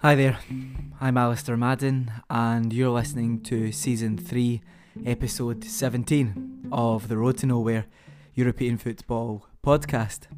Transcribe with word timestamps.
Hi 0.00 0.14
there, 0.14 0.38
I'm 1.00 1.16
Alasdair 1.16 1.58
Madden, 1.58 2.12
and 2.30 2.72
you're 2.72 2.88
listening 2.88 3.40
to 3.40 3.72
Season 3.72 4.16
3, 4.16 4.62
Episode 5.04 5.64
17 5.64 6.68
of 6.70 7.08
the 7.08 7.16
Road 7.16 7.38
to 7.38 7.46
Nowhere 7.46 7.86
European 8.32 8.78
Football 8.78 9.48
podcast. 9.60 10.28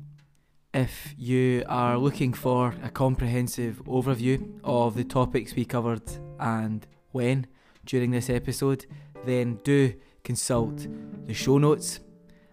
If 0.72 1.14
you 1.18 1.62
are 1.68 1.98
looking 1.98 2.32
for 2.32 2.74
a 2.82 2.88
comprehensive 2.88 3.82
overview 3.84 4.50
of 4.64 4.94
the 4.94 5.04
topics 5.04 5.54
we 5.54 5.66
covered 5.66 6.10
and 6.38 6.86
when 7.12 7.46
during 7.84 8.12
this 8.12 8.30
episode, 8.30 8.86
then 9.26 9.60
do 9.62 9.92
consult 10.24 10.86
the 11.26 11.34
show 11.34 11.58
notes. 11.58 12.00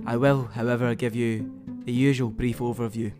I 0.05 0.17
will, 0.17 0.47
however, 0.47 0.93
give 0.93 1.15
you 1.15 1.49
the 1.85 1.93
usual 1.93 2.31
brief 2.31 2.59
overview. 2.59 3.13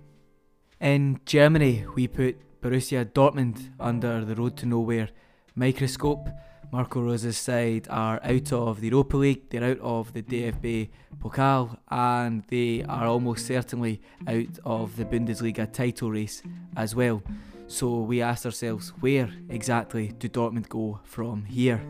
In 0.82 1.22
Germany, 1.26 1.86
we 1.96 2.10
put 2.10 2.38
Borussia 2.68 3.06
Dortmund 3.06 3.70
under 3.80 4.26
the 4.26 4.36
road 4.36 4.58
to 4.58 4.66
nowhere 4.66 5.08
microscope. 5.56 6.28
Marco 6.70 7.02
Rose's 7.02 7.38
side 7.38 7.88
are 7.90 8.20
out 8.22 8.52
of 8.52 8.82
the 8.82 8.90
Europa 8.90 9.16
League, 9.16 9.50
they're 9.50 9.64
out 9.64 9.80
of 9.80 10.12
the 10.12 10.22
DFB 10.22 10.90
Pokal, 11.18 11.78
and 11.90 12.44
they 12.50 12.84
are 12.84 13.08
almost 13.08 13.46
certainly 13.46 14.02
out 14.28 14.60
of 14.66 14.98
the 14.98 15.06
Bundesliga 15.06 15.72
title 15.72 16.12
race 16.12 16.44
as 16.76 16.94
well. 16.94 17.24
So 17.68 18.02
we 18.02 18.22
asked 18.22 18.46
ourselves, 18.46 18.90
where 19.00 19.30
exactly 19.48 20.10
do 20.20 20.28
Dortmund 20.28 20.68
go 20.68 21.00
from 21.06 21.46
here? 21.46 21.82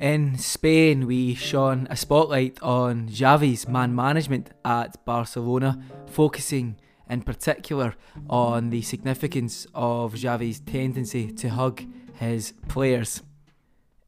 In 0.00 0.36
Spain, 0.38 1.06
we 1.06 1.36
shone 1.36 1.86
a 1.88 1.94
spotlight 1.94 2.60
on 2.62 3.08
Xavi's 3.10 3.68
man 3.68 3.94
management 3.94 4.50
at 4.64 5.04
Barcelona, 5.04 5.80
focusing 6.06 6.80
in 7.10 7.22
particular 7.22 7.94
on 8.28 8.70
the 8.70 8.82
significance 8.82 9.66
of 9.74 10.16
Xavi's 10.16 10.60
tendency 10.60 11.30
to 11.32 11.50
hug 11.50 11.82
his 12.14 12.54
players. 12.68 13.22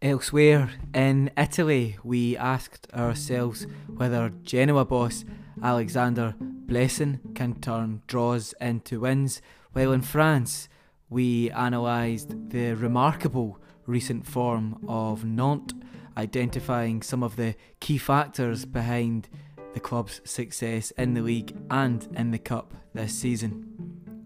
Elsewhere 0.00 0.70
in 0.94 1.30
Italy, 1.36 1.96
we 2.02 2.36
asked 2.36 2.86
ourselves 2.92 3.66
whether 3.88 4.32
Genoa 4.42 4.84
boss 4.84 5.24
Alexander 5.62 6.34
Blessin 6.40 7.34
can 7.34 7.60
turn 7.60 8.02
draws 8.06 8.54
into 8.60 9.00
wins, 9.00 9.42
while 9.72 9.92
in 9.92 10.02
France, 10.02 10.68
we 11.10 11.50
analysed 11.50 12.34
the 12.50 12.72
remarkable 12.74 13.58
recent 13.86 14.26
form 14.26 14.82
of 14.88 15.24
Nantes, 15.24 15.74
identifying 16.16 17.02
some 17.02 17.22
of 17.22 17.36
the 17.36 17.54
key 17.80 17.98
factors 17.98 18.64
behind 18.64 19.28
the 19.74 19.80
club's 19.80 20.20
success 20.24 20.90
in 20.92 21.14
the 21.14 21.22
league 21.22 21.56
and 21.70 22.08
in 22.16 22.30
the 22.30 22.38
cup 22.38 22.74
this 22.94 23.14
season. 23.14 23.66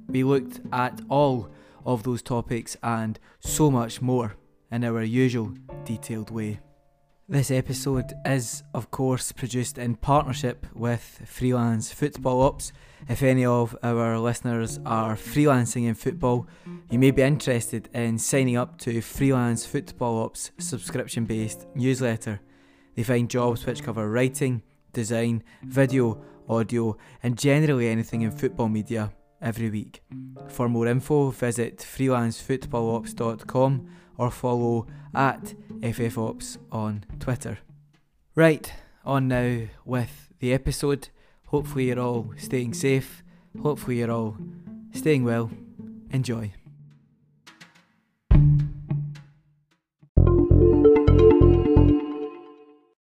We 0.09 0.25
looked 0.25 0.61
at 0.73 1.01
all 1.09 1.51
of 1.85 2.03
those 2.03 2.23
topics 2.23 2.77
and 2.83 3.19
so 3.41 3.71
much 3.71 4.03
more 4.03 4.37
in 4.71 4.85
our 4.85 5.03
usual 5.03 5.55
detailed 5.85 6.31
way. 6.31 6.61
This 7.29 7.51
episode 7.51 8.13
is, 8.25 8.63
of 8.73 8.93
course, 8.93 9.33
produced 9.33 9.79
in 9.79 9.97
partnership 9.97 10.65
with 10.75 11.23
Freelance 11.27 11.93
Football 11.93 12.43
Ops. 12.43 12.73
If 13.09 13.21
any 13.23 13.45
of 13.45 13.77
our 13.83 14.17
listeners 14.21 14.79
are 14.87 15.17
freelancing 15.17 15.89
in 15.89 15.97
football, 15.97 16.47
you 16.89 17.01
may 17.01 17.11
be 17.11 17.23
interested 17.23 17.89
in 17.93 18.19
signing 18.19 18.57
up 18.57 18.79
to 18.83 19.01
Freelance 19.01 19.67
Football 19.67 20.23
Ops 20.23 20.53
subscription 20.59 21.25
based 21.25 21.67
newsletter. 21.75 22.41
They 22.95 23.03
find 23.03 23.29
jobs 23.29 23.67
which 23.67 23.83
cover 23.83 24.09
writing, 24.09 24.63
design, 24.97 25.45
video, 25.63 26.21
audio, 26.49 26.97
and 27.23 27.39
generally 27.39 27.89
anything 27.89 28.23
in 28.23 28.31
football 28.31 28.69
media 28.69 29.13
every 29.43 29.69
week. 29.71 30.03
For 30.49 30.69
more 30.69 30.89
info, 30.89 31.31
visit 31.31 31.79
freelancefootballops.com 31.79 33.91
or 34.17 34.31
follow 34.31 34.87
at 35.15 35.55
FFOps 35.81 36.57
on 36.73 37.05
Twitter. 37.21 37.59
Right, 38.35 38.73
on 39.05 39.29
now 39.29 39.67
with 39.85 40.33
the 40.41 40.55
episode. 40.55 41.11
Hopefully, 41.49 41.89
you're 41.89 42.01
all 42.01 42.33
staying 42.39 42.73
safe. 42.73 43.23
Hopefully, 43.63 43.99
you're 43.99 44.11
all 44.11 44.39
staying 44.93 45.25
well. 45.25 45.51
Enjoy. 46.11 46.55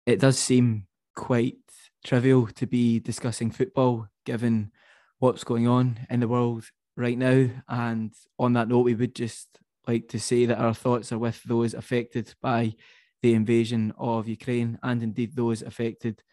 It 0.05 0.19
does 0.19 0.37
seem 0.37 0.85
quite 1.15 1.66
trivial 2.07 2.47
to 2.47 2.65
be 2.65 2.99
discussing 2.99 3.51
football 3.51 4.07
given 4.25 4.71
what's 5.19 5.43
going 5.43 5.67
on 5.67 5.99
in 6.09 6.21
the 6.21 6.27
world 6.27 6.63
right 6.95 7.17
now. 7.17 7.49
And 7.67 8.13
on 8.39 8.53
that 8.53 8.69
note, 8.69 8.85
we 8.85 8.95
would 8.95 9.13
just 9.13 9.59
like 9.85 10.07
to 10.09 10.19
say 10.19 10.45
that 10.45 10.57
our 10.57 10.73
thoughts 10.73 11.11
are 11.11 11.19
with 11.19 11.43
those 11.43 11.73
affected 11.73 12.33
by 12.41 12.73
the 13.21 13.33
invasion 13.33 13.93
of 13.97 14.27
Ukraine 14.27 14.79
and 14.83 15.03
indeed 15.03 15.35
those 15.35 15.61
affected 15.61 16.23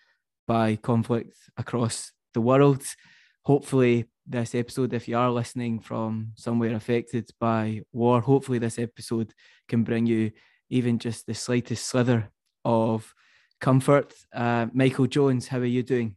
by 0.47 0.77
conflict 0.77 1.37
across 1.57 2.13
the 2.35 2.41
world. 2.41 2.83
Hopefully, 3.45 4.05
this 4.27 4.55
episode, 4.55 4.93
if 4.93 5.09
you 5.09 5.19
are 5.19 5.31
listening 5.31 5.81
from 5.81 6.33
somewhere 6.37 6.75
affected 6.75 7.29
by 7.41 7.83
war, 7.93 8.21
hopefully, 8.21 8.59
this 8.59 8.79
episode 8.79 9.35
can 9.69 9.83
bring 9.83 10.07
you 10.07 10.31
even 10.71 10.99
just 10.99 11.27
the 11.27 11.35
slightest 11.35 11.87
slither 11.87 12.31
of 12.65 13.13
comfort. 13.65 14.13
Uh, 14.35 14.67
Michael 14.75 15.07
Jones, 15.07 15.49
how 15.49 15.59
are 15.59 15.65
you 15.65 15.83
doing? 15.83 16.17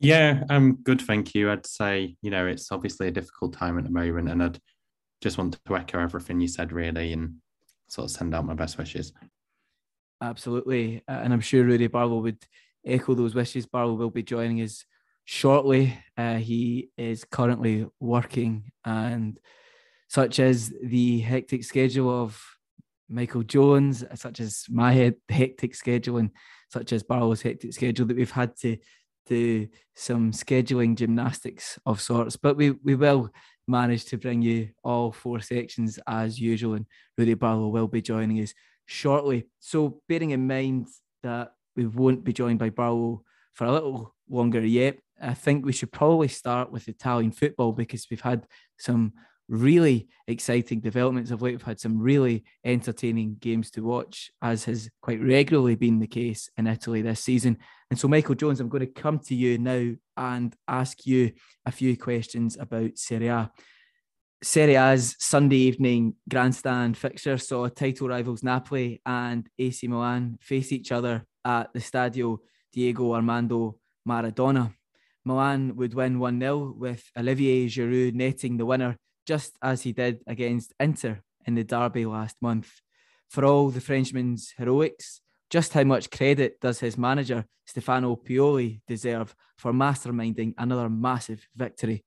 Yeah, 0.00 0.42
I'm 0.50 0.74
good, 0.82 1.00
thank 1.00 1.36
you. 1.36 1.52
I'd 1.52 1.64
say, 1.64 2.16
you 2.20 2.32
know, 2.32 2.48
it's 2.48 2.72
obviously 2.72 3.06
a 3.06 3.12
difficult 3.12 3.52
time 3.52 3.78
at 3.78 3.84
the 3.84 3.90
moment, 3.90 4.28
and 4.28 4.42
I'd 4.42 4.60
just 5.22 5.38
want 5.38 5.56
to 5.64 5.76
echo 5.76 6.00
everything 6.00 6.40
you 6.40 6.48
said, 6.48 6.72
really, 6.72 7.12
and 7.12 7.36
sort 7.86 8.06
of 8.06 8.10
send 8.10 8.34
out 8.34 8.44
my 8.44 8.54
best 8.54 8.76
wishes. 8.76 9.12
Absolutely. 10.20 11.04
Uh, 11.08 11.20
and 11.22 11.32
I'm 11.32 11.40
sure 11.40 11.62
Rudy 11.62 11.86
Barlow 11.86 12.18
would 12.18 12.44
echo 12.84 13.14
those 13.14 13.36
wishes. 13.36 13.64
Barlow 13.64 13.94
will 13.94 14.10
be 14.10 14.24
joining 14.24 14.60
us 14.62 14.84
shortly. 15.24 15.96
Uh, 16.18 16.36
he 16.36 16.90
is 16.98 17.24
currently 17.24 17.86
working, 18.00 18.72
and 18.84 19.38
such 20.08 20.40
as 20.40 20.72
the 20.82 21.20
hectic 21.20 21.62
schedule 21.62 22.10
of 22.10 22.42
Michael 23.08 23.42
Jones, 23.42 24.02
uh, 24.02 24.14
such 24.14 24.40
as 24.40 24.64
my 24.68 25.14
hectic 25.28 25.74
schedule, 25.74 26.18
and 26.18 26.30
such 26.70 26.92
as 26.92 27.02
Barlow's 27.02 27.42
hectic 27.42 27.72
schedule, 27.72 28.06
that 28.06 28.16
we've 28.16 28.30
had 28.30 28.56
to 28.58 28.76
do 29.26 29.68
some 29.94 30.32
scheduling 30.32 30.96
gymnastics 30.96 31.78
of 31.86 32.00
sorts. 32.00 32.36
But 32.36 32.56
we, 32.56 32.70
we 32.70 32.94
will 32.94 33.30
manage 33.68 34.04
to 34.06 34.18
bring 34.18 34.42
you 34.42 34.70
all 34.84 35.12
four 35.12 35.40
sections 35.40 35.98
as 36.06 36.40
usual, 36.40 36.74
and 36.74 36.86
Rudy 37.18 37.34
Barlow 37.34 37.68
will 37.68 37.88
be 37.88 38.02
joining 38.02 38.40
us 38.40 38.54
shortly. 38.86 39.48
So, 39.60 40.00
bearing 40.08 40.30
in 40.30 40.46
mind 40.46 40.88
that 41.22 41.52
we 41.76 41.86
won't 41.86 42.24
be 42.24 42.32
joined 42.32 42.58
by 42.58 42.70
Barlow 42.70 43.22
for 43.52 43.64
a 43.64 43.72
little 43.72 44.14
longer 44.28 44.64
yet, 44.64 44.98
I 45.20 45.34
think 45.34 45.64
we 45.64 45.72
should 45.72 45.92
probably 45.92 46.28
start 46.28 46.70
with 46.70 46.88
Italian 46.88 47.32
football 47.32 47.72
because 47.72 48.06
we've 48.10 48.20
had 48.20 48.46
some 48.78 49.14
really 49.48 50.08
exciting 50.26 50.80
developments 50.80 51.30
of 51.30 51.42
late. 51.42 51.52
We've 51.52 51.62
had 51.62 51.80
some 51.80 51.98
really 51.98 52.44
entertaining 52.64 53.36
games 53.40 53.70
to 53.72 53.82
watch, 53.82 54.30
as 54.42 54.64
has 54.64 54.88
quite 55.02 55.22
regularly 55.22 55.76
been 55.76 55.98
the 55.98 56.06
case 56.06 56.50
in 56.56 56.66
Italy 56.66 57.02
this 57.02 57.20
season. 57.20 57.58
And 57.90 57.98
so, 57.98 58.08
Michael 58.08 58.34
Jones, 58.34 58.60
I'm 58.60 58.68
going 58.68 58.86
to 58.86 59.00
come 59.00 59.18
to 59.20 59.34
you 59.34 59.58
now 59.58 59.92
and 60.16 60.54
ask 60.66 61.06
you 61.06 61.32
a 61.64 61.72
few 61.72 61.96
questions 61.96 62.56
about 62.58 62.98
Serie 62.98 63.28
A. 63.28 63.50
Serie 64.42 64.76
A's 64.76 65.16
Sunday 65.18 65.56
evening 65.56 66.14
grandstand 66.28 66.96
fixture 66.96 67.38
saw 67.38 67.68
title 67.68 68.08
rivals 68.08 68.42
Napoli 68.42 69.00
and 69.06 69.48
AC 69.58 69.86
Milan 69.88 70.38
face 70.40 70.72
each 70.72 70.92
other 70.92 71.24
at 71.44 71.72
the 71.72 71.80
Stadio 71.80 72.38
Diego 72.72 73.14
Armando 73.14 73.78
Maradona. 74.06 74.74
Milan 75.24 75.74
would 75.76 75.94
win 75.94 76.18
1 76.18 76.38
0 76.38 76.74
with 76.76 77.10
Olivier 77.18 77.66
Giroud 77.66 78.14
netting 78.14 78.56
the 78.56 78.66
winner 78.66 78.96
just 79.26 79.56
as 79.62 79.82
he 79.82 79.92
did 79.92 80.22
against 80.26 80.72
Inter 80.80 81.20
in 81.46 81.54
the 81.54 81.64
derby 81.64 82.06
last 82.06 82.36
month. 82.40 82.80
For 83.28 83.44
all 83.44 83.70
the 83.70 83.80
Frenchman's 83.80 84.54
heroics, 84.56 85.20
just 85.50 85.72
how 85.72 85.84
much 85.84 86.10
credit 86.10 86.60
does 86.60 86.80
his 86.80 86.96
manager, 86.96 87.44
Stefano 87.66 88.16
Pioli, 88.16 88.80
deserve 88.86 89.34
for 89.56 89.72
masterminding 89.72 90.54
another 90.58 90.88
massive 90.88 91.46
victory? 91.54 92.04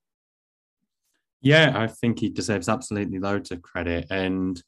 Yeah, 1.42 1.72
I 1.74 1.86
think 1.86 2.20
he 2.20 2.28
deserves 2.28 2.68
absolutely 2.68 3.18
loads 3.18 3.50
of 3.50 3.62
credit 3.62 4.06
and 4.10 4.62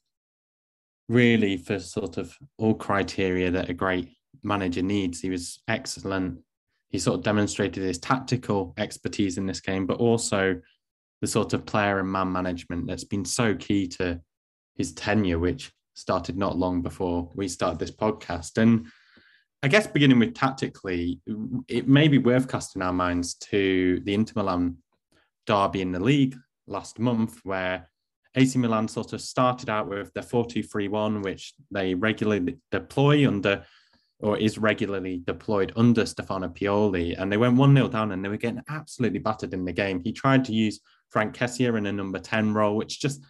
really 1.07 1.57
for 1.57 1.79
sort 1.79 2.17
of 2.17 2.35
all 2.57 2.73
criteria 2.73 3.51
that 3.51 3.69
a 3.69 3.73
great 3.73 4.09
manager 4.41 4.81
needs. 4.81 5.19
He 5.19 5.29
was 5.29 5.61
excellent. 5.67 6.39
He 6.89 6.99
sort 6.99 7.17
of 7.17 7.23
demonstrated 7.23 7.83
his 7.83 7.99
tactical 7.99 8.73
expertise 8.77 9.37
in 9.37 9.45
this 9.45 9.59
game, 9.59 9.85
but 9.85 9.97
also 9.97 10.59
the 11.23 11.27
sort 11.27 11.53
of 11.53 11.65
player 11.65 11.99
and 11.99 12.11
man 12.11 12.29
management 12.29 12.85
that's 12.85 13.05
been 13.05 13.23
so 13.23 13.55
key 13.55 13.87
to 13.87 14.19
his 14.75 14.91
tenure, 14.91 15.39
which 15.39 15.71
started 15.93 16.37
not 16.37 16.57
long 16.57 16.81
before 16.81 17.31
we 17.33 17.47
started 17.47 17.79
this 17.79 17.95
podcast. 17.95 18.57
And 18.57 18.87
I 19.63 19.69
guess 19.69 19.87
beginning 19.87 20.19
with 20.19 20.35
tactically, 20.35 21.21
it 21.69 21.87
may 21.87 22.09
be 22.09 22.17
worth 22.17 22.49
casting 22.49 22.81
our 22.81 22.91
minds 22.91 23.35
to 23.35 24.01
the 24.03 24.13
Inter 24.13 24.33
Milan 24.35 24.79
derby 25.47 25.79
in 25.79 25.93
the 25.93 25.99
league 26.01 26.35
last 26.67 26.99
month, 26.99 27.39
where 27.45 27.89
AC 28.35 28.59
Milan 28.59 28.89
sort 28.89 29.13
of 29.13 29.21
started 29.21 29.69
out 29.69 29.87
with 29.87 30.11
the 30.15 30.19
4-2-3-1, 30.19 31.23
which 31.23 31.53
they 31.71 31.93
regularly 31.93 32.57
deploy 32.69 33.25
under 33.25 33.63
or 34.19 34.37
is 34.37 34.57
regularly 34.57 35.21
deployed 35.25 35.71
under 35.77 36.05
Stefano 36.05 36.49
Pioli. 36.49 37.15
And 37.17 37.31
they 37.31 37.37
went 37.37 37.55
1 37.55 37.75
0 37.75 37.87
down 37.87 38.11
and 38.11 38.25
they 38.25 38.29
were 38.29 38.35
getting 38.35 38.61
absolutely 38.69 39.19
battered 39.19 39.53
in 39.53 39.63
the 39.63 39.71
game. 39.71 40.01
He 40.03 40.11
tried 40.11 40.43
to 40.45 40.53
use 40.53 40.81
Franck 41.13 41.37
Kessie 41.37 41.77
in 41.77 41.85
a 41.85 41.93
number 41.93 42.19
10 42.19 42.53
role, 42.53 42.75
which 42.75 42.99
just 42.99 43.23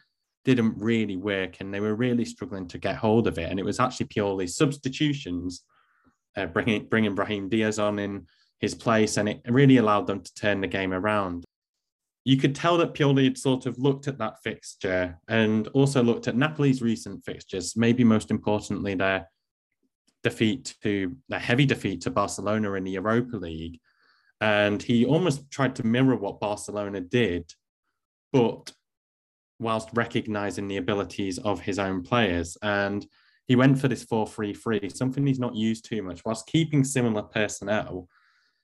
didn't 0.46 0.76
really 0.78 1.18
work. 1.18 1.58
And 1.60 1.74
they 1.74 1.82
were 1.82 1.96
really 1.96 2.26
struggling 2.26 2.68
to 2.70 2.78
get 2.78 2.96
hold 2.96 3.28
of 3.28 3.38
it. 3.38 3.52
And 3.52 3.60
it 3.60 3.66
was 3.66 3.80
actually 3.80 4.08
Pioli's 4.08 4.56
substitutions, 4.56 5.64
uh, 6.38 6.48
bringing, 6.48 6.88
bringing 6.88 7.14
Brahim 7.14 7.50
Diaz 7.50 7.80
on 7.80 8.00
in 8.00 8.26
his 8.60 8.74
place. 8.74 9.18
And 9.18 9.28
it 9.28 9.42
really 9.48 9.78
allowed 9.78 10.08
them 10.08 10.22
to 10.22 10.34
turn 10.34 10.62
the 10.62 10.68
game 10.68 10.94
around. 10.94 11.44
You 12.24 12.38
could 12.38 12.56
tell 12.56 12.78
that 12.78 12.94
Pioli 12.94 13.26
had 13.26 13.38
sort 13.38 13.66
of 13.66 13.78
looked 13.78 14.08
at 14.08 14.18
that 14.20 14.42
fixture 14.42 15.20
and 15.28 15.68
also 15.70 16.02
looked 16.02 16.30
at 16.30 16.38
Napoli's 16.38 16.82
recent 16.82 17.24
fixtures, 17.26 17.76
maybe 17.76 18.06
most 18.06 18.32
importantly, 18.32 18.96
their 18.96 19.28
defeat 20.24 20.74
to 20.84 21.18
the 21.28 21.38
heavy 21.38 21.66
defeat 21.66 22.00
to 22.02 22.12
Barcelona 22.12 22.74
in 22.74 22.86
the 22.86 22.92
Europa 22.92 23.36
League. 23.36 23.78
And 24.40 24.82
he 24.82 25.06
almost 25.06 25.52
tried 25.52 25.76
to 25.76 25.86
mirror 25.86 26.16
what 26.16 26.40
Barcelona 26.40 27.02
did, 27.02 27.52
but 28.34 28.74
whilst 29.60 29.90
recognizing 29.94 30.68
the 30.68 30.78
abilities 30.78 31.38
of 31.40 31.62
his 31.62 31.80
own 31.80 32.04
players. 32.04 32.58
And 32.62 33.06
he 33.48 33.56
went 33.56 33.80
for 33.80 33.88
this 33.88 34.04
4 34.04 34.28
3 34.28 34.54
3, 34.54 34.90
something 34.90 35.26
he's 35.26 35.40
not 35.40 35.56
used 35.56 35.86
too 35.86 36.04
much, 36.04 36.22
whilst 36.26 36.48
keeping 36.48 36.84
similar 36.84 37.24
personnel. 37.24 38.10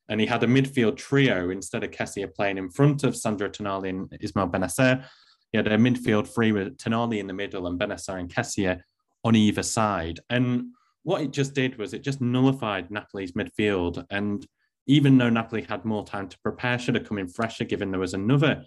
And 0.09 0.19
he 0.19 0.25
had 0.25 0.43
a 0.43 0.47
midfield 0.47 0.97
trio 0.97 1.51
instead 1.51 1.83
of 1.83 1.91
Kessie 1.91 2.33
playing 2.33 2.57
in 2.57 2.69
front 2.69 3.03
of 3.03 3.15
Sandro 3.15 3.47
Tonali 3.47 3.89
and 3.89 4.17
Ismael 4.19 4.49
Bennacer. 4.49 5.05
He 5.51 5.57
had 5.57 5.67
a 5.67 5.77
midfield 5.77 6.27
three 6.27 6.51
with 6.51 6.77
Tonali 6.77 7.19
in 7.19 7.27
the 7.27 7.33
middle 7.33 7.67
and 7.67 7.79
Bennacer 7.79 8.19
and 8.19 8.33
Kessie 8.33 8.79
on 9.23 9.35
either 9.35 9.63
side. 9.63 10.19
And 10.29 10.73
what 11.03 11.21
it 11.21 11.31
just 11.31 11.53
did 11.53 11.77
was 11.77 11.93
it 11.93 12.03
just 12.03 12.21
nullified 12.21 12.89
Napoli's 12.89 13.33
midfield. 13.33 14.03
And 14.09 14.45
even 14.87 15.17
though 15.17 15.29
Napoli 15.29 15.61
had 15.61 15.85
more 15.85 16.05
time 16.05 16.27
to 16.27 16.39
prepare, 16.39 16.79
should 16.79 16.95
have 16.95 17.07
come 17.07 17.19
in 17.19 17.27
fresher, 17.27 17.65
given 17.65 17.91
there 17.91 17.99
was 17.99 18.15
another 18.15 18.63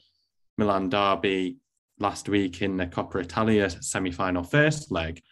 Milan 0.58 0.88
derby 0.88 1.58
last 1.98 2.28
week 2.28 2.62
in 2.62 2.76
the 2.76 2.86
Coppa 2.86 3.16
Italia 3.16 3.70
semi-final 3.70 4.42
first 4.42 4.90
leg. 4.90 5.22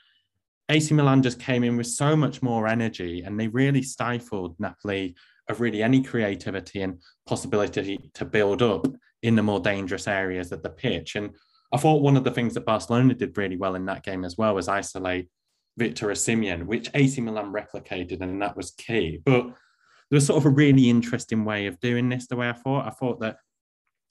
AC 0.69 0.95
Milan 0.95 1.23
just 1.23 1.41
came 1.41 1.65
in 1.65 1.77
with 1.77 1.89
so 1.89 2.15
much 2.15 2.43
more 2.43 2.69
energy, 2.69 3.23
and 3.23 3.39
they 3.39 3.49
really 3.49 3.83
stifled 3.83 4.55
Napoli 4.61 5.17
of 5.49 5.61
really 5.61 5.83
any 5.83 6.03
creativity 6.03 6.83
and 6.83 7.01
possibility 7.27 8.11
to 8.15 8.25
build 8.25 8.63
up 8.63 8.87
in 9.23 9.35
the 9.35 9.43
more 9.43 9.61
dangerous 9.61 10.07
areas 10.07 10.53
of 10.53 10.63
the 10.63 10.71
pitch. 10.71 11.17
And 11.17 11.31
I 11.73 11.77
thought 11.77 12.03
one 12.03 12.17
of 12.17 12.25
the 12.25 12.31
things 12.31 12.55
that 12.55 12.65
Barcelona 12.65 13.15
did 13.15 13.37
really 13.37 13.57
well 13.57 13.75
in 13.75 13.85
that 13.87 14.05
game 14.05 14.25
as 14.25 14.39
well 14.39 14.55
was 14.55 14.69
isolate 14.69 15.29
Victor 15.77 16.09
Osimhen, 16.09 16.67
which 16.67 16.91
AC 16.95 17.21
Milan 17.21 17.53
replicated, 17.53 18.21
and 18.21 18.41
that 18.41 18.57
was 18.57 18.71
key. 18.73 19.21
But 19.25 19.43
there 19.43 20.17
was 20.17 20.27
sort 20.27 20.39
of 20.39 20.47
a 20.47 20.51
really 20.55 20.89
interesting 20.89 21.45
way 21.45 21.67
of 21.67 21.81
doing 21.81 22.09
this. 22.09 22.27
The 22.27 22.37
way 22.37 22.49
I 22.49 22.53
thought, 22.53 22.87
I 22.87 22.91
thought 22.91 23.21
that 23.21 23.37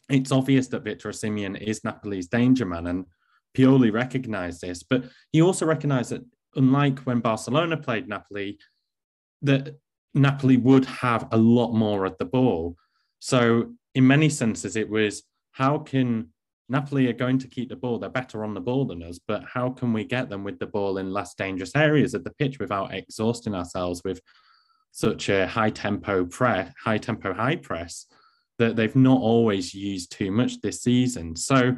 it's 0.09 0.31
obvious 0.31 0.67
that 0.67 0.83
Victor 0.83 1.09
Osimhen 1.09 1.59
is 1.59 1.83
Napoli's 1.83 2.27
danger 2.27 2.65
man, 2.65 2.87
and 2.87 3.05
Pioli 3.55 3.91
recognised 3.91 4.61
this. 4.61 4.83
But 4.83 5.05
he 5.31 5.41
also 5.41 5.65
recognised 5.65 6.11
that, 6.11 6.25
unlike 6.55 6.99
when 6.99 7.19
Barcelona 7.19 7.77
played 7.77 8.07
Napoli, 8.07 8.59
that 9.43 9.75
Napoli 10.13 10.57
would 10.57 10.85
have 10.85 11.27
a 11.31 11.37
lot 11.37 11.73
more 11.73 12.05
at 12.05 12.17
the 12.17 12.25
ball. 12.25 12.75
So, 13.19 13.73
in 13.95 14.07
many 14.07 14.29
senses, 14.29 14.75
it 14.75 14.89
was 14.89 15.23
how 15.51 15.79
can 15.79 16.29
Napoli 16.69 17.07
are 17.07 17.13
going 17.13 17.39
to 17.39 17.47
keep 17.47 17.69
the 17.69 17.75
ball. 17.75 17.97
They're 17.97 18.09
better 18.09 18.43
on 18.43 18.53
the 18.53 18.61
ball 18.61 18.85
than 18.85 19.01
us, 19.03 19.19
but 19.27 19.43
how 19.43 19.71
can 19.71 19.91
we 19.91 20.03
get 20.03 20.29
them 20.29 20.43
with 20.43 20.59
the 20.59 20.67
ball 20.67 20.99
in 20.99 21.11
less 21.11 21.33
dangerous 21.33 21.75
areas 21.75 22.13
of 22.13 22.23
the 22.23 22.31
pitch 22.31 22.59
without 22.59 22.93
exhausting 22.93 23.55
ourselves 23.55 24.01
with 24.05 24.21
such 24.91 25.29
a 25.29 25.47
high 25.47 25.71
tempo 25.71 26.25
press, 26.25 26.71
high 26.83 26.97
tempo 26.97 27.33
high 27.33 27.55
press 27.55 28.05
that 28.59 28.75
they've 28.75 28.95
not 28.95 29.19
always 29.19 29.73
used 29.73 30.11
too 30.11 30.31
much 30.31 30.61
this 30.61 30.83
season. 30.83 31.35
So 31.35 31.77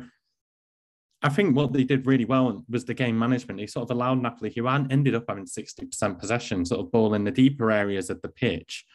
I 1.24 1.30
think 1.30 1.56
what 1.56 1.72
they 1.72 1.84
did 1.84 2.06
really 2.06 2.26
well 2.26 2.66
was 2.68 2.86
the 2.86 2.94
game 2.94 3.18
management. 3.18 3.60
They 3.60 3.68
sort 3.68 3.90
of 3.90 3.96
allowed 3.96 4.22
Napoli, 4.22 4.52
who 4.56 4.68
ended 4.68 5.16
up 5.16 5.26
having 5.30 5.46
60% 5.46 6.20
possession, 6.20 6.66
sort 6.66 6.82
of 6.82 6.92
ball 6.92 7.14
in 7.14 7.24
the 7.24 7.32
deeper 7.32 7.72
areas 7.72 8.10
of 8.10 8.22
the 8.22 8.30
pitch. 8.30 8.86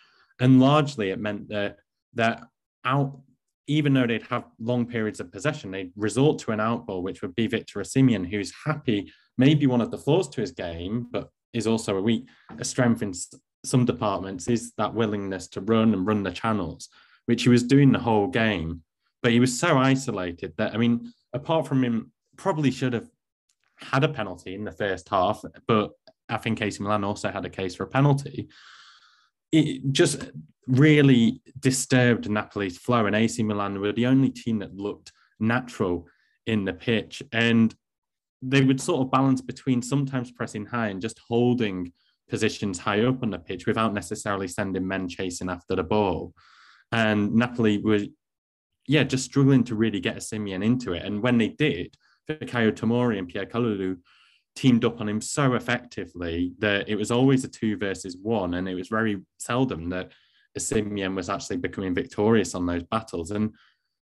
And 0.41 0.61
largely 0.61 1.11
it 1.11 1.21
meant 1.21 1.49
that 1.49 1.77
that 2.15 2.43
out 2.85 3.19
even 3.69 3.93
though 3.93 4.07
they'd 4.07 4.23
have 4.23 4.45
long 4.61 4.87
periods 4.87 5.19
of 5.21 5.33
possession, 5.33 5.71
they'd 5.71 5.93
resort 5.97 6.39
to 6.39 6.53
an 6.53 6.61
outball, 6.61 7.03
which 7.03 7.23
would 7.23 7.35
be 7.35 7.47
Victor 7.47 7.81
Osimhen, 7.81 8.29
who's 8.29 8.53
happy, 8.65 9.13
maybe 9.39 9.67
one 9.67 9.81
of 9.81 9.91
the 9.91 9.99
flaws 9.99 10.29
to 10.29 10.41
his 10.41 10.53
game, 10.53 11.09
but 11.11 11.31
is 11.53 11.67
also 11.67 11.97
a 11.97 12.03
weak, 12.03 12.29
a 12.59 12.65
strength 12.65 13.03
in 13.03 13.13
some 13.65 13.85
departments, 13.85 14.47
is 14.47 14.73
that 14.79 14.95
willingness 14.95 15.49
to 15.49 15.61
run 15.63 15.93
and 15.95 16.07
run 16.07 16.23
the 16.23 16.31
channels, 16.31 16.89
which 17.27 17.43
he 17.43 17.49
was 17.49 17.63
doing 17.63 17.93
the 17.93 17.99
whole 17.99 18.27
game. 18.29 18.83
But 19.23 19.33
he 19.33 19.41
was 19.41 19.59
so 19.59 19.79
isolated 19.79 20.55
that, 20.59 20.75
I 20.75 20.79
mean, 20.79 21.13
apart 21.33 21.67
from 21.67 21.85
him, 21.85 22.13
probably 22.37 22.71
should 22.71 22.93
have 22.93 23.09
had 23.77 24.05
a 24.05 24.09
penalty 24.09 24.55
in 24.55 24.65
the 24.65 24.73
first 24.73 25.09
half, 25.09 25.43
but 25.67 25.91
I 26.29 26.39
think 26.39 26.61
AC 26.61 26.83
Milan 26.83 27.05
also 27.05 27.31
had 27.31 27.45
a 27.45 27.51
case 27.51 27.75
for 27.75 27.85
a 27.85 27.89
penalty. 27.89 28.49
It 29.53 29.93
just 29.93 30.31
really 30.67 31.41
disturbed 31.61 32.29
Napoli's 32.29 32.79
flow, 32.79 33.07
and 33.07 33.15
AC 33.15 33.43
Milan 33.43 33.81
were 33.81 33.93
the 33.93 34.07
only 34.07 34.31
team 34.31 34.59
that 34.61 34.75
looked 34.75 35.13
natural 35.39 36.07
in 36.47 36.65
the 36.65 36.73
pitch. 36.73 37.23
And 37.33 37.75
they 38.43 38.63
would 38.63 38.81
sort 38.81 39.03
of 39.03 39.11
balance 39.11 39.41
between 39.41 39.83
sometimes 39.83 40.31
pressing 40.31 40.67
high 40.67 40.89
and 40.89 41.01
just 41.01 41.21
holding 41.29 41.93
positions 42.29 42.79
high 42.79 43.05
up 43.05 43.23
on 43.23 43.31
the 43.31 43.39
pitch 43.39 43.67
without 43.67 43.95
necessarily 43.95 44.49
sending 44.49 44.87
men 44.87 45.09
chasing 45.09 45.49
after 45.49 45.77
the 45.77 45.85
ball. 45.85 46.35
And 46.93 47.35
Napoli 47.35 47.79
were, 47.79 48.05
yeah, 48.87 49.03
just 49.03 49.25
struggling 49.25 49.65
to 49.65 49.75
really 49.75 50.01
get 50.01 50.17
Osimhen 50.17 50.65
into 50.65 50.93
it. 50.93 51.05
And 51.05 51.23
when 51.23 51.39
they 51.39 51.49
did, 51.49 51.97
Fikayo 52.29 52.73
Tomori 52.73 53.19
and 53.19 53.29
Pierre 53.29 53.47
Kalulu 53.47 53.99
teamed 54.55 54.85
up 54.85 55.01
on 55.01 55.09
him 55.09 55.21
so 55.21 55.55
effectively 55.55 56.53
that 56.59 56.89
it 56.89 56.97
was 56.97 57.11
always 57.11 57.45
a 57.45 57.49
two 57.49 57.77
versus 57.77 58.17
one. 58.21 58.55
And 58.55 58.69
it 58.69 58.75
was 58.75 58.89
very 58.89 59.21
seldom 59.39 59.91
that 59.91 60.13
Osimhen 60.59 61.15
was 61.15 61.29
actually 61.29 61.59
becoming 61.59 61.95
victorious 61.95 62.55
on 62.55 62.67
those 62.67 62.83
battles. 62.85 63.31
And 63.31 63.53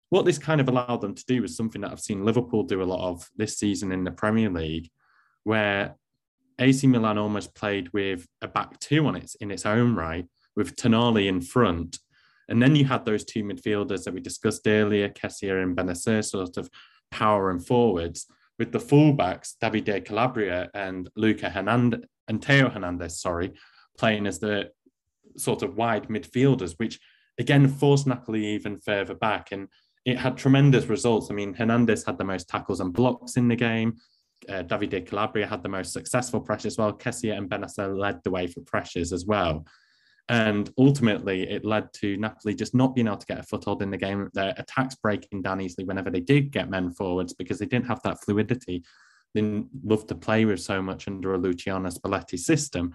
what 0.09 0.25
this 0.25 0.37
kind 0.37 0.61
of 0.61 0.69
allowed 0.69 1.01
them 1.01 1.15
to 1.15 1.25
do 1.25 1.41
was 1.41 1.57
something 1.57 1.81
that 1.81 1.91
I've 1.91 1.99
seen 1.99 2.23
Liverpool 2.23 2.63
do 2.63 2.83
a 2.83 2.85
lot 2.85 3.09
of 3.09 3.27
this 3.35 3.57
season 3.57 3.91
in 3.91 4.03
the 4.03 4.11
Premier 4.11 4.49
League, 4.49 4.89
where 5.43 5.95
AC 6.59 6.85
Milan 6.85 7.17
almost 7.17 7.55
played 7.55 7.91
with 7.93 8.27
a 8.41 8.47
back 8.47 8.79
two 8.79 9.07
on 9.07 9.15
its 9.15 9.33
in 9.35 9.49
its 9.49 9.65
own 9.65 9.95
right, 9.95 10.27
with 10.55 10.75
Tonali 10.75 11.27
in 11.27 11.41
front. 11.41 11.97
And 12.49 12.61
then 12.61 12.75
you 12.75 12.85
had 12.85 13.05
those 13.05 13.23
two 13.23 13.43
midfielders 13.43 14.03
that 14.03 14.13
we 14.13 14.19
discussed 14.19 14.67
earlier, 14.67 15.09
Kessie 15.09 15.61
and 15.61 15.75
Bennacer, 15.75 16.23
sort 16.23 16.57
of 16.57 16.69
power 17.11 17.49
and 17.49 17.65
forwards, 17.65 18.25
with 18.59 18.71
the 18.71 18.79
fullbacks, 18.79 19.53
Davide 19.61 20.05
Calabria 20.05 20.69
and 20.73 21.09
Luca 21.15 21.49
Hernandez 21.49 22.01
and 22.27 22.43
Theo 22.43 22.69
Hernandez, 22.69 23.19
sorry, 23.19 23.53
playing 23.97 24.27
as 24.27 24.39
the 24.39 24.69
sort 25.37 25.63
of 25.63 25.75
wide 25.75 26.07
midfielders, 26.07 26.73
which 26.77 26.99
again 27.39 27.67
forced 27.67 28.07
Napoli 28.07 28.45
even 28.45 28.77
further 28.77 29.15
back. 29.15 29.51
And 29.51 29.67
it 30.05 30.17
had 30.17 30.37
tremendous 30.37 30.85
results. 30.85 31.29
I 31.29 31.33
mean, 31.33 31.53
Hernandez 31.53 32.05
had 32.05 32.17
the 32.17 32.23
most 32.23 32.49
tackles 32.49 32.79
and 32.79 32.93
blocks 32.93 33.37
in 33.37 33.47
the 33.47 33.55
game. 33.55 33.97
Uh, 34.49 34.63
Davide 34.63 35.07
Calabria 35.07 35.47
had 35.47 35.63
the 35.63 35.69
most 35.69 35.93
successful 35.93 36.41
pressures, 36.41 36.77
while 36.77 36.93
Kessie 36.93 37.35
and 37.35 37.49
Bennacer 37.49 37.97
led 37.97 38.21
the 38.23 38.31
way 38.31 38.47
for 38.47 38.61
pressures 38.61 39.13
as 39.13 39.25
well. 39.25 39.65
And 40.29 40.71
ultimately, 40.77 41.49
it 41.49 41.65
led 41.65 41.91
to 41.95 42.15
Napoli 42.17 42.55
just 42.55 42.73
not 42.73 42.95
being 42.95 43.07
able 43.07 43.17
to 43.17 43.25
get 43.25 43.39
a 43.39 43.43
foothold 43.43 43.81
in 43.81 43.91
the 43.91 43.97
game. 43.97 44.29
Their 44.33 44.53
attacks 44.57 44.95
breaking 44.95 45.41
down 45.41 45.59
easily 45.59 45.85
whenever 45.85 46.09
they 46.09 46.21
did 46.21 46.51
get 46.51 46.69
men 46.69 46.91
forwards 46.91 47.33
because 47.33 47.59
they 47.59 47.65
didn't 47.65 47.87
have 47.87 48.01
that 48.03 48.23
fluidity. 48.23 48.83
They 49.33 49.41
didn't 49.41 49.67
love 49.83 50.07
to 50.07 50.15
play 50.15 50.45
with 50.45 50.61
so 50.61 50.81
much 50.81 51.07
under 51.07 51.33
a 51.33 51.37
Luciano 51.37 51.89
Spalletti 51.89 52.39
system. 52.39 52.93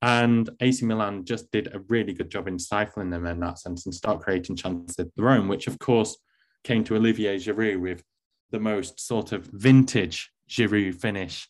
And 0.00 0.50
AC 0.60 0.84
Milan 0.84 1.24
just 1.24 1.50
did 1.52 1.68
a 1.72 1.80
really 1.88 2.12
good 2.12 2.30
job 2.30 2.48
in 2.48 2.58
stifling 2.58 3.10
them 3.10 3.26
in 3.26 3.38
that 3.40 3.58
sense 3.58 3.86
and 3.86 3.94
start 3.94 4.20
creating 4.20 4.56
chances 4.56 4.98
of 4.98 5.12
their 5.14 5.28
own, 5.28 5.48
which 5.48 5.68
of 5.68 5.78
course 5.78 6.16
came 6.64 6.82
to 6.84 6.96
Olivier 6.96 7.36
Giroud 7.36 7.80
with 7.80 8.02
the 8.50 8.58
most 8.58 8.98
sort 8.98 9.32
of 9.32 9.44
vintage 9.52 10.32
Giroud 10.48 10.94
finish 10.94 11.48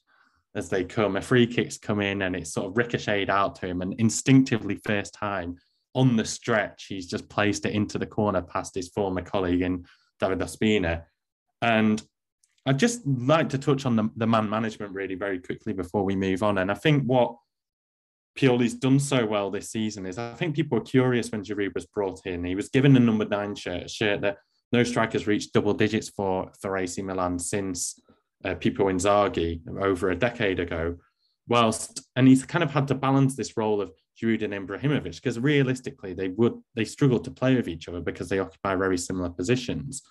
as 0.55 0.69
they 0.69 0.85
come. 0.85 1.17
A 1.17 1.21
free 1.21 1.47
kicks 1.47 1.79
come 1.79 2.01
in 2.01 2.23
and 2.23 2.37
it's 2.37 2.53
sort 2.53 2.67
of 2.67 2.77
ricocheted 2.77 3.31
out 3.31 3.57
to 3.57 3.67
him, 3.67 3.83
and 3.83 3.95
instinctively, 3.99 4.77
first 4.85 5.15
time 5.15 5.57
on 5.95 6.17
the 6.17 6.25
stretch, 6.25 6.87
he's 6.89 7.07
just 7.07 7.29
placed 7.29 7.67
it 7.67 7.75
into 7.75 7.99
the 7.99 8.07
corner 8.07 8.41
past 8.41 8.75
his 8.75 8.89
former 8.89 9.23
colleague 9.23 9.63
in 9.63 9.85
David 10.21 10.39
Ospina. 10.39 11.05
And 11.61 12.03
I'd 12.65 12.79
just 12.79 13.07
like 13.07 13.51
to 13.51 13.59
touch 13.59 13.85
on 13.85 13.97
the, 13.97 14.09
the 14.17 14.27
man 14.27 14.49
management 14.49 14.93
really 14.93 15.17
very 15.17 15.39
quickly 15.39 15.73
before 15.73 16.05
we 16.05 16.17
move 16.17 16.43
on. 16.43 16.59
And 16.59 16.71
I 16.71 16.75
think 16.75 17.05
what 17.05 17.37
Pioli's 18.39 18.75
done 18.75 18.99
so 18.99 19.27
well 19.27 19.51
this 19.51 19.71
season 19.71 20.07
is 20.07 20.17
I 20.17 20.33
think 20.35 20.55
people 20.55 20.79
were 20.79 20.85
curious 20.85 21.31
when 21.31 21.45
Giroud 21.45 21.75
was 21.75 21.87
brought 21.87 22.25
in. 22.25 22.45
He 22.45 22.55
was 22.55 22.69
given 22.69 22.95
the 22.95 23.01
number 23.01 23.27
nine 23.27 23.55
shirt, 23.55 23.85
a 23.85 23.89
shirt 23.89 24.23
that 24.23 24.39
no 24.73 24.83
strikers 24.85 25.27
reached 25.27 25.53
double 25.53 25.75
digits 25.75 26.09
for 26.09 26.51
for 26.61 26.77
AC 26.79 27.03
Milan 27.03 27.39
since 27.39 28.01
uh, 28.45 28.55
Pippo 28.55 28.85
Inzaghi 28.87 29.61
over 29.81 30.11
a 30.11 30.17
decade 30.17 30.61
ago, 30.61 30.97
whilst 31.49 32.03
and 32.17 32.29
he's 32.29 32.45
kind 32.45 32.63
of 32.63 32.71
had 32.71 32.89
to 32.89 32.95
balance 32.95 33.37
this 33.37 33.57
role 33.57 33.81
of 33.81 33.93
Giroud 34.21 34.43
and 34.43 34.53
Ibrahimovic 34.69 35.17
because 35.17 35.39
realistically 35.39 36.15
they 36.15 36.29
would 36.29 36.55
they 36.75 36.85
struggle 36.85 37.19
to 37.21 37.31
play 37.31 37.57
with 37.57 37.69
each 37.69 37.89
other 37.89 38.01
because 38.01 38.29
they 38.29 38.39
occupy 38.39 38.75
very 38.75 38.99
similar 38.99 39.31
positions. 39.31 40.03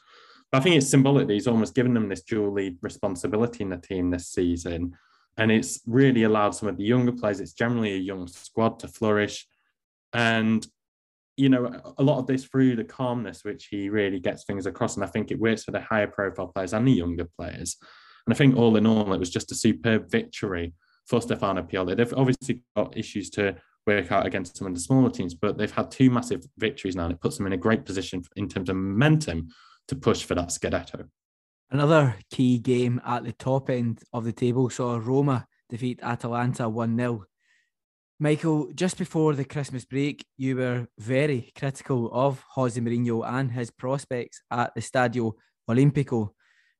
But 0.51 0.59
I 0.59 0.61
think 0.61 0.75
it's 0.75 0.89
symbolic 0.89 1.27
that 1.27 1.33
he's 1.33 1.47
almost 1.47 1.75
given 1.75 1.93
them 1.93 2.09
this 2.09 2.23
dual 2.23 2.51
lead 2.51 2.77
responsibility 2.81 3.63
in 3.63 3.69
the 3.69 3.77
team 3.77 4.09
this 4.09 4.27
season. 4.27 4.97
And 5.37 5.51
it's 5.51 5.79
really 5.87 6.23
allowed 6.23 6.55
some 6.55 6.67
of 6.67 6.77
the 6.77 6.83
younger 6.83 7.13
players, 7.13 7.39
it's 7.39 7.53
generally 7.53 7.93
a 7.93 7.97
young 7.97 8.27
squad 8.27 8.79
to 8.79 8.89
flourish. 8.89 9.47
And, 10.13 10.65
you 11.37 11.47
know, 11.47 11.93
a 11.97 12.03
lot 12.03 12.19
of 12.19 12.27
this 12.27 12.43
through 12.43 12.75
the 12.75 12.83
calmness, 12.83 13.45
which 13.45 13.67
he 13.67 13.89
really 13.89 14.19
gets 14.19 14.43
things 14.43 14.65
across. 14.65 14.95
And 14.95 15.05
I 15.05 15.07
think 15.07 15.31
it 15.31 15.39
works 15.39 15.63
for 15.63 15.71
the 15.71 15.79
higher 15.79 16.07
profile 16.07 16.47
players 16.47 16.73
and 16.73 16.85
the 16.85 16.91
younger 16.91 17.29
players. 17.37 17.77
And 18.25 18.33
I 18.33 18.37
think 18.37 18.55
all 18.55 18.75
in 18.77 18.85
all, 18.85 19.13
it 19.13 19.19
was 19.19 19.29
just 19.29 19.51
a 19.51 19.55
superb 19.55 20.09
victory 20.09 20.73
for 21.07 21.21
Stefano 21.21 21.63
Pioli. 21.63 21.95
They've 21.97 22.13
obviously 22.13 22.61
got 22.75 22.97
issues 22.97 23.29
to 23.31 23.55
work 23.87 24.11
out 24.11 24.25
against 24.25 24.57
some 24.57 24.67
of 24.67 24.73
the 24.73 24.79
smaller 24.79 25.09
teams, 25.09 25.33
but 25.33 25.57
they've 25.57 25.71
had 25.71 25.91
two 25.91 26.09
massive 26.09 26.45
victories 26.57 26.95
now, 26.95 27.05
and 27.05 27.13
it 27.13 27.21
puts 27.21 27.37
them 27.37 27.47
in 27.47 27.53
a 27.53 27.57
great 27.57 27.85
position 27.85 28.23
in 28.35 28.47
terms 28.47 28.69
of 28.69 28.75
momentum 28.75 29.49
to 29.87 29.95
push 29.95 30.23
for 30.23 30.35
that 30.35 30.49
Scudetto. 30.49 31.07
Another 31.71 32.15
key 32.29 32.59
game 32.59 33.01
at 33.05 33.23
the 33.23 33.31
top 33.31 33.69
end 33.69 34.01
of 34.13 34.25
the 34.25 34.33
table 34.33 34.69
saw 34.69 34.99
Roma 35.01 35.47
defeat 35.69 35.99
Atalanta 36.03 36.67
1 36.67 36.97
0. 36.97 37.25
Michael, 38.19 38.71
just 38.75 38.97
before 38.97 39.33
the 39.33 39.45
Christmas 39.45 39.83
break, 39.83 40.23
you 40.37 40.55
were 40.57 40.87
very 40.99 41.51
critical 41.57 42.09
of 42.13 42.43
Jose 42.51 42.79
Mourinho 42.79 43.27
and 43.27 43.51
his 43.51 43.71
prospects 43.71 44.43
at 44.51 44.75
the 44.75 44.81
Stadio 44.81 45.33
Olimpico. 45.67 46.29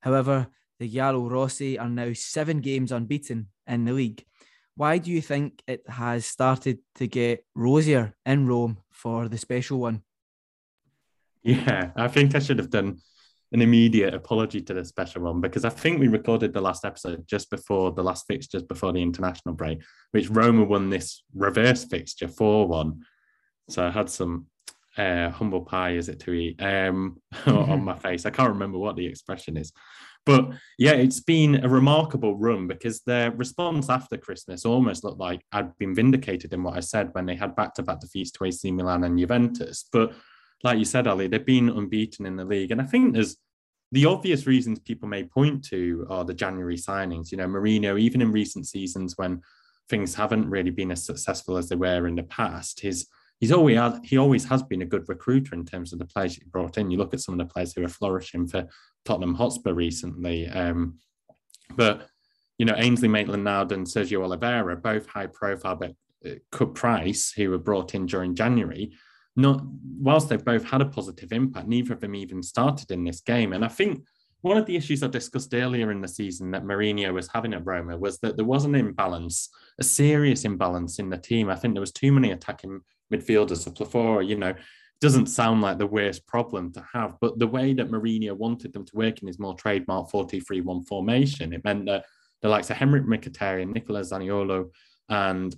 However, 0.02 0.48
the 0.82 0.90
Giallo 0.90 1.30
Rossi 1.30 1.78
are 1.78 1.88
now 1.88 2.12
seven 2.14 2.60
games 2.60 2.92
unbeaten 2.92 3.50
in 3.68 3.86
the 3.86 3.94
league. 3.94 4.26
Why 4.76 4.98
do 4.98 5.12
you 5.12 5.22
think 5.22 5.62
it 5.68 5.88
has 5.88 6.26
started 6.26 6.80
to 6.96 7.06
get 7.06 7.46
rosier 7.54 8.16
in 8.26 8.48
Rome 8.48 8.80
for 8.90 9.28
the 9.28 9.38
special 9.38 9.80
one? 9.80 10.02
Yeah, 11.44 11.92
I 11.96 12.08
think 12.08 12.34
I 12.34 12.40
should 12.40 12.58
have 12.58 12.72
done 12.72 12.98
an 13.52 13.62
immediate 13.62 14.16
apology 14.16 14.60
to 14.62 14.74
the 14.74 14.84
special 14.84 15.22
one 15.22 15.40
because 15.40 15.66
I 15.66 15.70
think 15.70 16.00
we 16.00 16.08
recorded 16.08 16.52
the 16.52 16.62
last 16.62 16.84
episode 16.84 17.28
just 17.28 17.52
before 17.52 17.92
the 17.92 18.02
last 18.02 18.26
fixture, 18.26 18.58
just 18.58 18.68
before 18.68 18.92
the 18.92 19.04
international 19.04 19.54
break, 19.54 19.84
which 20.14 20.32
Roma 20.32 20.64
won 20.64 20.90
this 20.90 21.22
reverse 21.36 21.86
fixture 21.86 22.28
4 22.28 22.68
1. 22.68 23.06
So 23.70 23.86
I 23.86 23.92
had 23.92 24.10
some 24.10 24.48
uh, 24.98 25.30
humble 25.30 25.62
pie, 25.62 25.92
is 25.92 26.10
it 26.10 26.22
to 26.22 26.34
eat, 26.34 26.60
um, 26.60 27.22
on 27.46 27.84
my 27.84 28.00
face. 28.00 28.26
I 28.26 28.32
can't 28.32 28.54
remember 28.54 28.80
what 28.80 28.96
the 28.96 29.06
expression 29.06 29.58
is. 29.58 29.72
But 30.26 30.50
yeah, 30.78 30.92
it's 30.92 31.20
been 31.20 31.64
a 31.64 31.70
remarkable 31.70 32.38
run 32.38 32.68
because 32.68 33.02
their 33.02 33.32
response 33.32 33.90
after 33.90 34.18
Christmas 34.18 34.66
almost 34.66 35.04
looked 35.04 35.20
like 35.20 35.42
I'd 35.52 35.76
been 35.78 35.96
vindicated 35.96 36.54
in 36.54 36.64
what 36.64 36.78
I 36.78 36.80
said 36.80 37.10
when 37.14 37.26
they 37.26 37.36
had 37.36 37.56
back 37.56 37.74
to 37.76 37.84
back 37.84 38.00
defeats 38.02 38.32
to 38.32 38.46
AC 38.46 38.72
Milan 38.72 39.04
and 39.04 39.18
Juventus. 39.18 39.88
But 39.92 40.14
like 40.64 40.78
you 40.78 40.86
said, 40.86 41.08
Ali, 41.08 41.28
they've 41.28 41.46
been 41.46 41.70
unbeaten 41.70 42.26
in 42.26 42.36
the 42.36 42.46
league. 42.46 42.72
And 42.72 42.82
I 42.82 42.86
think 42.86 43.14
there's 43.14 43.38
the 43.92 44.06
obvious 44.06 44.46
reasons 44.46 44.80
people 44.80 45.10
may 45.10 45.24
point 45.24 45.66
to 45.66 46.06
are 46.10 46.24
the 46.24 46.34
January 46.34 46.78
signings. 46.78 47.32
You 47.32 47.38
know, 47.38 47.48
Mourinho, 47.48 48.00
even 48.00 48.22
in 48.22 48.32
recent 48.32 48.68
seasons 48.68 49.18
when 49.18 49.42
things 49.90 50.16
haven't 50.16 50.50
really 50.50 50.70
been 50.70 50.92
as 50.92 51.04
successful 51.04 51.58
as 51.58 51.68
they 51.68 51.76
were 51.76 52.08
in 52.08 52.16
the 52.16 52.24
past, 52.24 52.80
his 52.80 53.08
he's 53.42 53.52
always 53.52 53.78
he 54.04 54.18
always 54.18 54.46
has 54.46 54.64
been 54.64 54.84
a 54.84 54.86
good 54.86 55.10
recruiter 55.10 55.54
in 55.54 55.66
terms 55.66 55.92
of 55.92 56.00
the 56.00 56.06
players 56.06 56.36
he 56.36 56.44
brought 56.46 56.78
in. 56.78 56.90
You 56.90 56.98
look 56.98 57.14
at 57.14 57.20
some 57.20 57.38
of 57.38 57.46
the 57.46 57.52
players 57.54 57.74
who 57.74 57.84
are 57.84 57.90
flourishing 57.90 58.48
for 58.48 58.68
Tottenham 59.04 59.36
Hotspur 59.36 59.74
recently, 59.74 60.48
um, 60.48 61.00
but 61.76 62.08
you 62.58 62.66
know 62.66 62.76
Ainsley 62.78 63.10
Maitland-Niles 63.10 63.74
and 63.74 63.86
Sergio 63.86 64.24
Oliveira, 64.24 64.78
both 64.78 65.08
high 65.08 65.28
profile, 65.28 65.76
but 65.76 65.94
could 66.52 66.76
Price, 66.76 67.34
who 67.36 67.50
were 67.50 67.58
brought 67.58 67.96
in 67.96 68.06
during 68.06 68.36
January, 68.36 68.92
not 69.36 69.62
whilst 70.00 70.30
they've 70.30 70.46
both 70.46 70.64
had 70.64 70.82
a 70.82 70.86
positive 70.86 71.34
impact, 71.34 71.68
neither 71.68 71.94
of 71.94 72.00
them 72.00 72.16
even 72.16 72.44
started 72.44 72.92
in 72.92 73.04
this 73.04 73.22
game. 73.22 73.54
And 73.54 73.66
I 73.66 73.70
think 73.70 74.04
one 74.42 74.58
of 74.58 74.66
the 74.66 74.76
issues 74.76 75.02
I 75.02 75.08
discussed 75.08 75.54
earlier 75.54 75.92
in 75.92 76.02
the 76.02 76.08
season 76.08 76.52
that 76.52 76.64
Mourinho 76.64 77.14
was 77.14 77.28
having 77.28 77.54
at 77.54 77.66
Roma 77.66 77.98
was 77.98 78.20
that 78.20 78.38
there 78.38 78.46
was 78.46 78.66
an 78.66 78.76
imbalance, 78.76 79.50
a 79.80 79.84
serious 79.84 80.46
imbalance 80.46 81.00
in 81.00 81.10
the 81.10 81.18
team. 81.18 81.50
I 81.50 81.56
think 81.56 81.74
there 81.74 81.82
was 81.82 81.92
too 81.92 82.12
many 82.12 82.32
attacking 82.32 82.82
midfielders. 83.12 83.58
So 83.58 83.72
plethora, 83.72 84.24
you 84.26 84.38
know, 84.38 84.54
doesn't 85.02 85.28
sound 85.28 85.62
like 85.62 85.78
the 85.78 85.88
worst 85.88 86.26
problem 86.28 86.72
to 86.74 86.86
have. 86.94 87.18
But 87.20 87.40
the 87.40 87.48
way 87.48 87.74
that 87.74 87.90
Mourinho 87.90 88.34
wanted 88.34 88.72
them 88.72 88.86
to 88.86 88.96
work 88.96 89.22
in 89.22 89.28
his 89.28 89.40
more 89.40 89.56
trademark 89.56 90.10
4-2-3-1 90.12 90.88
formation, 90.88 91.54
it 91.54 91.64
meant 91.64 91.86
that 91.88 92.06
the 92.42 92.50
likes 92.50 92.70
of 92.70 92.78
Henrikh 92.78 93.06
Mkhitaryan, 93.06 93.74
Nicola 93.74 94.02
Zaniolo, 94.02 94.70
and 95.10 95.56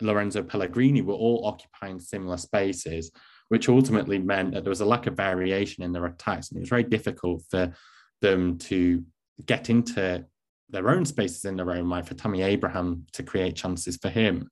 Lorenzo 0.00 0.42
Pellegrini 0.42 1.02
were 1.02 1.14
all 1.14 1.46
occupying 1.46 2.00
similar 2.00 2.36
spaces, 2.36 3.10
which 3.48 3.68
ultimately 3.68 4.18
meant 4.18 4.54
that 4.54 4.64
there 4.64 4.70
was 4.70 4.80
a 4.80 4.86
lack 4.86 5.06
of 5.06 5.16
variation 5.16 5.82
in 5.82 5.92
their 5.92 6.06
attacks. 6.06 6.48
And 6.48 6.56
it 6.56 6.60
was 6.60 6.70
very 6.70 6.84
difficult 6.84 7.42
for 7.50 7.72
them 8.20 8.58
to 8.58 9.04
get 9.44 9.70
into 9.70 10.24
their 10.70 10.88
own 10.88 11.04
spaces 11.04 11.44
in 11.44 11.56
their 11.56 11.70
own 11.70 11.88
right 11.88 12.06
for 12.06 12.14
Tammy 12.14 12.42
Abraham 12.42 13.06
to 13.12 13.22
create 13.22 13.56
chances 13.56 13.96
for 13.96 14.08
him. 14.08 14.48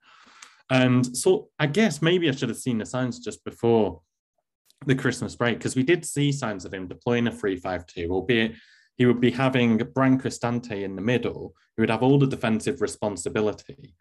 And 0.70 1.16
so 1.16 1.48
I 1.58 1.66
guess 1.66 2.00
maybe 2.00 2.28
I 2.28 2.32
should 2.32 2.48
have 2.48 2.58
seen 2.58 2.78
the 2.78 2.86
signs 2.86 3.18
just 3.18 3.44
before 3.44 4.00
the 4.86 4.94
Christmas 4.94 5.36
break 5.36 5.58
because 5.58 5.76
we 5.76 5.82
did 5.82 6.06
see 6.06 6.32
signs 6.32 6.64
of 6.64 6.72
him 6.72 6.88
deploying 6.88 7.26
a 7.26 7.30
3-5-2, 7.30 8.10
albeit 8.10 8.54
he 8.96 9.06
would 9.06 9.20
be 9.20 9.30
having 9.30 9.78
Cristante 9.78 10.82
in 10.82 10.94
the 10.94 11.02
middle, 11.02 11.54
who 11.76 11.82
would 11.82 11.90
have 11.90 12.02
all 12.02 12.18
the 12.18 12.26
defensive 12.26 12.80
responsibility 12.80 13.94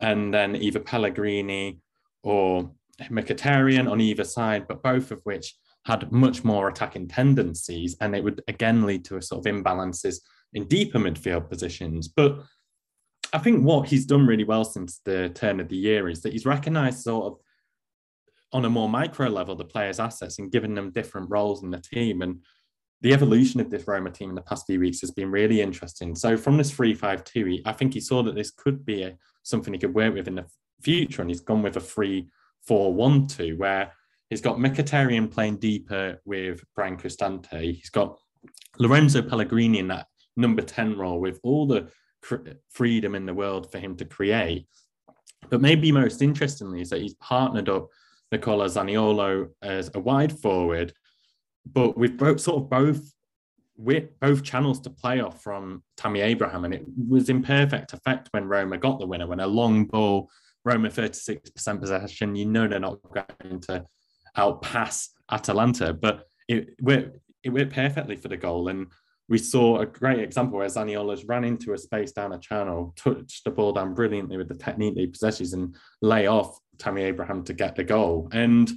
and 0.00 0.32
then 0.32 0.56
either 0.56 0.80
Pellegrini 0.80 1.80
or 2.22 2.70
Mkhitaryan 3.02 3.90
on 3.90 4.00
either 4.00 4.24
side, 4.24 4.68
but 4.68 4.82
both 4.82 5.10
of 5.10 5.20
which 5.24 5.56
had 5.86 6.12
much 6.12 6.44
more 6.44 6.68
attacking 6.68 7.08
tendencies, 7.08 7.96
and 8.00 8.14
it 8.14 8.22
would 8.22 8.42
again 8.48 8.84
lead 8.84 9.04
to 9.06 9.16
a 9.16 9.22
sort 9.22 9.46
of 9.46 9.52
imbalances 9.52 10.16
in 10.52 10.68
deeper 10.68 10.98
midfield 10.98 11.48
positions. 11.48 12.08
But 12.08 12.42
I 13.32 13.38
think 13.38 13.62
what 13.64 13.88
he's 13.88 14.06
done 14.06 14.26
really 14.26 14.44
well 14.44 14.64
since 14.64 15.00
the 15.04 15.30
turn 15.30 15.60
of 15.60 15.68
the 15.68 15.76
year 15.76 16.08
is 16.08 16.22
that 16.22 16.32
he's 16.32 16.46
recognised 16.46 17.00
sort 17.00 17.26
of 17.26 17.38
on 18.52 18.64
a 18.64 18.70
more 18.70 18.88
micro 18.88 19.28
level 19.28 19.54
the 19.54 19.64
players' 19.64 20.00
assets 20.00 20.38
and 20.38 20.50
given 20.50 20.74
them 20.74 20.90
different 20.90 21.30
roles 21.30 21.62
in 21.62 21.70
the 21.70 21.80
team. 21.80 22.22
And 22.22 22.42
the 23.00 23.12
evolution 23.12 23.60
of 23.60 23.70
this 23.70 23.86
Roma 23.86 24.10
team 24.10 24.30
in 24.30 24.34
the 24.34 24.42
past 24.42 24.66
few 24.66 24.80
weeks 24.80 25.00
has 25.00 25.12
been 25.12 25.30
really 25.30 25.60
interesting. 25.60 26.14
So 26.14 26.36
from 26.36 26.56
this 26.56 26.72
3-5-2, 26.72 27.62
I 27.64 27.72
think 27.72 27.94
he 27.94 28.00
saw 28.00 28.22
that 28.24 28.34
this 28.34 28.50
could 28.50 28.84
be 28.84 29.04
a, 29.04 29.16
something 29.42 29.72
he 29.72 29.78
could 29.78 29.94
work 29.94 30.14
with 30.14 30.28
in 30.28 30.34
the 30.34 30.46
future, 30.82 31.22
and 31.22 31.30
he's 31.30 31.40
gone 31.40 31.62
with 31.62 31.76
a 31.76 32.26
3-4-1-2, 32.68 33.56
where 33.56 33.92
he's 34.28 34.40
got 34.40 34.58
Mkhitaryan 34.58 35.30
playing 35.30 35.58
deeper 35.58 36.20
with 36.24 36.62
Bryan 36.74 36.96
Cristante. 36.96 37.74
He's 37.74 37.90
got 37.90 38.18
Lorenzo 38.78 39.22
Pellegrini 39.22 39.78
in 39.78 39.88
that 39.88 40.06
number 40.36 40.62
10 40.62 40.98
role 40.98 41.20
with 41.20 41.38
all 41.42 41.66
the 41.66 41.90
freedom 42.68 43.14
in 43.14 43.26
the 43.26 43.34
world 43.34 43.70
for 43.70 43.78
him 43.78 43.96
to 43.96 44.04
create. 44.04 44.66
But 45.48 45.60
maybe 45.60 45.90
most 45.90 46.22
interestingly 46.22 46.82
is 46.82 46.90
that 46.90 47.00
he's 47.00 47.14
partnered 47.14 47.68
up 47.68 47.88
Nicola 48.30 48.66
Zaniolo 48.66 49.48
as 49.62 49.90
a 49.94 50.00
wide 50.00 50.38
forward 50.38 50.92
but 51.66 51.96
we've 51.96 52.16
both 52.16 52.40
sort 52.40 52.62
of 52.62 52.70
both 52.70 53.12
with 53.76 54.18
both 54.20 54.42
channels 54.42 54.80
to 54.80 54.90
play 54.90 55.20
off 55.20 55.42
from 55.42 55.82
Tammy 55.96 56.20
Abraham, 56.20 56.64
and 56.64 56.74
it 56.74 56.84
was 57.08 57.28
in 57.28 57.42
perfect 57.42 57.92
effect 57.92 58.28
when 58.32 58.44
Roma 58.44 58.76
got 58.76 58.98
the 58.98 59.06
winner. 59.06 59.26
When 59.26 59.40
a 59.40 59.46
long 59.46 59.86
ball, 59.86 60.30
Roma 60.64 60.90
36% 60.90 61.80
possession, 61.80 62.36
you 62.36 62.44
know 62.44 62.68
they're 62.68 62.78
not 62.78 62.98
going 63.10 63.60
to 63.62 63.84
outpass 64.36 65.08
Atalanta, 65.30 65.94
but 65.94 66.24
it 66.48 66.74
went, 66.82 67.12
it 67.42 67.50
went 67.50 67.72
perfectly 67.72 68.16
for 68.16 68.28
the 68.28 68.36
goal. 68.36 68.68
And 68.68 68.88
we 69.30 69.38
saw 69.38 69.78
a 69.78 69.86
great 69.86 70.18
example 70.18 70.58
where 70.58 70.66
Zaniolo's 70.66 71.24
ran 71.24 71.44
into 71.44 71.72
a 71.72 71.78
space 71.78 72.10
down 72.10 72.32
a 72.32 72.38
channel, 72.38 72.92
touched 72.96 73.44
the 73.44 73.50
ball 73.50 73.72
down 73.72 73.94
brilliantly 73.94 74.36
with 74.36 74.48
the 74.48 74.56
technique 74.56 74.94
that 74.96 75.00
he 75.00 75.06
possesses, 75.06 75.52
and 75.52 75.76
lay 76.02 76.26
off 76.26 76.58
Tammy 76.78 77.02
Abraham 77.02 77.44
to 77.44 77.54
get 77.54 77.76
the 77.76 77.84
goal. 77.84 78.28
And 78.32 78.68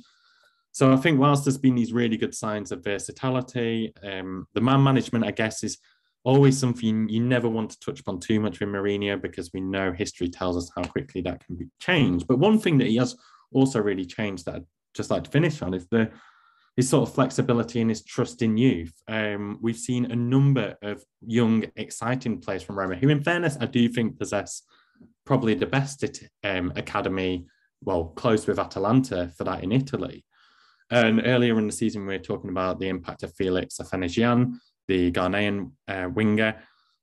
so 0.72 0.93
I 0.93 0.98
think 0.98 1.19
whilst 1.19 1.45
there's 1.45 1.57
been 1.57 1.74
these 1.74 1.91
really 1.91 2.17
good 2.17 2.36
signs 2.36 2.72
of 2.72 2.83
versatility, 2.83 3.93
um, 4.03 4.48
the 4.53 4.62
man 4.62 4.83
management, 4.83 5.25
I 5.25 5.31
guess, 5.31 5.63
is 5.63 5.79
always 6.24 6.57
something 6.57 7.10
you 7.10 7.19
never 7.19 7.50
want 7.50 7.72
to 7.72 7.79
touch 7.79 8.00
upon 8.00 8.19
too 8.19 8.39
much 8.39 8.60
with 8.60 8.69
Mourinho 8.69 9.19
because 9.19 9.51
we 9.53 9.60
know 9.60 9.91
history 9.91 10.29
tells 10.29 10.55
us 10.55 10.72
how 10.75 10.83
quickly 10.83 11.22
that 11.22 11.43
can 11.43 11.55
be 11.55 11.65
changed. 11.79 12.27
But 12.27 12.38
one 12.38 12.60
thing 12.60 12.77
that 12.77 12.88
he 12.88 12.98
has 12.98 13.15
also 13.51 13.81
really 13.81 14.05
changed 14.05 14.45
that 14.45 14.55
I'd 14.55 14.65
just 14.93 15.10
like 15.10 15.24
to 15.24 15.31
finish 15.31 15.63
on 15.63 15.74
is 15.74 15.88
the 15.88 16.12
his 16.75 16.89
sort 16.89 17.08
of 17.08 17.13
flexibility 17.13 17.82
and 17.82 17.89
his 17.89 18.03
trust 18.03 18.42
in 18.42 18.58
youth. 18.58 18.94
Um, 19.08 19.60
we've 19.62 19.77
seen 19.77 20.12
a 20.12 20.15
number 20.15 20.75
of 20.82 21.03
young, 21.25 21.65
exciting 21.75 22.42
players 22.42 22.63
from 22.63 22.77
Roma 22.77 22.96
who, 22.96 23.10
in 23.10 23.24
fairness, 23.24 23.58
I 23.60 23.65
do 23.65 23.88
think 23.88 24.18
possess 24.18 24.63
probably 25.25 25.53
the 25.53 25.68
best 25.68 26.03
um, 26.44 26.74
academy, 26.75 27.46
well, 27.84 28.06
close 28.06 28.48
with 28.48 28.60
Atalanta 28.60 29.32
for 29.38 29.44
that 29.44 29.63
in 29.63 29.72
Italy. 29.72 30.25
And 30.89 31.22
earlier 31.25 31.58
in 31.60 31.68
the 31.68 31.74
season, 31.74 32.06
we 32.06 32.18
were 32.18 32.24
talking 32.24 32.50
about 32.50 32.80
the 32.80 32.89
impact 32.89 33.24
of 33.24 33.34
Felix 33.36 33.77
Afena-Gyan, 33.77 34.56
the 34.88 35.12
Ghanaian 35.12 35.72
uh, 35.88 36.10
winger. 36.13 36.56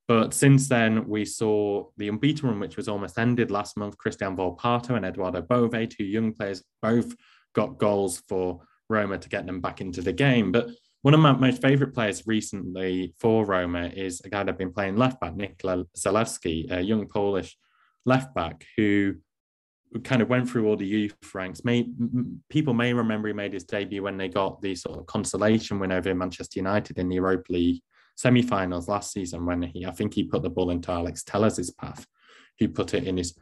But 0.06 0.34
since 0.34 0.68
then, 0.68 1.08
we 1.08 1.24
saw 1.24 1.86
the 1.96 2.08
unbeaten 2.08 2.48
run, 2.48 2.60
which 2.60 2.76
was 2.76 2.88
almost 2.88 3.18
ended 3.18 3.50
last 3.50 3.76
month. 3.76 3.96
Christian 3.96 4.36
Volpato 4.36 4.90
and 4.90 5.04
Edoardo 5.04 5.42
Bove, 5.42 5.88
two 5.88 6.04
young 6.04 6.32
players, 6.32 6.62
both 6.82 7.14
got 7.54 7.78
goals 7.78 8.22
for 8.28 8.60
Roma 8.90 9.18
to 9.18 9.28
get 9.28 9.46
them 9.46 9.60
back 9.60 9.80
into 9.80 10.02
the 10.02 10.12
game. 10.12 10.52
But 10.52 10.68
one 11.02 11.14
of 11.14 11.20
my 11.20 11.32
most 11.32 11.62
favourite 11.62 11.94
players 11.94 12.26
recently 12.26 13.14
for 13.18 13.46
Roma 13.46 13.86
is 13.94 14.20
a 14.22 14.28
guy 14.28 14.42
that's 14.42 14.58
been 14.58 14.72
playing 14.72 14.96
left 14.96 15.20
back, 15.20 15.34
Nikola 15.34 15.84
Zalewski, 15.96 16.70
a 16.70 16.82
young 16.82 17.06
Polish 17.06 17.56
left 18.04 18.34
back 18.34 18.66
who 18.76 19.14
kind 20.04 20.22
of 20.22 20.28
went 20.28 20.48
through 20.48 20.68
all 20.68 20.76
the 20.76 20.86
youth 20.86 21.14
ranks. 21.34 21.64
May, 21.64 21.88
people 22.48 22.74
may 22.74 22.92
remember 22.92 23.28
he 23.28 23.34
made 23.34 23.52
his 23.52 23.64
debut 23.64 24.02
when 24.02 24.18
they 24.18 24.28
got 24.28 24.60
the 24.60 24.74
sort 24.74 24.98
of 24.98 25.06
consolation 25.06 25.78
win 25.78 25.92
over 25.92 26.14
Manchester 26.14 26.58
United 26.58 26.98
in 26.98 27.08
the 27.08 27.16
Europa 27.16 27.52
League 27.52 27.82
semi-finals 28.16 28.86
last 28.86 29.12
season 29.12 29.46
when 29.46 29.62
he, 29.62 29.86
I 29.86 29.90
think 29.92 30.14
he 30.14 30.24
put 30.24 30.42
the 30.42 30.50
ball 30.50 30.70
into 30.70 30.92
Alex 30.92 31.24
Telles' 31.24 31.70
path, 31.70 32.06
who 32.58 32.68
put 32.68 32.94
it 32.94 33.04
in 33.04 33.16
his 33.16 33.34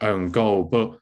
own 0.00 0.30
goal. 0.30 0.62
But 0.62 0.98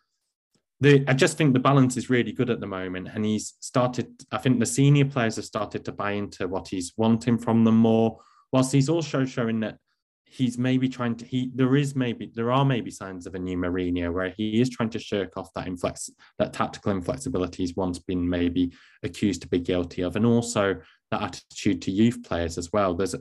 the, 0.83 1.05
I 1.07 1.15
just 1.15 1.39
think 1.39 1.55
the 1.55 1.61
balance 1.61 1.97
is 1.97 2.11
really 2.11 2.33
good 2.33 2.51
at 2.51 2.59
the 2.59 2.67
moment, 2.67 3.09
and 3.15 3.25
he's 3.25 3.55
started. 3.61 4.09
I 4.33 4.39
think 4.39 4.59
the 4.59 4.67
senior 4.67 5.05
players 5.05 5.37
have 5.37 5.45
started 5.45 5.85
to 5.85 5.93
buy 5.93 6.13
into 6.13 6.49
what 6.49 6.67
he's 6.67 6.93
wanting 6.97 7.39
from 7.39 7.63
them 7.63 7.77
more, 7.77 8.19
whilst 8.51 8.73
he's 8.73 8.89
also 8.89 9.25
showing 9.25 9.61
that 9.61 9.79
he's 10.25 10.59
maybe 10.59 10.89
trying 10.89 11.15
to. 11.17 11.25
He 11.25 11.53
there 11.55 11.77
is 11.77 11.95
maybe 11.95 12.33
there 12.35 12.51
are 12.51 12.65
maybe 12.65 12.91
signs 12.91 13.29
of 13.29 13.37
a 13.37 13.39
new 13.39 13.57
Mourinho 13.57 14.13
where 14.13 14.31
he 14.31 14.61
is 14.61 14.71
trying 14.71 14.91
to 14.91 14.99
shirk 14.99 15.37
off 15.37 15.55
that 15.55 15.69
inflex 15.69 16.11
that 16.41 16.53
tactical 16.53 16.91
inflexibility 16.91 17.63
he's 17.63 17.77
once 17.77 18.01
been 18.01 18.29
maybe 18.29 18.73
accused 19.05 19.43
to 19.43 19.49
be 19.49 19.61
guilty 19.61 20.03
of, 20.03 20.17
and 20.17 20.27
also 20.27 20.81
that 21.13 21.23
attitude 21.23 21.81
to 21.83 21.93
youth 21.93 22.25
players 22.25 22.59
as 22.59 22.73
well. 22.73 22.95
There's, 22.97 23.15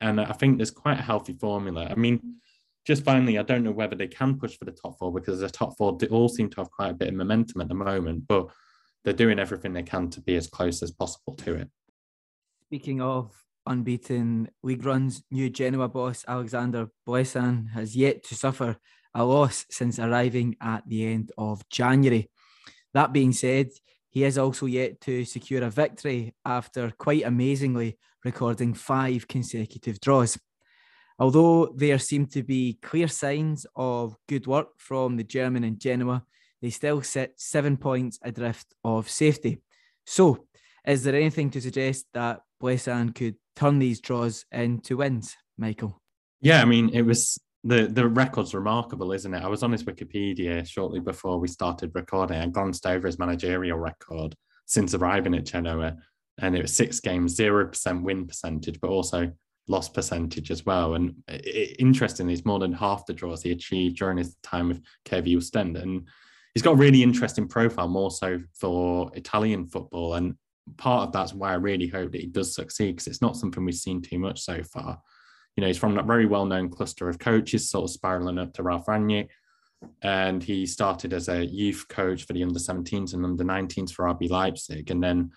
and 0.00 0.20
I 0.20 0.32
think 0.34 0.58
there's 0.58 0.70
quite 0.70 1.00
a 1.00 1.02
healthy 1.02 1.32
formula. 1.32 1.88
I 1.90 1.96
mean 1.96 2.36
just 2.84 3.04
finally, 3.04 3.38
I 3.38 3.42
don't 3.42 3.62
know 3.62 3.70
whether 3.70 3.94
they 3.94 4.08
can 4.08 4.38
push 4.38 4.58
for 4.58 4.64
the 4.64 4.72
top 4.72 4.98
four 4.98 5.12
because 5.12 5.40
the 5.40 5.48
top 5.48 5.76
four 5.76 5.96
all 6.10 6.28
seem 6.28 6.50
to 6.50 6.60
have 6.60 6.70
quite 6.70 6.90
a 6.90 6.94
bit 6.94 7.08
of 7.08 7.14
momentum 7.14 7.60
at 7.60 7.68
the 7.68 7.74
moment, 7.74 8.26
but 8.26 8.48
they're 9.04 9.12
doing 9.12 9.38
everything 9.38 9.72
they 9.72 9.82
can 9.82 10.10
to 10.10 10.20
be 10.20 10.36
as 10.36 10.48
close 10.48 10.82
as 10.82 10.90
possible 10.90 11.34
to 11.36 11.54
it. 11.54 11.70
Speaking 12.66 13.00
of 13.00 13.32
unbeaten 13.66 14.48
league 14.62 14.84
runs, 14.84 15.22
new 15.30 15.48
Genoa 15.48 15.88
boss 15.88 16.24
Alexander 16.26 16.88
Blessin 17.06 17.70
has 17.70 17.94
yet 17.94 18.24
to 18.24 18.34
suffer 18.34 18.76
a 19.14 19.24
loss 19.24 19.64
since 19.70 19.98
arriving 19.98 20.56
at 20.60 20.82
the 20.88 21.06
end 21.06 21.30
of 21.38 21.68
January. 21.68 22.30
That 22.94 23.12
being 23.12 23.32
said, 23.32 23.68
he 24.10 24.22
has 24.22 24.38
also 24.38 24.66
yet 24.66 25.00
to 25.02 25.24
secure 25.24 25.62
a 25.62 25.70
victory 25.70 26.34
after 26.44 26.90
quite 26.98 27.24
amazingly 27.24 27.98
recording 28.24 28.74
five 28.74 29.28
consecutive 29.28 30.00
draws. 30.00 30.38
Although 31.22 31.66
there 31.76 32.00
seem 32.00 32.26
to 32.26 32.42
be 32.42 32.80
clear 32.82 33.06
signs 33.06 33.64
of 33.76 34.16
good 34.28 34.48
work 34.48 34.70
from 34.78 35.16
the 35.16 35.22
German 35.22 35.62
and 35.62 35.78
Genoa, 35.78 36.24
they 36.60 36.70
still 36.70 37.00
sit 37.00 37.34
seven 37.36 37.76
points 37.76 38.18
adrift 38.24 38.74
of 38.82 39.08
safety. 39.08 39.62
So, 40.04 40.48
is 40.84 41.04
there 41.04 41.14
anything 41.14 41.48
to 41.50 41.60
suggest 41.60 42.06
that 42.12 42.40
Blessin 42.60 43.14
could 43.14 43.36
turn 43.54 43.78
these 43.78 44.00
draws 44.00 44.46
into 44.50 44.96
wins, 44.96 45.36
Michael? 45.56 46.02
Yeah, 46.40 46.60
I 46.60 46.64
mean, 46.64 46.90
it 46.92 47.02
was 47.02 47.40
the 47.62 47.86
the 47.86 48.08
record's 48.08 48.52
remarkable, 48.52 49.12
isn't 49.12 49.32
it? 49.32 49.44
I 49.44 49.46
was 49.46 49.62
on 49.62 49.70
his 49.70 49.84
Wikipedia 49.84 50.66
shortly 50.66 50.98
before 50.98 51.38
we 51.38 51.46
started 51.46 51.92
recording. 51.94 52.38
I 52.38 52.48
glanced 52.48 52.84
over 52.84 53.06
his 53.06 53.20
managerial 53.20 53.78
record 53.78 54.34
since 54.66 54.92
arriving 54.92 55.36
at 55.36 55.46
Genoa, 55.46 55.98
and 56.38 56.56
it 56.56 56.62
was 56.62 56.74
six 56.74 56.98
games, 56.98 57.36
zero 57.36 57.68
percent 57.68 58.02
win 58.02 58.26
percentage, 58.26 58.80
but 58.80 58.90
also 58.90 59.30
loss 59.68 59.88
percentage 59.88 60.50
as 60.50 60.66
well. 60.66 60.94
And 60.94 61.14
it, 61.28 61.76
interestingly, 61.78 62.32
it's 62.32 62.44
more 62.44 62.58
than 62.58 62.72
half 62.72 63.06
the 63.06 63.12
draws 63.12 63.42
he 63.42 63.52
achieved 63.52 63.96
during 63.96 64.18
his 64.18 64.36
time 64.42 64.68
with 64.68 64.82
KV 65.04 65.36
Ostend. 65.36 65.76
And 65.76 66.08
he's 66.54 66.62
got 66.62 66.72
a 66.72 66.76
really 66.76 67.02
interesting 67.02 67.48
profile, 67.48 67.88
more 67.88 68.10
so 68.10 68.40
for 68.58 69.10
Italian 69.14 69.66
football. 69.66 70.14
And 70.14 70.34
part 70.76 71.08
of 71.08 71.12
that's 71.12 71.34
why 71.34 71.52
I 71.52 71.56
really 71.56 71.86
hope 71.86 72.12
that 72.12 72.20
he 72.20 72.26
does 72.26 72.54
succeed 72.54 72.92
because 72.92 73.06
it's 73.06 73.22
not 73.22 73.36
something 73.36 73.64
we've 73.64 73.74
seen 73.74 74.02
too 74.02 74.18
much 74.18 74.40
so 74.40 74.62
far. 74.62 75.00
You 75.56 75.60
know, 75.60 75.66
he's 75.66 75.78
from 75.78 75.94
that 75.94 76.06
very 76.06 76.26
well 76.26 76.46
known 76.46 76.70
cluster 76.70 77.08
of 77.08 77.18
coaches, 77.18 77.70
sort 77.70 77.84
of 77.84 77.90
spiraling 77.90 78.38
up 78.38 78.54
to 78.54 78.62
Ralf 78.62 78.86
Rangnick. 78.86 79.28
And 80.02 80.42
he 80.42 80.64
started 80.64 81.12
as 81.12 81.28
a 81.28 81.44
youth 81.44 81.86
coach 81.88 82.24
for 82.24 82.32
the 82.32 82.42
under 82.42 82.58
17s 82.58 83.14
and 83.14 83.24
under 83.24 83.44
19s 83.44 83.92
for 83.92 84.04
RB 84.04 84.30
Leipzig. 84.30 84.90
And 84.90 85.02
then 85.02 85.32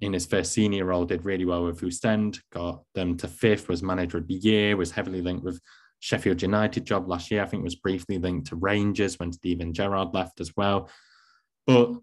in 0.00 0.12
his 0.12 0.26
first 0.26 0.52
senior 0.52 0.86
role 0.86 1.04
did 1.04 1.24
really 1.24 1.44
well 1.44 1.64
with 1.64 1.82
Ostend, 1.82 2.40
got 2.52 2.82
them 2.94 3.16
to 3.18 3.28
fifth, 3.28 3.68
was 3.68 3.82
manager 3.82 4.18
of 4.18 4.28
the 4.28 4.34
year, 4.34 4.76
was 4.76 4.90
heavily 4.90 5.20
linked 5.20 5.44
with 5.44 5.60
Sheffield 6.00 6.42
United 6.42 6.84
job 6.84 7.08
last 7.08 7.30
year. 7.30 7.42
I 7.42 7.46
think 7.46 7.64
was 7.64 7.76
briefly 7.76 8.18
linked 8.18 8.48
to 8.48 8.56
Rangers 8.56 9.18
when 9.18 9.32
Steven 9.32 9.72
Gerrard 9.72 10.14
left 10.14 10.40
as 10.40 10.52
well. 10.56 10.90
But 11.66 11.94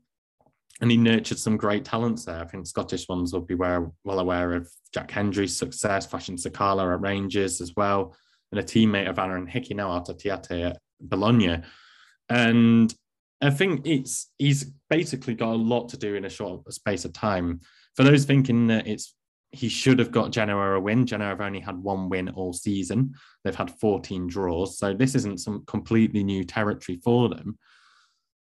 and 0.81 0.89
he 0.89 0.97
nurtured 0.97 1.37
some 1.37 1.57
great 1.57 1.85
talents 1.85 2.25
there. 2.25 2.39
I 2.39 2.45
think 2.45 2.65
Scottish 2.65 3.07
ones 3.07 3.31
will 3.31 3.41
be 3.41 3.53
well, 3.53 3.93
well 4.03 4.19
aware 4.19 4.53
of 4.53 4.67
Jack 4.91 5.11
Hendry's 5.11 5.55
success, 5.55 6.07
Fashion 6.07 6.35
Sakala 6.35 6.91
at 6.91 7.01
Rangers 7.01 7.61
as 7.61 7.75
well, 7.75 8.15
and 8.51 8.59
a 8.59 8.63
teammate 8.63 9.07
of 9.07 9.19
Aaron 9.19 9.45
Hickey 9.45 9.75
now, 9.75 9.91
Arthur 9.91 10.13
Theate 10.13 10.71
at 10.71 10.79
Bologna. 10.99 11.61
And 12.29 12.91
I 13.41 13.49
think 13.49 13.85
it's 13.85 14.31
he's 14.37 14.71
basically 14.89 15.33
got 15.33 15.53
a 15.53 15.55
lot 15.55 15.89
to 15.89 15.97
do 15.97 16.15
in 16.15 16.25
a 16.25 16.29
short 16.29 16.71
space 16.73 17.05
of 17.05 17.13
time. 17.13 17.61
For 17.95 18.03
those 18.03 18.25
thinking 18.25 18.67
that 18.67 18.87
it's 18.87 19.15
he 19.51 19.67
should 19.67 19.99
have 19.99 20.11
got 20.11 20.31
Genoa 20.31 20.75
a 20.75 20.79
win. 20.79 21.05
Genoa 21.05 21.29
have 21.29 21.41
only 21.41 21.59
had 21.59 21.77
one 21.77 22.09
win 22.09 22.29
all 22.29 22.53
season. 22.53 23.13
They've 23.43 23.55
had 23.55 23.77
14 23.79 24.27
draws. 24.27 24.77
So 24.77 24.93
this 24.93 25.13
isn't 25.15 25.41
some 25.41 25.65
completely 25.65 26.23
new 26.23 26.43
territory 26.45 26.99
for 27.03 27.27
them. 27.27 27.57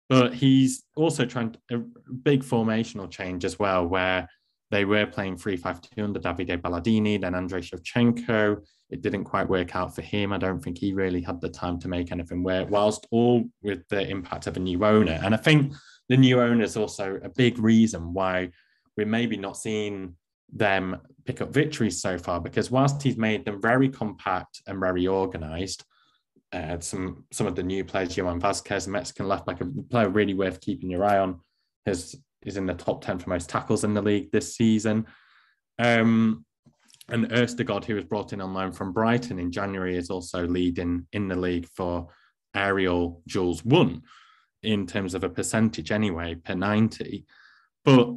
But 0.09 0.35
he's 0.35 0.83
also 0.97 1.25
trying 1.25 1.57
to, 1.71 1.77
a 1.77 2.13
big 2.13 2.43
formational 2.43 3.11
change 3.11 3.45
as 3.45 3.59
well, 3.59 3.87
where 3.87 4.29
they 4.71 4.85
were 4.85 5.07
playing 5.07 5.37
3 5.37 5.57
5 5.57 5.81
2 5.81 6.03
under 6.03 6.21
Davide 6.21 6.61
Ballardini, 6.61 7.21
then 7.21 7.35
Andrei 7.35 7.61
Shevchenko. 7.61 8.63
It 8.91 9.03
didn't 9.03 9.25
quite 9.25 9.49
work 9.49 9.75
out 9.75 9.95
for 9.95 10.03
him. 10.03 10.33
I 10.33 10.39
don't 10.39 10.61
think 10.61 10.79
he 10.79 10.93
really 10.93 11.21
had 11.21 11.41
the 11.41 11.49
time 11.49 11.79
to 11.81 11.89
make 11.89 12.13
anything 12.13 12.43
work, 12.43 12.71
whilst 12.71 13.07
all 13.11 13.45
with 13.63 13.87
the 13.89 14.09
impact 14.09 14.47
of 14.47 14.57
a 14.57 14.61
new 14.61 14.85
owner. 14.85 15.19
And 15.23 15.35
I 15.35 15.39
think 15.39 15.73
the 16.09 16.17
new 16.17 16.41
owner 16.41 16.63
is 16.63 16.77
also 16.77 17.19
a 17.23 17.29
big 17.29 17.59
reason 17.59 18.13
why 18.13 18.51
we're 18.97 19.07
maybe 19.07 19.37
not 19.37 19.57
seeing 19.57 20.15
them 20.53 21.01
pick 21.25 21.41
up 21.41 21.53
victories 21.53 22.01
so 22.01 22.17
far, 22.19 22.41
because 22.41 22.71
whilst 22.71 23.03
he's 23.03 23.17
made 23.17 23.45
them 23.45 23.61
very 23.61 23.89
compact 23.89 24.63
and 24.67 24.79
very 24.79 25.07
organized, 25.07 25.85
uh, 26.53 26.79
some 26.79 27.25
some 27.33 27.47
of 27.47 27.57
the 27.57 27.63
new 27.63 27.85
players, 27.85 28.17
Johan 28.17 28.41
Vasquez, 28.41 28.87
Mexican 28.87 29.29
left 29.29 29.47
back, 29.47 29.61
a 29.61 29.67
player 29.91 30.09
really 30.09 30.35
worth 30.35 30.61
keeping 30.61 30.91
your 30.91 31.05
eye 31.05 31.19
on, 31.19 31.41
has 31.87 32.15
is 32.47 32.57
in 32.57 32.67
the 32.67 32.75
top 32.75 33.05
10 33.05 33.19
for 33.19 33.31
most 33.31 33.49
tackles 33.49 33.85
in 33.85 33.95
the 33.95 34.03
league 34.03 34.31
this 34.33 34.57
season. 34.57 35.07
Um, 35.79 36.45
and 37.09 37.29
Østigård, 37.31 37.85
who 37.85 37.95
was 37.95 38.05
brought 38.05 38.33
in 38.33 38.41
on 38.41 38.55
loan 38.55 38.73
from 38.73 38.93
Brighton 38.93 39.39
in 39.39 39.53
January, 39.53 39.97
is 39.97 40.11
also 40.11 40.47
leading 40.47 41.07
in 41.13 41.29
the 41.29 41.37
league 41.37 41.69
for 41.69 42.09
aerial 42.55 43.23
duels 43.29 43.65
won 43.65 44.03
in 44.63 44.87
terms 44.87 45.15
of 45.15 45.23
a 45.23 45.29
percentage 45.29 45.93
anyway 45.93 46.35
per 46.35 46.55
90. 46.55 47.25
But 47.85 48.17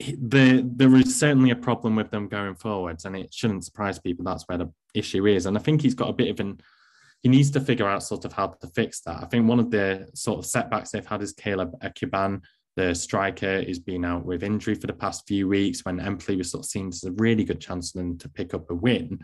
the, 0.00 0.68
there 0.74 0.96
is 0.96 1.16
certainly 1.16 1.50
a 1.50 1.56
problem 1.56 1.94
with 1.94 2.10
them 2.10 2.28
going 2.28 2.56
forwards, 2.56 3.04
and 3.04 3.14
it 3.14 3.32
shouldn't 3.32 3.64
surprise 3.64 3.98
people 3.98 4.24
that's 4.24 4.44
where 4.48 4.58
the 4.58 4.72
issue 4.94 5.26
is. 5.26 5.46
And 5.46 5.56
I 5.56 5.60
think 5.60 5.82
he's 5.82 5.94
got 5.94 6.10
a 6.10 6.14
bit 6.14 6.30
of 6.30 6.40
an 6.40 6.60
he 7.22 7.28
needs 7.28 7.52
to 7.52 7.60
figure 7.60 7.88
out 7.88 8.02
sort 8.02 8.24
of 8.24 8.32
how 8.32 8.48
to 8.48 8.66
fix 8.68 9.00
that. 9.02 9.22
I 9.22 9.26
think 9.26 9.48
one 9.48 9.60
of 9.60 9.70
the 9.70 10.08
sort 10.12 10.40
of 10.40 10.46
setbacks 10.46 10.90
they've 10.90 11.06
had 11.06 11.22
is 11.22 11.32
Caleb 11.32 11.72
Ekuban, 11.80 12.42
the 12.76 12.94
striker 12.94 13.56
is 13.56 13.78
been 13.78 14.04
out 14.04 14.24
with 14.24 14.42
injury 14.42 14.74
for 14.74 14.86
the 14.86 14.92
past 14.92 15.26
few 15.26 15.48
weeks 15.48 15.84
when 15.84 16.00
Empoli 16.00 16.36
was 16.36 16.50
sort 16.50 16.64
of 16.64 16.70
seen 16.70 16.88
as 16.88 17.04
a 17.04 17.12
really 17.12 17.44
good 17.44 17.60
chance 17.60 17.90
for 17.90 17.98
them 17.98 18.16
to 18.18 18.28
pick 18.28 18.54
up 18.54 18.70
a 18.70 18.74
win. 18.74 19.20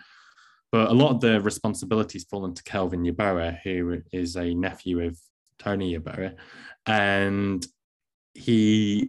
But 0.70 0.90
a 0.90 0.94
lot 0.94 1.12
of 1.12 1.20
the 1.20 1.40
responsibilities 1.40 2.26
fallen 2.30 2.54
to 2.54 2.62
Kelvin 2.62 3.04
Yeboah, 3.04 3.61
who 3.62 4.02
is 4.12 4.37
a 4.37 4.54
nephew 4.54 5.00
of 5.00 5.18
Tony 5.58 5.96
Yeboah. 5.96 6.34
And 6.87 7.66
he, 8.34 9.08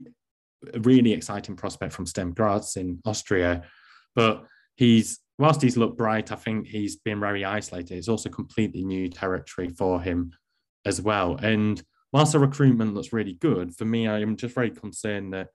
a 0.74 0.80
really 0.80 1.12
exciting 1.12 1.58
prospect 1.58 1.94
from 1.94 2.06
Sturm 2.06 2.34
Graz 2.34 2.78
in 2.78 3.02
Austria. 3.06 3.64
But 4.16 4.46
he's, 4.78 5.20
whilst 5.38 5.62
he's 5.62 5.76
looked 5.76 5.98
bright, 5.98 6.32
I 6.32 6.36
think 6.36 6.68
he's 6.68 6.96
been 6.96 7.20
very 7.20 7.44
isolated. 7.44 7.98
It's 7.98 8.08
also 8.08 8.30
completely 8.30 8.86
new 8.86 9.10
territory 9.10 9.68
for 9.68 10.02
him 10.02 10.32
as 10.86 11.02
well. 11.02 11.36
And 11.36 11.84
whilst 12.12 12.34
the 12.34 12.40
recruitment 12.40 12.94
looks 12.94 13.14
really 13.14 13.34
good, 13.34 13.76
for 13.76 13.86
me, 13.86 14.08
I 14.08 14.20
am 14.20 14.36
just 14.36 14.56
very 14.56 14.72
concerned 14.72 15.34
that 15.34 15.48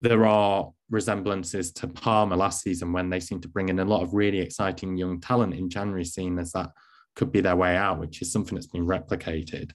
there 0.00 0.26
are 0.26 0.70
resemblances 0.90 1.72
to 1.72 1.88
Parma 1.88 2.36
last 2.36 2.62
season 2.62 2.92
when 2.92 3.08
they 3.08 3.20
seem 3.20 3.40
to 3.40 3.48
bring 3.48 3.70
in 3.70 3.78
a 3.78 3.84
lot 3.84 4.02
of 4.02 4.14
really 4.14 4.40
exciting 4.40 4.96
young 4.96 5.20
talent 5.20 5.54
in 5.54 5.70
January, 5.70 6.04
seen 6.04 6.38
as 6.38 6.52
that 6.52 6.70
could 7.16 7.32
be 7.32 7.40
their 7.40 7.56
way 7.56 7.76
out, 7.76 7.98
which 7.98 8.20
is 8.20 8.30
something 8.30 8.54
that's 8.54 8.66
been 8.66 8.86
replicated. 8.86 9.70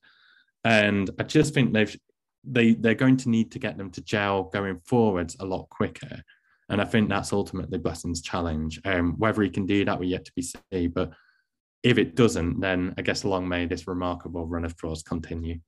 And 0.64 1.10
I 1.20 1.24
just 1.24 1.54
think 1.54 1.74
they've 1.74 1.96
they 2.44 2.74
they're 2.74 2.96
going 2.96 3.18
to 3.18 3.30
need 3.30 3.52
to 3.52 3.60
get 3.60 3.78
them 3.78 3.90
to 3.92 4.02
gel 4.02 4.44
going 4.44 4.80
forwards 4.86 5.36
a 5.40 5.46
lot 5.46 5.68
quicker. 5.70 6.22
And 6.70 6.80
I 6.80 6.86
think 6.86 7.10
that's 7.10 7.34
ultimately 7.34 7.80
Blessin's 7.80 8.22
challenge. 8.22 8.80
Um, 8.86 9.16
whether 9.18 9.42
he 9.42 9.50
can 9.50 9.66
do 9.66 9.84
that, 9.86 10.00
we're 10.00 10.06
yet 10.06 10.26
to 10.26 10.32
be 10.36 10.44
seen. 10.44 10.92
But 10.92 11.12
if 11.82 11.98
it 11.98 12.16
doesn't, 12.16 12.60
then 12.60 12.94
I 12.98 13.02
guess 13.02 13.26
long 13.26 13.48
may 13.48 13.66
this 13.66 13.88
remarkable 13.88 14.46
run 14.46 14.66
of 14.66 14.76
draws 14.76 15.02
continue. 15.02 15.60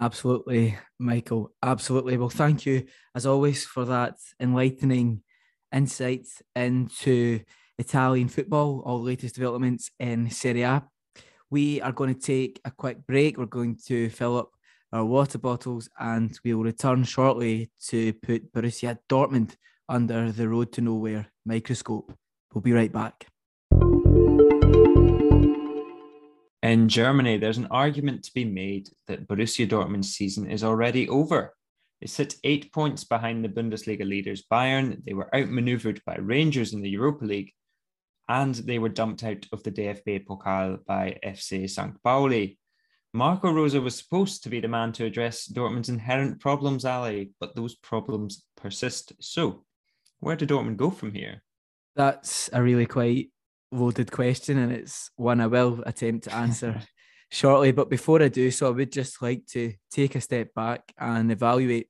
Absolutely, 0.00 0.78
Michael. 0.98 1.52
Absolutely. 1.62 2.16
Well, 2.16 2.30
thank 2.30 2.64
you 2.64 2.86
as 3.14 3.26
always 3.26 3.66
for 3.66 3.84
that 3.84 4.14
enlightening 4.40 5.22
insight 5.74 6.26
into 6.56 7.40
Italian 7.78 8.28
football, 8.28 8.82
all 8.86 8.98
the 8.98 9.04
latest 9.04 9.34
developments 9.34 9.90
in 9.98 10.30
Serie 10.30 10.62
A. 10.62 10.82
We 11.50 11.82
are 11.82 11.92
going 11.92 12.14
to 12.14 12.20
take 12.20 12.60
a 12.64 12.70
quick 12.70 13.06
break. 13.06 13.36
We're 13.36 13.44
going 13.44 13.76
to 13.88 14.08
fill 14.08 14.38
up 14.38 14.50
our 14.92 15.04
water 15.04 15.38
bottles 15.38 15.88
and 15.98 16.36
we 16.44 16.54
will 16.54 16.64
return 16.64 17.04
shortly 17.04 17.70
to 17.88 18.14
put 18.14 18.52
Borussia 18.52 18.98
Dortmund 19.08 19.56
under 19.88 20.32
the 20.32 20.48
road 20.48 20.72
to 20.72 20.80
nowhere 20.80 21.26
microscope. 21.44 22.12
We'll 22.54 22.62
be 22.62 22.72
right 22.72 22.92
back. 22.92 23.26
In 26.62 26.90
Germany, 26.90 27.38
there's 27.38 27.58
an 27.58 27.68
argument 27.70 28.22
to 28.24 28.34
be 28.34 28.44
made 28.44 28.90
that 29.06 29.26
Borussia 29.26 29.66
Dortmund's 29.66 30.14
season 30.14 30.50
is 30.50 30.62
already 30.62 31.08
over. 31.08 31.54
They 32.00 32.06
sit 32.06 32.36
eight 32.44 32.70
points 32.72 33.02
behind 33.04 33.44
the 33.44 33.48
Bundesliga 33.48 34.06
leaders 34.06 34.44
Bayern. 34.50 35.02
They 35.04 35.14
were 35.14 35.34
outmaneuvered 35.34 36.02
by 36.04 36.16
Rangers 36.16 36.74
in 36.74 36.82
the 36.82 36.90
Europa 36.90 37.24
League, 37.24 37.52
and 38.28 38.54
they 38.54 38.78
were 38.78 38.90
dumped 38.90 39.24
out 39.24 39.46
of 39.52 39.62
the 39.62 39.70
DFB 39.70 40.26
Pokal 40.26 40.84
by 40.84 41.18
FC 41.24 41.68
St. 41.68 42.02
Pauli. 42.02 42.58
Marco 43.12 43.50
Rose 43.50 43.74
was 43.74 43.96
supposed 43.96 44.42
to 44.42 44.50
be 44.50 44.60
the 44.60 44.68
man 44.68 44.92
to 44.92 45.04
address 45.04 45.48
Dortmund's 45.48 45.88
inherent 45.88 46.40
problems, 46.40 46.84
Ali, 46.84 47.32
but 47.40 47.56
those 47.56 47.74
problems 47.74 48.44
persist. 48.56 49.12
So, 49.20 49.64
where 50.20 50.36
do 50.36 50.46
Dortmund 50.46 50.76
go 50.76 50.90
from 50.90 51.12
here? 51.12 51.42
That's 51.96 52.50
a 52.52 52.62
really 52.62 52.86
quite 52.86 53.30
loaded 53.72 54.10
question, 54.10 54.58
and 54.58 54.72
it's 54.72 55.10
one 55.16 55.40
I 55.40 55.46
will 55.46 55.82
attempt 55.86 56.24
to 56.24 56.34
answer 56.34 56.80
shortly. 57.30 57.72
But 57.72 57.90
before 57.90 58.22
I 58.22 58.28
do 58.28 58.50
so, 58.50 58.68
I 58.68 58.70
would 58.70 58.92
just 58.92 59.22
like 59.22 59.46
to 59.48 59.72
take 59.90 60.14
a 60.14 60.20
step 60.20 60.54
back 60.54 60.92
and 60.98 61.30
evaluate 61.30 61.88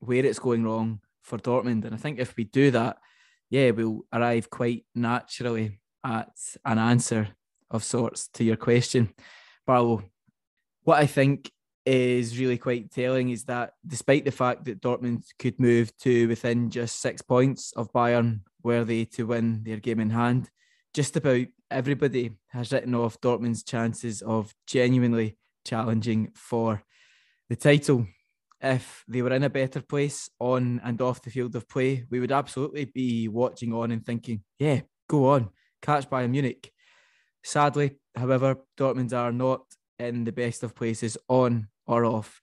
where 0.00 0.24
it's 0.24 0.38
going 0.38 0.64
wrong 0.64 1.00
for 1.22 1.38
Dortmund. 1.38 1.84
And 1.84 1.94
I 1.94 1.98
think 1.98 2.18
if 2.18 2.36
we 2.36 2.44
do 2.44 2.70
that, 2.72 2.98
yeah, 3.50 3.70
we'll 3.70 4.02
arrive 4.12 4.48
quite 4.50 4.84
naturally 4.94 5.80
at 6.04 6.30
an 6.64 6.78
answer 6.78 7.28
of 7.70 7.84
sorts 7.84 8.28
to 8.34 8.44
your 8.44 8.56
question. 8.56 9.12
Barlow, 9.66 10.02
what 10.82 10.98
I 10.98 11.06
think 11.06 11.50
is 11.86 12.38
really 12.38 12.58
quite 12.58 12.90
telling 12.90 13.30
is 13.30 13.44
that 13.44 13.72
despite 13.86 14.24
the 14.24 14.30
fact 14.30 14.64
that 14.64 14.80
Dortmund 14.80 15.24
could 15.38 15.58
move 15.58 15.96
to 15.98 16.28
within 16.28 16.70
just 16.70 17.00
six 17.00 17.22
points 17.22 17.72
of 17.72 17.92
Bayern 17.92 18.40
were 18.62 18.84
they 18.84 19.04
to 19.06 19.26
win 19.26 19.62
their 19.64 19.78
game 19.78 20.00
in 20.00 20.10
hand, 20.10 20.50
just 20.94 21.16
about 21.16 21.46
everybody 21.70 22.32
has 22.48 22.72
written 22.72 22.94
off 22.94 23.20
Dortmund's 23.20 23.62
chances 23.62 24.22
of 24.22 24.54
genuinely 24.66 25.36
challenging 25.64 26.32
for 26.34 26.82
the 27.48 27.56
title. 27.56 28.06
If 28.60 29.04
they 29.08 29.22
were 29.22 29.32
in 29.32 29.44
a 29.44 29.50
better 29.50 29.80
place 29.80 30.28
on 30.38 30.80
and 30.84 31.00
off 31.00 31.22
the 31.22 31.30
field 31.30 31.56
of 31.56 31.68
play, 31.68 32.04
we 32.10 32.20
would 32.20 32.32
absolutely 32.32 32.84
be 32.84 33.28
watching 33.28 33.72
on 33.72 33.90
and 33.90 34.04
thinking, 34.04 34.42
yeah, 34.58 34.80
go 35.08 35.30
on, 35.30 35.50
catch 35.80 36.10
Bayern 36.10 36.30
Munich. 36.30 36.70
Sadly, 37.42 37.98
however, 38.14 38.56
Dortmund 38.76 39.12
are 39.12 39.32
not 39.32 39.62
in 39.98 40.24
the 40.24 40.32
best 40.32 40.62
of 40.62 40.74
places 40.74 41.16
on 41.28 41.68
or 41.86 42.04
off 42.04 42.40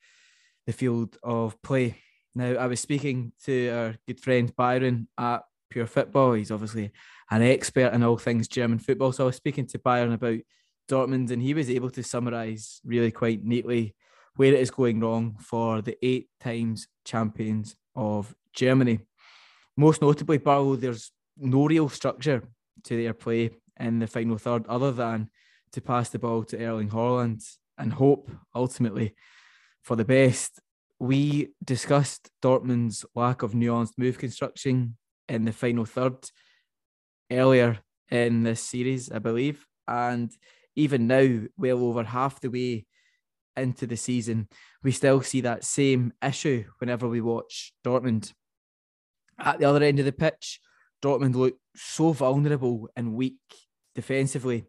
the 0.66 0.74
field 0.74 1.18
of 1.22 1.62
play. 1.62 1.98
Now, 2.34 2.54
I 2.54 2.68
was 2.68 2.80
speaking 2.80 3.34
to 3.46 3.70
our 3.70 3.96
good 4.08 4.20
friend 4.20 4.56
Byron 4.56 5.08
at 5.18 5.44
Pure 5.70 5.88
Football. 5.88 6.34
He's 6.34 6.52
obviously 6.52 6.92
an 7.30 7.42
expert 7.42 7.94
in 7.94 8.04
all 8.04 8.18
things 8.18 8.48
German 8.48 8.80
football. 8.80 9.12
So 9.12 9.24
I 9.24 9.28
was 9.28 9.36
speaking 9.36 9.66
to 9.68 9.80
Byron 9.80 10.14
about 10.14 10.40
Dortmund, 10.90 11.32
and 11.32 11.42
he 11.42 11.54
was 11.54 11.70
able 11.70 11.90
to 11.92 12.04
summarise 12.04 12.80
really 12.86 13.12
quite 13.12 13.44
neatly 13.44 13.96
where 14.36 14.54
it 14.54 14.60
is 14.60 14.72
going 14.72 15.00
wrong 15.00 15.36
for 15.40 15.82
the 15.82 15.98
eight 16.02 16.30
times 16.40 16.88
champions 17.04 17.76
of 17.96 18.36
Germany. 18.54 19.00
Most 19.76 20.02
notably, 20.02 20.38
Barlow, 20.38 20.76
there's 20.76 21.12
no 21.38 21.66
real 21.66 21.90
structure 21.90 22.44
to 22.84 22.96
their 22.96 23.14
play 23.14 23.50
in 23.80 24.00
the 24.00 24.08
final 24.08 24.38
third 24.38 24.66
other 24.68 24.92
than 24.92 25.30
to 25.72 25.82
pass 25.82 26.10
the 26.10 26.20
ball 26.20 26.44
to 26.44 26.64
Erling 26.64 26.90
Haaland 26.90 27.44
and 27.78 27.94
hope 27.94 28.32
ultimately 28.56 29.16
for 29.84 29.96
the 29.96 30.06
best. 30.06 30.62
We 31.00 31.50
discussed 31.64 32.30
Dortmund's 32.42 33.06
lack 33.14 33.44
of 33.44 33.52
nuanced 33.52 33.98
move 33.98 34.18
construction 34.18 34.98
in 35.28 35.46
the 35.46 35.52
final 35.52 35.86
third 35.86 36.30
earlier 37.32 37.80
in 38.10 38.44
this 38.44 38.62
series, 38.62 39.12
I 39.12 39.20
believe. 39.20 39.66
And 39.88 40.32
even 40.76 41.08
now, 41.08 41.42
well 41.58 41.84
over 41.84 42.04
half 42.04 42.40
the 42.42 42.50
way 42.50 42.86
into 43.56 43.88
the 43.88 43.98
season, 43.98 44.48
we 44.84 44.92
still 44.92 45.22
see 45.22 45.42
that 45.42 45.64
same 45.64 46.14
issue 46.24 46.66
whenever 46.80 47.08
we 47.08 47.22
watch 47.22 47.74
Dortmund. 47.86 48.34
At 49.40 49.60
the 49.60 49.66
other 49.66 49.84
end 49.84 50.00
of 50.00 50.06
the 50.06 50.12
pitch, 50.12 50.60
Dortmund 51.02 51.36
look 51.36 51.58
so 51.76 52.12
vulnerable 52.12 52.90
and 52.96 53.14
weak 53.14 53.38
defensively 53.96 54.66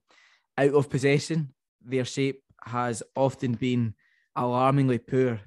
out 0.59 0.75
of 0.75 0.91
possession, 0.91 1.55
their 1.85 2.05
shape 2.05 2.43
has 2.65 3.03
often 3.15 3.55
been 3.55 3.95
alarmingly 4.35 4.99
poor. 4.99 5.41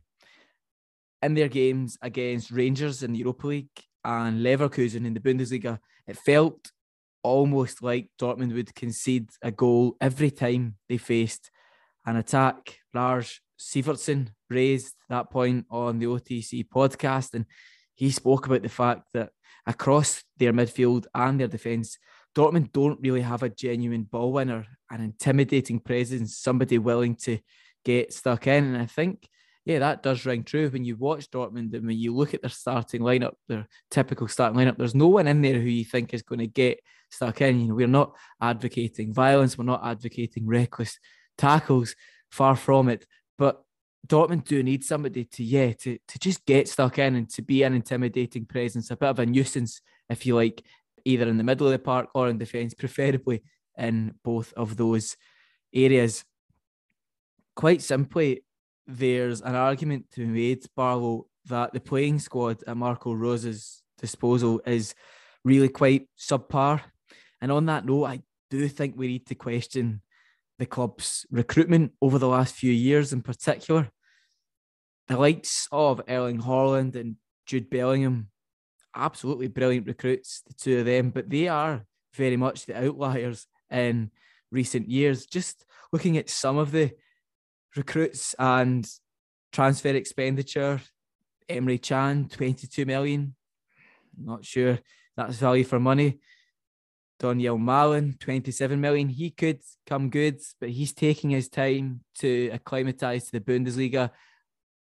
In 1.21 1.33
their 1.35 1.49
games 1.49 1.97
against 2.01 2.49
Rangers 2.49 3.03
in 3.03 3.11
the 3.11 3.19
Europa 3.19 3.47
League 3.47 3.83
and 4.03 4.41
Leverkusen 4.41 5.05
in 5.05 5.13
the 5.13 5.19
Bundesliga, 5.19 5.79
it 6.07 6.17
felt 6.17 6.71
almost 7.23 7.83
like 7.83 8.09
Dortmund 8.19 8.53
would 8.53 8.73
concede 8.75 9.29
a 9.41 9.51
goal 9.51 9.95
every 10.01 10.31
time 10.31 10.75
they 10.89 10.97
faced 10.97 11.51
an 12.05 12.15
attack. 12.15 12.77
Lars 12.93 13.39
Sivertsen 13.59 14.29
raised 14.49 14.95
that 15.09 15.29
point 15.29 15.65
on 15.69 15.99
the 15.99 16.07
OTC 16.07 16.67
podcast, 16.67 17.33
and 17.33 17.45
he 17.93 18.11
spoke 18.11 18.47
about 18.47 18.63
the 18.63 18.69
fact 18.69 19.03
that 19.13 19.29
across 19.65 20.23
their 20.37 20.53
midfield 20.53 21.05
and 21.13 21.39
their 21.39 21.47
defence, 21.47 21.97
Dortmund 22.35 22.71
don't 22.71 22.99
really 23.01 23.21
have 23.21 23.43
a 23.43 23.49
genuine 23.49 24.03
ball 24.03 24.31
winner, 24.31 24.65
an 24.89 25.01
intimidating 25.01 25.79
presence, 25.79 26.37
somebody 26.37 26.77
willing 26.77 27.15
to 27.17 27.39
get 27.83 28.13
stuck 28.13 28.47
in. 28.47 28.63
And 28.63 28.77
I 28.77 28.85
think, 28.85 29.27
yeah, 29.65 29.79
that 29.79 30.01
does 30.01 30.25
ring 30.25 30.43
true 30.43 30.69
when 30.69 30.85
you 30.85 30.95
watch 30.95 31.29
Dortmund 31.29 31.73
and 31.73 31.85
when 31.85 31.97
you 31.97 32.15
look 32.15 32.33
at 32.33 32.41
their 32.41 32.49
starting 32.49 33.01
lineup, 33.01 33.33
their 33.47 33.67
typical 33.89 34.27
starting 34.27 34.59
lineup, 34.59 34.77
there's 34.77 34.95
no 34.95 35.07
one 35.07 35.27
in 35.27 35.41
there 35.41 35.59
who 35.59 35.67
you 35.67 35.85
think 35.85 36.13
is 36.13 36.23
going 36.23 36.39
to 36.39 36.47
get 36.47 36.79
stuck 37.11 37.41
in. 37.41 37.59
You 37.59 37.67
know, 37.67 37.75
we're 37.75 37.87
not 37.87 38.15
advocating 38.41 39.13
violence, 39.13 39.57
we're 39.57 39.65
not 39.65 39.85
advocating 39.85 40.47
reckless 40.47 40.97
tackles, 41.37 41.95
far 42.29 42.55
from 42.55 42.89
it. 42.89 43.05
But 43.37 43.63
Dortmund 44.07 44.45
do 44.45 44.63
need 44.63 44.83
somebody 44.83 45.25
to, 45.25 45.43
yeah, 45.43 45.73
to, 45.73 45.97
to 46.07 46.19
just 46.19 46.45
get 46.45 46.67
stuck 46.67 46.97
in 46.97 47.15
and 47.15 47.29
to 47.31 47.41
be 47.41 47.63
an 47.63 47.73
intimidating 47.73 48.45
presence, 48.45 48.89
a 48.89 48.97
bit 48.97 49.09
of 49.09 49.19
a 49.19 49.25
nuisance, 49.25 49.81
if 50.09 50.25
you 50.25 50.35
like, 50.35 50.63
either 51.05 51.27
in 51.27 51.37
the 51.37 51.43
middle 51.43 51.67
of 51.67 51.73
the 51.73 51.79
park 51.79 52.09
or 52.13 52.27
in 52.27 52.37
defence, 52.37 52.73
preferably 52.77 53.43
in 53.77 54.15
both 54.23 54.53
of 54.53 54.77
those 54.77 55.17
areas. 55.73 56.23
Quite 57.55 57.81
simply, 57.81 58.43
there's 58.87 59.41
an 59.41 59.55
argument 59.55 60.05
to 60.11 60.21
be 60.21 60.27
made, 60.27 60.65
Barlow, 60.75 61.27
that 61.45 61.73
the 61.73 61.79
playing 61.79 62.19
squad 62.19 62.63
at 62.67 62.77
Marco 62.77 63.13
Rose's 63.13 63.81
disposal 63.97 64.61
is 64.65 64.93
really 65.43 65.69
quite 65.69 66.07
subpar. 66.17 66.81
And 67.41 67.51
on 67.51 67.65
that 67.65 67.85
note, 67.85 68.05
I 68.05 68.21
do 68.49 68.67
think 68.67 68.95
we 68.95 69.07
need 69.07 69.25
to 69.27 69.35
question 69.35 70.01
the 70.59 70.65
club's 70.65 71.25
recruitment 71.31 71.93
over 72.01 72.19
the 72.19 72.27
last 72.27 72.53
few 72.53 72.71
years 72.71 73.13
in 73.13 73.21
particular. 73.21 73.89
The 75.07 75.17
likes 75.17 75.67
of 75.71 76.01
Erling 76.07 76.41
Haaland 76.41 76.95
and 76.95 77.15
Jude 77.45 77.69
Bellingham 77.69 78.29
absolutely 78.95 79.47
brilliant 79.47 79.87
recruits, 79.87 80.41
the 80.47 80.53
two 80.53 80.79
of 80.79 80.85
them, 80.85 81.09
but 81.09 81.29
they 81.29 81.47
are 81.47 81.85
very 82.13 82.37
much 82.37 82.65
the 82.65 82.85
outliers 82.85 83.47
in 83.69 84.11
recent 84.51 84.89
years. 84.89 85.25
Just 85.25 85.65
looking 85.91 86.17
at 86.17 86.29
some 86.29 86.57
of 86.57 86.71
the 86.71 86.91
recruits 87.75 88.35
and 88.37 88.87
transfer 89.51 89.89
expenditure, 89.89 90.81
Emre 91.49 91.81
Can, 91.81 92.27
22 92.27 92.85
million. 92.85 93.35
Not 94.17 94.45
sure 94.45 94.79
that's 95.15 95.37
value 95.37 95.63
for 95.63 95.79
money. 95.79 96.19
Donyell 97.21 97.59
Malen, 97.59 98.19
27 98.19 98.81
million. 98.81 99.07
He 99.07 99.29
could 99.29 99.61
come 99.85 100.09
good, 100.09 100.39
but 100.59 100.69
he's 100.69 100.93
taking 100.93 101.29
his 101.29 101.49
time 101.49 102.01
to 102.19 102.49
acclimatise 102.51 103.25
to 103.25 103.31
the 103.33 103.39
Bundesliga. 103.39 104.09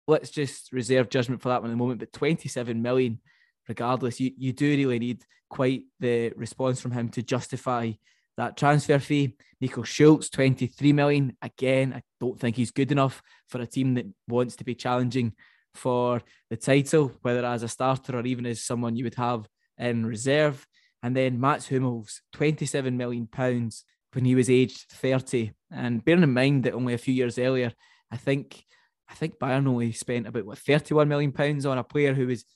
Let's 0.08 0.30
just 0.30 0.72
reserve 0.72 1.08
judgment 1.08 1.40
for 1.40 1.50
that 1.50 1.62
one 1.62 1.70
at 1.70 1.74
the 1.74 1.78
moment. 1.78 2.00
But 2.00 2.12
27 2.12 2.82
million 2.82 3.20
regardless, 3.68 4.20
you, 4.20 4.32
you 4.36 4.52
do 4.52 4.68
really 4.68 4.98
need 4.98 5.24
quite 5.48 5.84
the 6.00 6.32
response 6.36 6.80
from 6.80 6.90
him 6.90 7.08
to 7.10 7.22
justify 7.22 7.92
that 8.36 8.56
transfer 8.56 8.98
fee. 8.98 9.36
Nico 9.60 9.82
Schulz, 9.82 10.28
23 10.28 10.92
million. 10.92 11.36
Again, 11.40 11.92
I 11.94 12.02
don't 12.20 12.38
think 12.38 12.56
he's 12.56 12.72
good 12.72 12.90
enough 12.90 13.22
for 13.48 13.60
a 13.60 13.66
team 13.66 13.94
that 13.94 14.06
wants 14.28 14.56
to 14.56 14.64
be 14.64 14.74
challenging 14.74 15.32
for 15.74 16.20
the 16.50 16.56
title, 16.56 17.12
whether 17.22 17.44
as 17.44 17.62
a 17.62 17.68
starter 17.68 18.16
or 18.18 18.26
even 18.26 18.46
as 18.46 18.62
someone 18.62 18.96
you 18.96 19.04
would 19.04 19.14
have 19.14 19.46
in 19.78 20.04
reserve. 20.04 20.66
And 21.04 21.14
then 21.14 21.38
Mats 21.38 21.68
Hummels, 21.68 22.22
27 22.32 22.96
million 22.96 23.26
pounds 23.26 23.84
when 24.14 24.24
he 24.24 24.34
was 24.34 24.48
aged 24.48 24.86
30. 24.90 25.52
And 25.70 26.02
bearing 26.02 26.22
in 26.22 26.32
mind 26.32 26.64
that 26.64 26.72
only 26.72 26.94
a 26.94 26.98
few 26.98 27.12
years 27.12 27.38
earlier, 27.38 27.74
I 28.10 28.16
think 28.16 28.64
I 29.10 29.12
think 29.12 29.38
Bayern 29.38 29.68
only 29.68 29.92
spent 29.92 30.26
about 30.26 30.46
what 30.46 30.56
31 30.56 31.06
million 31.06 31.30
pounds 31.30 31.66
on 31.66 31.76
a 31.76 31.84
player 31.84 32.14
who 32.14 32.28
was, 32.28 32.46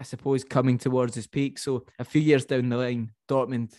I 0.00 0.02
suppose, 0.02 0.42
coming 0.42 0.78
towards 0.78 1.14
his 1.14 1.28
peak. 1.28 1.60
So 1.60 1.86
a 2.00 2.04
few 2.04 2.20
years 2.20 2.44
down 2.44 2.68
the 2.70 2.76
line, 2.76 3.12
Dortmund, 3.28 3.72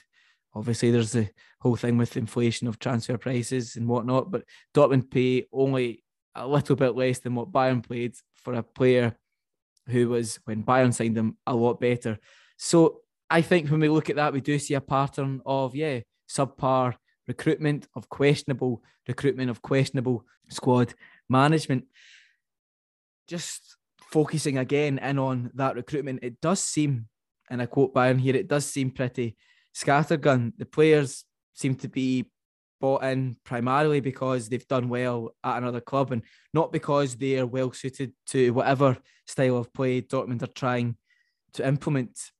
obviously 0.55 0.89
there's 0.89 1.11
the 1.11 1.27
whole 1.59 1.75
thing 1.75 1.97
with 1.97 2.15
inflation 2.15 2.69
of 2.69 2.79
transfer 2.79 3.17
prices 3.17 3.75
and 3.75 3.89
whatnot, 3.89 4.31
but 4.31 4.45
Dortmund 4.73 5.11
pay 5.11 5.47
only 5.51 6.01
a 6.33 6.47
little 6.47 6.77
bit 6.77 6.95
less 6.95 7.19
than 7.19 7.35
what 7.35 7.51
Bayern 7.51 7.85
paid 7.85 8.15
for 8.35 8.53
a 8.53 8.63
player 8.63 9.17
who 9.89 10.07
was 10.07 10.39
when 10.45 10.63
Bayern 10.63 10.93
signed 10.93 11.17
him 11.17 11.35
a 11.45 11.53
lot 11.53 11.81
better. 11.81 12.17
So 12.57 13.01
I 13.29 13.41
think 13.41 13.69
when 13.69 13.79
we 13.79 13.89
look 13.89 14.09
at 14.09 14.15
that, 14.15 14.33
we 14.33 14.41
do 14.41 14.57
see 14.57 14.73
a 14.73 14.81
pattern 14.81 15.41
of 15.45 15.75
yeah, 15.75 15.99
subpar 16.29 16.95
recruitment, 17.27 17.87
of 17.95 18.09
questionable 18.09 18.81
recruitment, 19.07 19.49
of 19.49 19.61
questionable 19.61 20.25
squad 20.49 20.93
management. 21.29 21.85
Just 23.27 23.77
focusing 24.01 24.57
again 24.57 24.97
in 24.99 25.19
on 25.19 25.51
that 25.55 25.75
recruitment, 25.75 26.19
it 26.23 26.39
does 26.39 26.61
seem, 26.61 27.07
and 27.49 27.61
I 27.61 27.65
quote 27.65 27.93
Byron 27.93 28.19
here, 28.19 28.35
it 28.35 28.47
does 28.47 28.65
seem 28.65 28.91
pretty 28.91 29.35
scattergun. 29.75 30.53
The 30.57 30.65
players 30.65 31.25
seem 31.53 31.75
to 31.75 31.89
be 31.89 32.25
bought 32.79 33.03
in 33.03 33.35
primarily 33.43 33.99
because 33.99 34.47
they've 34.47 34.67
done 34.67 34.87
well 34.87 35.35
at 35.43 35.57
another 35.57 35.81
club 35.81 36.11
and 36.11 36.21
not 36.53 36.71
because 36.71 37.15
they 37.15 37.39
are 37.39 37.45
well 37.45 37.71
suited 37.73 38.13
to 38.27 38.51
whatever 38.51 38.97
style 39.25 39.57
of 39.57 39.73
play 39.73 40.01
Dortmund 40.01 40.43
are 40.43 40.47
trying 40.47 40.95
to 41.53 41.67
implement. 41.67 42.31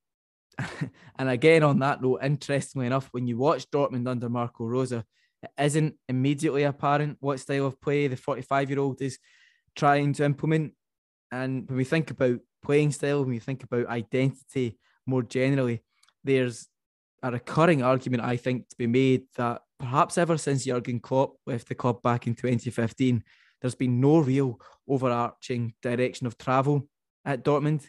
and 1.18 1.28
again, 1.28 1.62
on 1.62 1.78
that 1.80 2.02
note, 2.02 2.20
interestingly 2.22 2.86
enough, 2.86 3.08
when 3.12 3.26
you 3.26 3.36
watch 3.36 3.70
Dortmund 3.70 4.08
under 4.08 4.28
Marco 4.28 4.64
Rose, 4.64 4.92
it 4.92 5.04
isn't 5.58 5.94
immediately 6.08 6.64
apparent 6.64 7.16
what 7.20 7.40
style 7.40 7.66
of 7.66 7.80
play 7.80 8.08
the 8.08 8.16
45 8.16 8.70
year 8.70 8.80
old 8.80 9.00
is 9.00 9.18
trying 9.76 10.12
to 10.14 10.24
implement. 10.24 10.72
And 11.30 11.68
when 11.68 11.76
we 11.76 11.84
think 11.84 12.10
about 12.10 12.40
playing 12.62 12.92
style, 12.92 13.20
when 13.20 13.30
we 13.30 13.38
think 13.38 13.62
about 13.62 13.86
identity 13.86 14.78
more 15.06 15.22
generally, 15.22 15.82
there's 16.24 16.66
a 17.22 17.30
recurring 17.30 17.82
argument, 17.82 18.22
I 18.22 18.36
think, 18.36 18.68
to 18.68 18.76
be 18.76 18.86
made 18.86 19.24
that 19.36 19.62
perhaps 19.78 20.18
ever 20.18 20.36
since 20.36 20.64
Jurgen 20.64 21.00
Klopp 21.00 21.36
left 21.46 21.68
the 21.68 21.74
club 21.74 22.02
back 22.02 22.26
in 22.26 22.34
2015, 22.34 23.22
there's 23.60 23.74
been 23.74 24.00
no 24.00 24.18
real 24.18 24.60
overarching 24.88 25.74
direction 25.82 26.26
of 26.26 26.38
travel 26.38 26.88
at 27.24 27.44
Dortmund. 27.44 27.88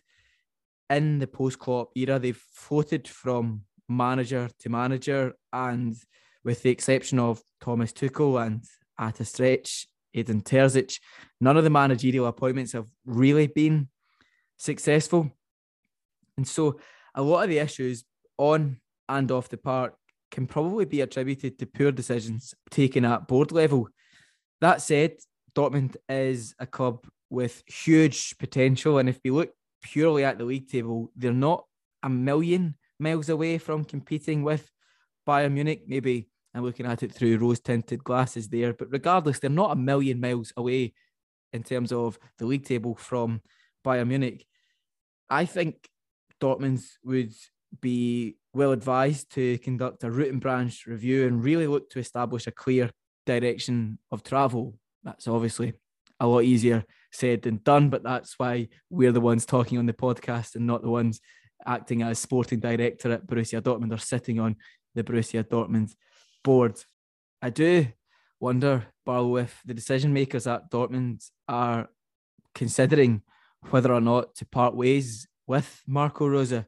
In 0.89 1.19
the 1.19 1.27
post 1.27 1.59
Klopp 1.59 1.91
era, 1.95 2.17
they've 2.17 2.41
floated 2.51 3.07
from 3.07 3.61
manager 3.87 4.49
to 4.59 4.69
manager, 4.69 5.33
and 5.53 5.95
with 6.43 6.63
the 6.63 6.69
exception 6.69 7.19
of 7.19 7.41
Thomas 7.61 7.91
Tuchel 7.91 8.43
and 8.45 8.63
at 8.97 9.19
a 9.19 9.25
stretch, 9.25 9.87
Edin 10.15 10.41
Terzic, 10.41 10.99
none 11.39 11.57
of 11.57 11.63
the 11.63 11.69
managerial 11.69 12.25
appointments 12.25 12.73
have 12.73 12.87
really 13.05 13.47
been 13.47 13.89
successful. 14.57 15.31
And 16.37 16.47
so 16.47 16.79
a 17.13 17.21
lot 17.21 17.43
of 17.43 17.49
the 17.49 17.59
issues 17.59 18.03
on 18.37 18.79
and 19.07 19.31
off 19.31 19.49
the 19.49 19.57
park 19.57 19.95
can 20.31 20.47
probably 20.47 20.85
be 20.85 21.01
attributed 21.01 21.59
to 21.59 21.65
poor 21.65 21.91
decisions 21.91 22.53
taken 22.69 23.05
at 23.05 23.27
board 23.27 23.51
level. 23.51 23.89
That 24.61 24.81
said, 24.81 25.17
Dortmund 25.55 25.95
is 26.07 26.55
a 26.59 26.65
club 26.65 27.05
with 27.29 27.63
huge 27.67 28.37
potential. 28.37 28.97
And 28.97 29.09
if 29.09 29.19
we 29.23 29.31
look 29.31 29.51
purely 29.81 30.23
at 30.23 30.37
the 30.37 30.45
league 30.45 30.69
table, 30.69 31.11
they're 31.15 31.33
not 31.33 31.65
a 32.03 32.09
million 32.09 32.75
miles 32.99 33.29
away 33.29 33.57
from 33.57 33.83
competing 33.85 34.43
with 34.43 34.69
Bayern 35.27 35.53
Munich. 35.53 35.83
Maybe 35.87 36.29
I'm 36.53 36.63
looking 36.63 36.85
at 36.85 37.03
it 37.03 37.13
through 37.13 37.37
rose 37.37 37.59
tinted 37.59 38.03
glasses 38.03 38.49
there. 38.49 38.73
But 38.73 38.91
regardless, 38.91 39.39
they're 39.39 39.49
not 39.49 39.71
a 39.71 39.75
million 39.75 40.19
miles 40.19 40.53
away 40.57 40.93
in 41.53 41.63
terms 41.63 41.91
of 41.91 42.17
the 42.37 42.45
league 42.45 42.65
table 42.65 42.95
from 42.95 43.41
Bayern 43.85 44.07
Munich. 44.07 44.45
I 45.29 45.45
think 45.45 45.87
Dortmund 46.41 46.83
would 47.03 47.33
be 47.81 48.37
well 48.53 48.71
advised 48.71 49.31
to 49.33 49.57
conduct 49.59 50.03
a 50.03 50.11
root 50.11 50.31
and 50.31 50.41
branch 50.41 50.87
review 50.87 51.27
and 51.27 51.43
really 51.43 51.67
look 51.67 51.89
to 51.91 51.99
establish 51.99 52.47
a 52.47 52.51
clear 52.51 52.89
direction 53.25 53.99
of 54.11 54.23
travel. 54.23 54.75
That's 55.03 55.27
obviously 55.27 55.73
a 56.19 56.27
lot 56.27 56.43
easier 56.43 56.83
said 57.11 57.41
than 57.41 57.57
done, 57.63 57.89
but 57.89 58.03
that's 58.03 58.37
why 58.37 58.67
we're 58.89 59.11
the 59.11 59.21
ones 59.21 59.45
talking 59.45 59.77
on 59.77 59.85
the 59.85 59.93
podcast 59.93 60.55
and 60.55 60.67
not 60.67 60.81
the 60.81 60.89
ones 60.89 61.21
acting 61.65 62.01
as 62.01 62.19
sporting 62.19 62.59
director 62.59 63.11
at 63.11 63.27
Borussia 63.27 63.61
Dortmund 63.61 63.93
or 63.93 63.97
sitting 63.97 64.39
on 64.39 64.55
the 64.95 65.03
Borussia 65.03 65.43
Dortmund 65.43 65.93
board. 66.43 66.81
I 67.41 67.49
do 67.49 67.87
wonder, 68.39 68.85
Barlow, 69.05 69.37
if 69.37 69.61
the 69.65 69.73
decision 69.73 70.13
makers 70.13 70.47
at 70.47 70.69
Dortmund 70.71 71.29
are 71.47 71.89
considering 72.55 73.21
whether 73.69 73.93
or 73.93 74.01
not 74.01 74.35
to 74.35 74.45
part 74.45 74.75
ways 74.75 75.27
with 75.47 75.81
Marco 75.85 76.27
Rose, 76.27 76.63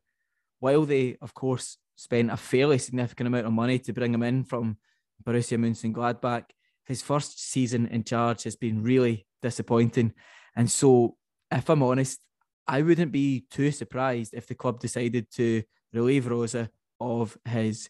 while 0.59 0.85
they, 0.85 1.17
of 1.21 1.33
course, 1.33 1.77
spent 1.95 2.31
a 2.31 2.37
fairly 2.37 2.77
significant 2.77 3.27
amount 3.27 3.45
of 3.45 3.53
money 3.53 3.79
to 3.79 3.93
bring 3.93 4.13
him 4.13 4.23
in 4.23 4.43
from 4.43 4.77
Borussia 5.23 5.57
Mönchengladbach, 5.57 6.45
his 6.91 7.01
first 7.01 7.39
season 7.39 7.87
in 7.87 8.03
charge 8.03 8.43
has 8.43 8.57
been 8.57 8.83
really 8.83 9.25
disappointing. 9.41 10.13
And 10.57 10.69
so, 10.69 11.15
if 11.49 11.69
I'm 11.69 11.81
honest, 11.81 12.19
I 12.67 12.81
wouldn't 12.81 13.13
be 13.13 13.45
too 13.49 13.71
surprised 13.71 14.33
if 14.33 14.45
the 14.45 14.55
club 14.55 14.81
decided 14.81 15.31
to 15.35 15.63
relieve 15.93 16.27
Rose 16.27 16.67
of 16.99 17.37
his 17.45 17.89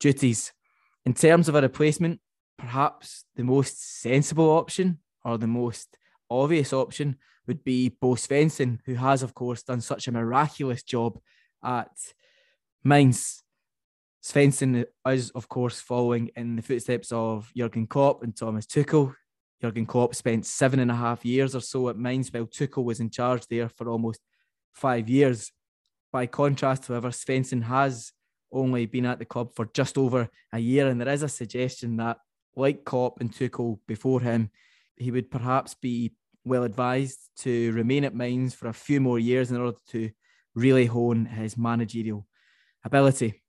duties. 0.00 0.52
In 1.06 1.14
terms 1.14 1.48
of 1.48 1.54
a 1.54 1.62
replacement, 1.62 2.20
perhaps 2.58 3.24
the 3.36 3.44
most 3.44 4.02
sensible 4.02 4.50
option 4.50 4.98
or 5.24 5.38
the 5.38 5.46
most 5.46 5.96
obvious 6.28 6.72
option 6.72 7.16
would 7.46 7.62
be 7.62 7.88
Bo 8.00 8.14
Svensson, 8.14 8.80
who 8.84 8.94
has, 8.94 9.22
of 9.22 9.32
course, 9.32 9.62
done 9.62 9.80
such 9.80 10.08
a 10.08 10.12
miraculous 10.12 10.82
job 10.82 11.20
at 11.62 11.92
Mainz. 12.82 13.44
Svensson 14.22 14.84
is, 15.08 15.30
of 15.30 15.48
course, 15.48 15.80
following 15.80 16.30
in 16.36 16.56
the 16.56 16.62
footsteps 16.62 17.10
of 17.10 17.50
Jurgen 17.56 17.86
Klopp 17.86 18.22
and 18.22 18.36
Thomas 18.36 18.66
Tuchel. 18.66 19.14
Jurgen 19.62 19.86
Klopp 19.86 20.14
spent 20.14 20.46
seven 20.46 20.80
and 20.80 20.90
a 20.90 20.94
half 20.94 21.24
years 21.24 21.54
or 21.54 21.60
so 21.60 21.88
at 21.88 21.96
Mainz, 21.96 22.32
while 22.32 22.46
Tuchel 22.46 22.84
was 22.84 23.00
in 23.00 23.10
charge 23.10 23.46
there 23.46 23.68
for 23.68 23.88
almost 23.88 24.20
five 24.72 25.08
years. 25.08 25.52
By 26.12 26.26
contrast, 26.26 26.88
however, 26.88 27.10
Svensson 27.10 27.62
has 27.62 28.12
only 28.52 28.86
been 28.86 29.06
at 29.06 29.18
the 29.18 29.24
club 29.24 29.54
for 29.54 29.70
just 29.72 29.96
over 29.96 30.28
a 30.52 30.58
year, 30.58 30.88
and 30.88 31.00
there 31.00 31.08
is 31.12 31.22
a 31.22 31.28
suggestion 31.28 31.96
that, 31.96 32.18
like 32.56 32.84
Klopp 32.84 33.20
and 33.20 33.32
Tuchel 33.32 33.78
before 33.86 34.20
him, 34.20 34.50
he 34.96 35.10
would 35.10 35.30
perhaps 35.30 35.74
be 35.74 36.12
well 36.44 36.64
advised 36.64 37.30
to 37.38 37.72
remain 37.72 38.04
at 38.04 38.14
Mainz 38.14 38.54
for 38.54 38.68
a 38.68 38.74
few 38.74 39.00
more 39.00 39.18
years 39.18 39.50
in 39.50 39.56
order 39.56 39.78
to 39.90 40.10
really 40.54 40.86
hone 40.86 41.24
his 41.24 41.56
managerial 41.56 42.26
ability. 42.84 43.42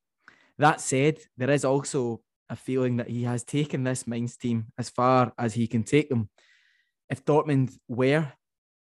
That 0.62 0.80
said, 0.80 1.18
there 1.38 1.50
is 1.50 1.66
also 1.66 2.22
a 2.48 2.56
feeling 2.56 2.98
that 2.98 3.10
he 3.10 3.24
has 3.24 3.44
taken 3.44 3.84
this 3.84 4.06
Mainz 4.06 4.38
team 4.38 4.68
as 4.78 4.92
far 4.92 5.34
as 5.36 5.56
he 5.56 5.66
can 5.66 5.82
take 5.82 6.08
them. 6.08 6.30
If 7.10 7.26
Dortmund 7.26 7.76
were 7.88 8.32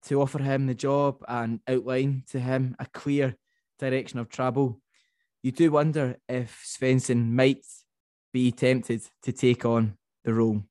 to 0.03 0.21
offer 0.21 0.37
him 0.37 0.67
the 0.67 0.75
job 0.75 1.23
and 1.27 1.61
outline 1.67 2.21
to 2.29 2.39
him 2.39 2.75
a 2.77 2.85
clear 2.85 3.35
direction 3.79 4.19
of 4.19 4.29
travel, 4.29 4.79
you 5.41 5.51
do 5.51 5.71
wonder 5.71 6.17
if 6.29 6.63
Svensson 6.63 7.31
might 7.31 7.65
be 8.31 8.51
tempted 8.51 9.01
to 9.23 9.31
take 9.31 9.65
on 9.65 9.97
the 10.23 10.35
role. 10.35 10.61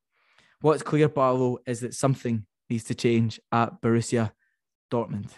What's 0.60 0.84
clear, 0.84 1.08
Barlow, 1.08 1.58
is 1.66 1.80
that 1.80 1.94
something 1.94 2.46
needs 2.70 2.84
to 2.84 2.94
change 2.94 3.40
at 3.50 3.82
Borussia 3.82 4.30
Dortmund. 4.92 5.32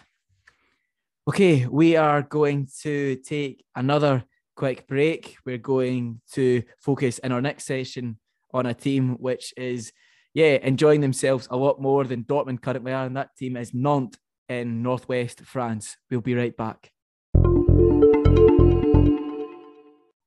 Okay, 1.27 1.65
we 1.65 1.95
are 1.95 2.21
going 2.21 2.67
to 2.83 3.15
take 3.15 3.65
another 3.75 4.23
quick 4.57 4.87
break. 4.87 5.37
We're 5.45 5.59
going 5.59 6.19
to 6.33 6.63
focus 6.79 7.19
in 7.19 7.31
our 7.31 7.41
next 7.41 7.65
session 7.65 8.17
on 8.53 8.65
a 8.65 8.73
team 8.73 9.15
which 9.19 9.53
is, 9.55 9.93
yeah, 10.33 10.57
enjoying 10.63 11.01
themselves 11.01 11.47
a 11.51 11.55
lot 11.55 11.79
more 11.79 12.03
than 12.03 12.23
Dortmund 12.23 12.61
currently 12.61 12.91
are, 12.91 13.05
and 13.05 13.15
that 13.15 13.37
team 13.37 13.55
is 13.55 13.73
Nantes 13.73 14.19
in 14.49 14.81
northwest 14.81 15.41
France. 15.41 15.95
We'll 16.09 16.21
be 16.21 16.33
right 16.33 16.57
back. 16.57 16.91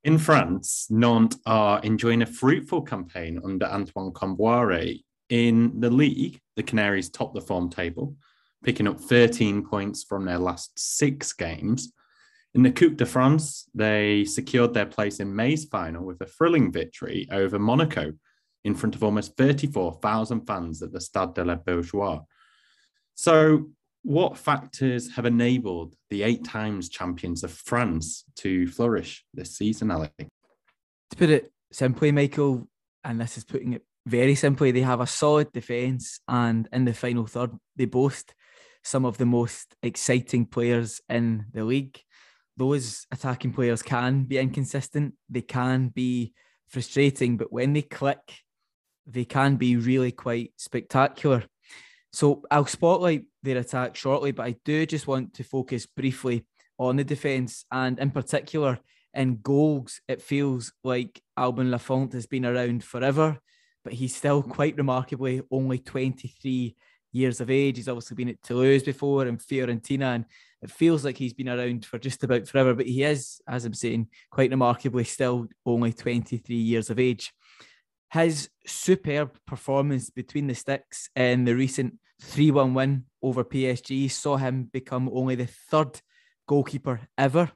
In 0.05 0.17
France, 0.17 0.87
Nantes 0.89 1.39
are 1.45 1.81
enjoying 1.81 2.23
a 2.23 2.27
fruitful 2.27 2.83
campaign 2.83 3.41
under 3.45 3.67
Antoine 3.67 4.13
Kombouaré. 4.13 5.03
In 5.29 5.81
the 5.81 5.91
league, 5.91 6.41
the 6.57 6.63
Canaries 6.63 7.11
top 7.11 7.35
the 7.35 7.41
form 7.41 7.69
table 7.69 8.17
picking 8.63 8.87
up 8.87 9.01
13 9.01 9.65
points 9.65 10.05
from 10.05 10.25
their 10.25 10.39
last 10.39 10.79
six 10.79 11.33
games. 11.33 11.93
In 12.55 12.63
the 12.65 12.73
Coupe 12.73 12.97
de 12.97 13.07
France, 13.07 13.69
they 13.75 14.25
secured 14.25 14.75
their 14.75 14.87
place 14.87 15.21
in 15.21 15.35
May's 15.35 15.67
final 15.67 16.05
with 16.05 16.21
a 16.21 16.27
thrilling 16.27 16.73
victory 16.73 17.29
over 17.31 17.59
Monaco 17.59 18.13
in 18.65 18.75
front 18.75 18.95
of 18.95 19.05
almost 19.05 19.37
34,000 19.37 20.47
fans 20.47 20.83
at 20.83 20.93
the 20.93 21.01
Stade 21.01 21.35
de 21.35 21.45
la 21.45 21.55
Beaujoire. 21.55 22.25
So, 23.15 23.71
what 24.03 24.37
factors 24.37 25.15
have 25.15 25.27
enabled 25.27 25.95
the 26.09 26.23
eight 26.23 26.45
times 26.45 26.89
champions 26.89 27.45
of 27.45 27.53
France 27.53 28.25
to 28.37 28.67
flourish 28.67 29.25
this 29.35 29.57
season, 29.57 29.91
Ali? 29.91 30.09
To 30.19 31.17
put 31.17 31.31
it 31.31 31.53
simply, 31.71 32.11
Michael, 32.11 32.69
and 33.05 33.21
this 33.21 33.37
is 33.37 33.45
putting 33.45 33.75
it 33.75 33.83
very 34.07 34.35
simply, 34.35 34.71
they 34.71 34.81
have 34.81 35.01
a 35.01 35.07
solid 35.07 35.53
defence, 35.53 36.21
and 36.27 36.69
in 36.73 36.85
the 36.85 36.95
final 36.95 37.27
third, 37.27 37.53
they 37.77 37.85
boast 37.85 38.35
some 38.83 39.05
of 39.05 39.19
the 39.19 39.27
most 39.27 39.77
exciting 39.83 40.47
players 40.47 41.01
in 41.09 41.47
the 41.53 41.65
league. 41.65 42.01
Those 42.61 43.07
attacking 43.11 43.55
players 43.55 43.81
can 43.81 44.25
be 44.25 44.37
inconsistent, 44.37 45.15
they 45.31 45.41
can 45.41 45.89
be 45.89 46.35
frustrating, 46.69 47.39
but 47.39 47.51
when 47.51 47.73
they 47.73 47.81
click, 47.81 48.35
they 49.07 49.25
can 49.25 49.57
be 49.57 49.79
really 49.79 50.13
quite 50.13 50.53
spectacular. 50.59 51.45
So 52.13 52.43
I'll 52.51 52.67
spotlight 52.67 53.25
their 53.43 53.57
attack 53.57 53.97
shortly, 53.97 54.33
but 54.33 54.45
I 54.45 54.57
do 54.63 54.85
just 54.85 55.07
want 55.07 55.33
to 55.35 55.43
focus 55.43 55.87
briefly 55.87 56.45
on 56.79 56.97
the 56.97 57.05
defence 57.05 57.65
and 57.73 57.99
in 57.99 58.11
particular 58.11 58.79
in 59.15 59.39
goals. 59.41 60.03
It 60.07 60.21
feels 60.21 60.71
like 60.85 61.19
Alban 61.39 61.71
Lafont 61.71 62.13
has 62.13 62.27
been 62.27 62.45
around 62.45 62.85
forever, 62.85 63.39
but 63.85 63.95
he's 63.95 64.15
still 64.15 64.43
quite 64.43 64.77
remarkably 64.77 65.41
only 65.51 65.79
23 65.79 66.77
years 67.13 67.41
of 67.41 67.51
age. 67.51 67.77
He's 67.77 67.89
obviously 67.89 68.15
been 68.15 68.29
at 68.29 68.43
Toulouse 68.43 68.83
before 68.83 69.27
and 69.27 69.39
Fiorentina, 69.39 70.15
and 70.15 70.25
it 70.63 70.71
feels 70.71 71.05
like 71.05 71.17
he's 71.17 71.33
been 71.33 71.49
around 71.49 71.85
for 71.85 71.99
just 71.99 72.23
about 72.25 72.47
forever. 72.47 72.75
But 72.75 72.87
he 72.87 73.03
is, 73.03 73.41
as 73.49 73.65
I'm 73.65 73.75
saying, 73.75 74.09
quite 74.31 74.51
remarkably 74.51 75.05
still 75.05 75.49
only 75.65 75.93
23 75.93 76.55
years 76.57 76.91
of 76.91 76.99
age. 76.99 77.33
His 78.13 78.51
superb 78.67 79.39
performance 79.47 80.11
between 80.11 80.49
the 80.49 80.55
sticks 80.55 81.11
in 81.15 81.45
the 81.45 81.55
recent 81.55 81.95
3 82.23 82.51
1 82.51 82.75
win 82.75 83.05
over 83.23 83.45
PSG 83.45 84.11
saw 84.11 84.37
him 84.37 84.65
become 84.73 85.09
only 85.13 85.37
the 85.37 85.47
third 85.47 86.01
goalkeeper 86.47 87.01
ever 87.17 87.51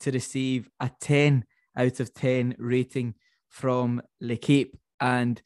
to 0.00 0.10
receive 0.10 0.68
a 0.80 0.90
10 1.00 1.44
out 1.76 2.00
of 2.00 2.12
10 2.12 2.56
rating 2.58 3.14
from 3.48 4.02
L'Equipe. 4.20 4.76
And 5.00 5.40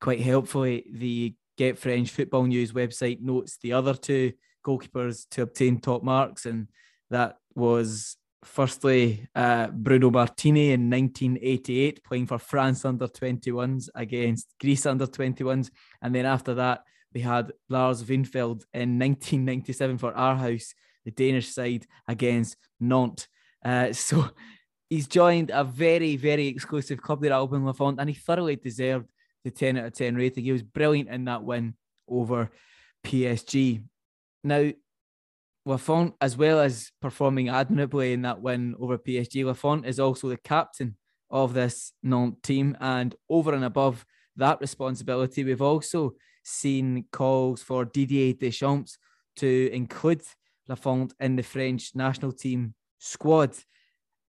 quite 0.00 0.20
helpfully, 0.20 0.84
the 0.92 1.34
Get 1.56 1.78
French 1.78 2.10
Football 2.10 2.44
News 2.44 2.72
website 2.72 3.20
notes 3.20 3.58
the 3.62 3.72
other 3.72 3.94
two 3.94 4.32
goalkeepers 4.64 5.26
to 5.30 5.42
obtain 5.42 5.80
top 5.80 6.02
marks, 6.02 6.46
and 6.46 6.68
that 7.10 7.36
was 7.54 8.16
firstly 8.44 9.26
uh, 9.34 9.68
Bruno 9.68 10.10
Martini 10.10 10.72
in 10.72 10.90
1988 10.90 12.04
playing 12.04 12.26
for 12.26 12.38
France 12.38 12.84
under 12.84 13.06
21s 13.06 13.88
against 13.94 14.48
Greece 14.60 14.86
under 14.86 15.06
21s, 15.06 15.70
and 16.02 16.14
then 16.14 16.26
after 16.26 16.54
that 16.54 16.82
we 17.14 17.20
had 17.20 17.52
Lars 17.68 18.02
Wijnfeldt 18.02 18.64
in 18.74 18.98
1997 18.98 19.98
for 19.98 20.12
Aarhus, 20.12 20.74
the 21.04 21.10
Danish 21.12 21.48
side 21.48 21.86
against 22.08 22.56
Nantes. 22.80 23.28
Uh, 23.64 23.92
so 23.92 24.30
he's 24.90 25.06
joined 25.06 25.50
a 25.50 25.64
very, 25.64 26.16
very 26.16 26.48
exclusive 26.48 27.00
club 27.00 27.22
there, 27.22 27.32
at 27.32 27.36
Alban 27.36 27.64
Lafont, 27.64 28.00
and 28.00 28.10
he 28.10 28.14
thoroughly 28.14 28.56
deserved 28.56 29.08
the 29.44 29.50
10 29.50 29.76
out 29.76 29.84
of 29.86 29.92
10 29.92 30.16
rating. 30.16 30.44
He 30.44 30.52
was 30.52 30.62
brilliant 30.62 31.08
in 31.08 31.26
that 31.26 31.44
win 31.44 31.74
over 32.08 32.50
PSG. 33.04 33.82
Now, 34.42 34.70
Lafont, 35.66 36.14
as 36.20 36.36
well 36.36 36.60
as 36.60 36.90
performing 37.00 37.48
admirably 37.48 38.12
in 38.12 38.22
that 38.22 38.40
win 38.40 38.74
over 38.78 38.98
PSG, 38.98 39.44
Lafont 39.44 39.86
is 39.86 39.98
also 39.98 40.28
the 40.28 40.36
captain 40.36 40.96
of 41.30 41.54
this 41.54 41.92
Nantes 42.02 42.40
team. 42.42 42.76
And 42.80 43.14
over 43.28 43.54
and 43.54 43.64
above 43.64 44.04
that 44.36 44.60
responsibility, 44.60 45.44
we've 45.44 45.62
also 45.62 46.14
seen 46.42 47.06
calls 47.12 47.62
for 47.62 47.84
Didier 47.84 48.34
Deschamps 48.34 48.98
to 49.36 49.70
include 49.72 50.22
Lafont 50.68 51.14
in 51.20 51.36
the 51.36 51.42
French 51.42 51.92
national 51.94 52.32
team 52.32 52.74
squad. 52.98 53.54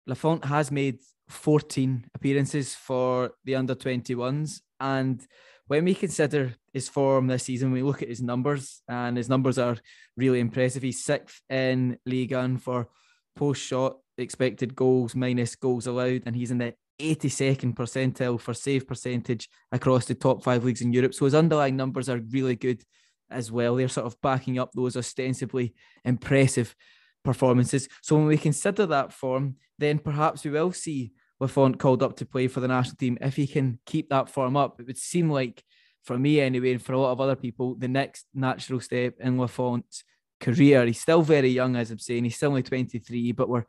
Lafont 0.05 0.45
has 0.45 0.71
made 0.71 0.99
14 1.29 2.05
appearances 2.13 2.75
for 2.75 3.31
the 3.45 3.55
under 3.55 3.75
21s 3.75 4.61
and 4.79 5.25
when 5.67 5.85
we 5.85 5.95
consider 5.95 6.55
his 6.73 6.89
form 6.89 7.27
this 7.27 7.43
season, 7.43 7.71
we 7.71 7.83
look 7.83 8.01
at 8.01 8.09
his 8.09 8.21
numbers, 8.21 8.81
and 8.87 9.15
his 9.15 9.29
numbers 9.29 9.57
are 9.57 9.77
really 10.17 10.39
impressive. 10.39 10.83
He's 10.83 11.03
sixth 11.03 11.41
in 11.49 11.97
League 12.05 12.33
1 12.33 12.57
for 12.57 12.89
post 13.35 13.61
shot 13.61 13.97
expected 14.17 14.75
goals 14.75 15.15
minus 15.15 15.55
goals 15.55 15.87
allowed, 15.87 16.23
and 16.25 16.35
he's 16.35 16.51
in 16.51 16.57
the 16.57 16.73
82nd 16.99 17.75
percentile 17.75 18.39
for 18.39 18.53
save 18.53 18.87
percentage 18.87 19.49
across 19.71 20.05
the 20.05 20.15
top 20.15 20.43
five 20.43 20.63
leagues 20.63 20.81
in 20.81 20.93
Europe. 20.93 21.13
So 21.13 21.25
his 21.25 21.33
underlying 21.35 21.75
numbers 21.75 22.09
are 22.09 22.21
really 22.29 22.55
good 22.55 22.83
as 23.31 23.51
well. 23.51 23.75
They're 23.75 23.87
sort 23.87 24.05
of 24.05 24.21
backing 24.21 24.59
up 24.59 24.71
those 24.73 24.95
ostensibly 24.95 25.73
impressive 26.05 26.75
performances. 27.23 27.87
So 28.01 28.15
when 28.15 28.25
we 28.25 28.37
consider 28.37 28.85
that 28.87 29.13
form, 29.13 29.55
then 29.79 29.99
perhaps 29.99 30.43
we 30.43 30.51
will 30.51 30.71
see 30.71 31.13
Lafont 31.39 31.79
called 31.79 32.03
up 32.03 32.15
to 32.17 32.25
play 32.25 32.47
for 32.47 32.59
the 32.59 32.67
national 32.67 32.95
team, 32.95 33.17
if 33.21 33.35
he 33.35 33.47
can 33.47 33.79
keep 33.85 34.09
that 34.09 34.29
form 34.29 34.55
up, 34.55 34.79
it 34.79 34.87
would 34.87 34.97
seem 34.97 35.29
like, 35.29 35.63
for 36.03 36.17
me 36.17 36.39
anyway, 36.39 36.71
and 36.71 36.81
for 36.81 36.93
a 36.93 36.99
lot 36.99 37.11
of 37.11 37.21
other 37.21 37.35
people, 37.35 37.75
the 37.75 37.87
next 37.87 38.25
natural 38.33 38.79
step 38.79 39.15
in 39.19 39.37
Lafont's 39.37 40.03
career. 40.39 40.85
He's 40.85 41.01
still 41.01 41.21
very 41.21 41.49
young, 41.49 41.75
as 41.75 41.91
I'm 41.91 41.99
saying. 41.99 42.23
He's 42.25 42.35
still 42.35 42.49
only 42.49 42.63
23, 42.63 43.31
but 43.33 43.49
we're 43.49 43.65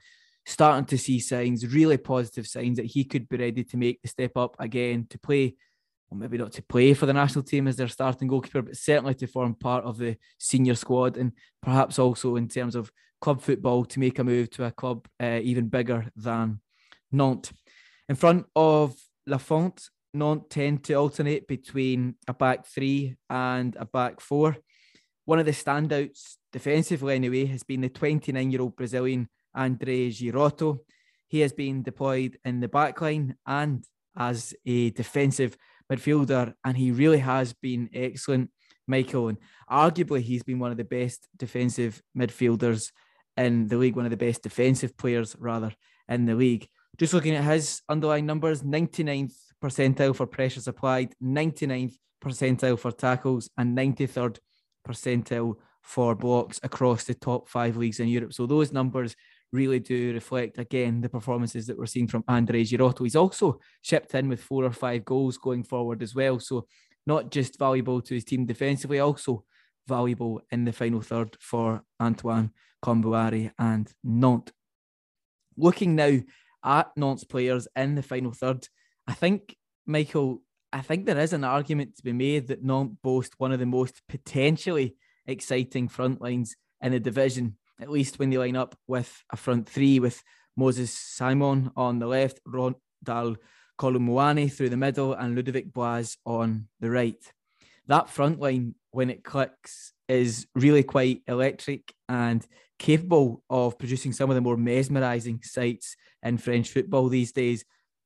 starting 0.46 0.84
to 0.86 0.98
see 0.98 1.18
signs, 1.20 1.66
really 1.66 1.96
positive 1.96 2.46
signs, 2.46 2.76
that 2.76 2.86
he 2.86 3.04
could 3.04 3.28
be 3.28 3.38
ready 3.38 3.64
to 3.64 3.76
make 3.76 4.02
the 4.02 4.08
step 4.08 4.36
up 4.36 4.56
again 4.58 5.06
to 5.10 5.18
play. 5.18 5.54
Well, 6.10 6.18
maybe 6.20 6.38
not 6.38 6.52
to 6.52 6.62
play 6.62 6.94
for 6.94 7.06
the 7.06 7.12
national 7.12 7.44
team 7.44 7.66
as 7.66 7.76
their 7.76 7.88
starting 7.88 8.28
goalkeeper, 8.28 8.62
but 8.62 8.76
certainly 8.76 9.14
to 9.14 9.26
form 9.26 9.54
part 9.54 9.84
of 9.84 9.98
the 9.98 10.16
senior 10.38 10.74
squad 10.74 11.16
and 11.16 11.32
perhaps 11.62 11.98
also 11.98 12.36
in 12.36 12.48
terms 12.48 12.74
of 12.74 12.90
club 13.20 13.40
football 13.40 13.84
to 13.86 14.00
make 14.00 14.18
a 14.18 14.24
move 14.24 14.50
to 14.50 14.64
a 14.64 14.70
club 14.70 15.06
uh, 15.20 15.40
even 15.42 15.68
bigger 15.68 16.10
than 16.14 16.60
Nantes. 17.10 17.52
In 18.08 18.16
front 18.16 18.46
of 18.54 18.94
Lafont, 19.26 19.88
Nantes 20.12 20.46
tend 20.50 20.84
to 20.84 20.94
alternate 20.94 21.48
between 21.48 22.16
a 22.28 22.34
back 22.34 22.66
three 22.66 23.16
and 23.30 23.74
a 23.76 23.86
back 23.86 24.20
four. 24.20 24.56
One 25.24 25.38
of 25.38 25.46
the 25.46 25.52
standouts 25.52 26.36
defensively, 26.52 27.14
anyway, 27.14 27.46
has 27.46 27.62
been 27.62 27.80
the 27.80 27.88
29 27.88 28.50
year 28.50 28.60
old 28.60 28.76
Brazilian 28.76 29.28
Andrei 29.54 30.10
Girotto. 30.10 30.80
He 31.26 31.40
has 31.40 31.52
been 31.52 31.82
deployed 31.82 32.38
in 32.44 32.60
the 32.60 32.68
back 32.68 33.00
line 33.00 33.36
and 33.46 33.84
as 34.16 34.54
a 34.66 34.90
defensive 34.90 35.56
midfielder, 35.92 36.54
and 36.64 36.76
he 36.76 36.90
really 36.90 37.18
has 37.18 37.52
been 37.52 37.90
excellent, 37.92 38.50
Michael. 38.86 39.28
And 39.28 39.38
arguably, 39.70 40.20
he's 40.20 40.42
been 40.42 40.58
one 40.58 40.70
of 40.70 40.76
the 40.76 40.84
best 40.84 41.28
defensive 41.36 42.02
midfielders 42.16 42.90
in 43.36 43.68
the 43.68 43.76
league, 43.76 43.96
one 43.96 44.06
of 44.06 44.10
the 44.10 44.16
best 44.16 44.42
defensive 44.42 44.96
players, 44.96 45.36
rather, 45.38 45.72
in 46.08 46.26
the 46.26 46.34
league. 46.34 46.68
Just 46.98 47.12
looking 47.12 47.34
at 47.34 47.44
his 47.44 47.82
underlying 47.88 48.26
numbers 48.26 48.62
99th 48.62 49.34
percentile 49.62 50.14
for 50.14 50.26
pressures 50.26 50.68
applied, 50.68 51.14
99th 51.22 51.94
percentile 52.22 52.78
for 52.78 52.92
tackles, 52.92 53.50
and 53.58 53.76
93rd 53.76 54.38
percentile 54.86 55.54
for 55.82 56.14
blocks 56.14 56.60
across 56.62 57.04
the 57.04 57.14
top 57.14 57.48
five 57.48 57.76
leagues 57.76 58.00
in 58.00 58.08
Europe. 58.08 58.32
So 58.32 58.46
those 58.46 58.72
numbers 58.72 59.14
really 59.54 59.78
do 59.78 60.12
reflect 60.12 60.58
again 60.58 61.00
the 61.00 61.08
performances 61.08 61.66
that 61.66 61.78
we're 61.78 61.86
seeing 61.86 62.08
from 62.08 62.24
Andrei 62.28 62.64
Girotto. 62.64 63.04
He's 63.04 63.16
also 63.16 63.60
shipped 63.82 64.14
in 64.14 64.28
with 64.28 64.42
four 64.42 64.64
or 64.64 64.72
five 64.72 65.04
goals 65.04 65.38
going 65.38 65.62
forward 65.62 66.02
as 66.02 66.14
well. 66.14 66.40
So 66.40 66.66
not 67.06 67.30
just 67.30 67.58
valuable 67.58 68.00
to 68.02 68.14
his 68.14 68.24
team 68.24 68.46
defensively, 68.46 68.98
also 68.98 69.44
valuable 69.86 70.42
in 70.50 70.64
the 70.64 70.72
final 70.72 71.00
third 71.00 71.36
for 71.40 71.82
Antoine 72.00 72.50
Kombouaré 72.84 73.52
and 73.58 73.90
Nantes. 74.02 74.52
Looking 75.56 75.94
now 75.94 76.18
at 76.64 76.90
Nantes 76.96 77.24
players 77.24 77.68
in 77.76 77.94
the 77.94 78.02
final 78.02 78.32
third, 78.32 78.66
I 79.06 79.12
think, 79.12 79.56
Michael, 79.86 80.42
I 80.72 80.80
think 80.80 81.06
there 81.06 81.18
is 81.18 81.32
an 81.32 81.44
argument 81.44 81.96
to 81.96 82.02
be 82.02 82.12
made 82.12 82.48
that 82.48 82.64
Nantes 82.64 82.96
boast 83.02 83.34
one 83.38 83.52
of 83.52 83.60
the 83.60 83.66
most 83.66 84.02
potentially 84.08 84.96
exciting 85.26 85.88
front 85.88 86.20
lines 86.20 86.56
in 86.80 86.92
the 86.92 87.00
division, 87.00 87.56
at 87.80 87.90
least 87.90 88.18
when 88.18 88.30
they 88.30 88.38
line 88.38 88.56
up 88.56 88.76
with 88.86 89.24
a 89.30 89.36
front 89.36 89.68
three 89.68 89.98
with 89.98 90.22
Moses 90.56 90.92
Simon 90.92 91.70
on 91.76 91.98
the 91.98 92.06
left, 92.06 92.40
Randal 92.46 93.36
Kolo 93.76 93.98
Muani 93.98 94.52
through 94.52 94.68
the 94.68 94.76
middle, 94.76 95.12
and 95.12 95.34
Ludovic 95.34 95.72
Blas 95.72 96.16
on 96.24 96.68
the 96.80 96.90
right. 96.90 97.22
That 97.86 98.08
front 98.08 98.40
line, 98.40 98.74
when 98.92 99.10
it 99.10 99.24
clicks, 99.24 99.92
is 100.08 100.46
really 100.54 100.82
quite 100.82 101.22
electric 101.26 101.92
and 102.08 102.46
capable 102.78 103.42
of 103.50 103.78
producing 103.78 104.12
some 104.12 104.30
of 104.30 104.34
the 104.34 104.40
more 104.40 104.56
mesmerising 104.56 105.42
sights 105.42 105.96
in 106.22 106.38
French 106.38 106.70
football 106.70 107.08
these 107.08 107.32
days. 107.32 107.64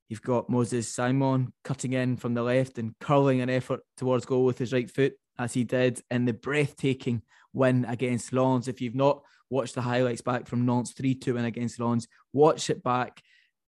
You've 0.09 0.21
got 0.21 0.49
Moses 0.49 0.87
Simon 0.87 1.53
cutting 1.63 1.93
in 1.93 2.17
from 2.17 2.33
the 2.33 2.41
left 2.41 2.79
and 2.79 2.95
curling 2.99 3.41
an 3.41 3.49
effort 3.49 3.81
towards 3.95 4.25
goal 4.25 4.45
with 4.45 4.57
his 4.57 4.73
right 4.73 4.89
foot, 4.89 5.13
as 5.37 5.53
he 5.53 5.63
did 5.63 6.01
in 6.09 6.25
the 6.25 6.33
breathtaking 6.33 7.21
win 7.53 7.85
against 7.85 8.33
Lens. 8.33 8.67
If 8.67 8.81
you've 8.81 8.95
not 8.95 9.23
watched 9.49 9.75
the 9.75 9.81
highlights 9.81 10.21
back 10.21 10.47
from 10.47 10.65
Nantes 10.65 10.91
3 10.91 11.15
2 11.15 11.33
win 11.35 11.45
against 11.45 11.79
Lens, 11.79 12.07
watch 12.33 12.69
it 12.69 12.83
back, 12.83 13.21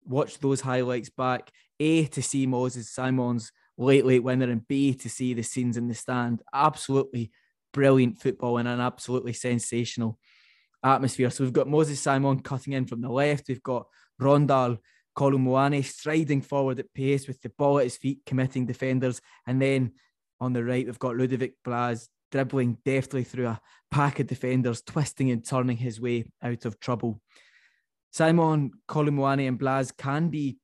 watch 0.05 0.39
those 0.39 0.61
highlights 0.61 1.11
back. 1.11 1.51
A, 1.79 2.07
to 2.07 2.23
see 2.23 2.47
Moses 2.47 2.91
Simon's 2.91 3.53
late, 3.79 4.05
late 4.05 4.23
winner, 4.23 4.51
and 4.51 4.67
B, 4.69 4.95
to 4.95 5.09
see 5.09 5.33
the 5.33 5.43
scenes 5.43 5.77
in 5.77 5.89
the 5.89 5.95
stand. 5.95 6.43
Absolutely 6.53 7.31
brilliant 7.73 8.21
football 8.21 8.59
and 8.59 8.69
an 8.69 8.81
absolutely 8.81 9.33
sensational 9.33 10.19
atmosphere. 10.85 11.31
So 11.31 11.45
we've 11.45 11.53
got 11.53 11.69
Moses 11.69 12.01
Simon 12.01 12.41
cutting 12.41 12.73
in 12.73 12.87
from 12.87 13.01
the 13.01 13.09
left. 13.09 13.49
We've 13.49 13.63
got 13.63 13.87
Randal 14.19 14.79
Kolo 15.15 15.39
Muani 15.39 15.85
striding 15.85 16.43
forward 16.43 16.79
at 16.79 16.93
pace 16.95 17.27
with 17.27 17.41
the 17.41 17.51
ball 17.51 17.79
at 17.79 17.85
his 17.85 17.97
feet, 17.97 18.21
committing 18.27 18.67
defenders. 18.67 19.21
And 19.47 19.61
then 19.61 19.93
on 20.41 20.53
the 20.53 20.65
right, 20.65 20.87
we've 20.87 20.99
got 20.99 21.17
Ludovic 21.17 21.55
Blas 21.65 22.09
dribbling 22.31 22.79
deftly 22.85 23.25
through 23.25 23.47
a 23.47 23.61
pack 23.91 24.21
of 24.21 24.27
defenders, 24.27 24.83
twisting 24.83 25.31
and 25.31 25.45
turning 25.45 25.77
his 25.77 26.01
way 26.01 26.31
out 26.43 26.65
of 26.65 26.79
trouble. 26.81 27.21
Simon, 28.13 28.73
Kolo 28.89 29.11
Muani, 29.11 29.47
and 29.47 29.59
Blas 29.59 29.93
can 29.93 30.29
be 30.29 30.59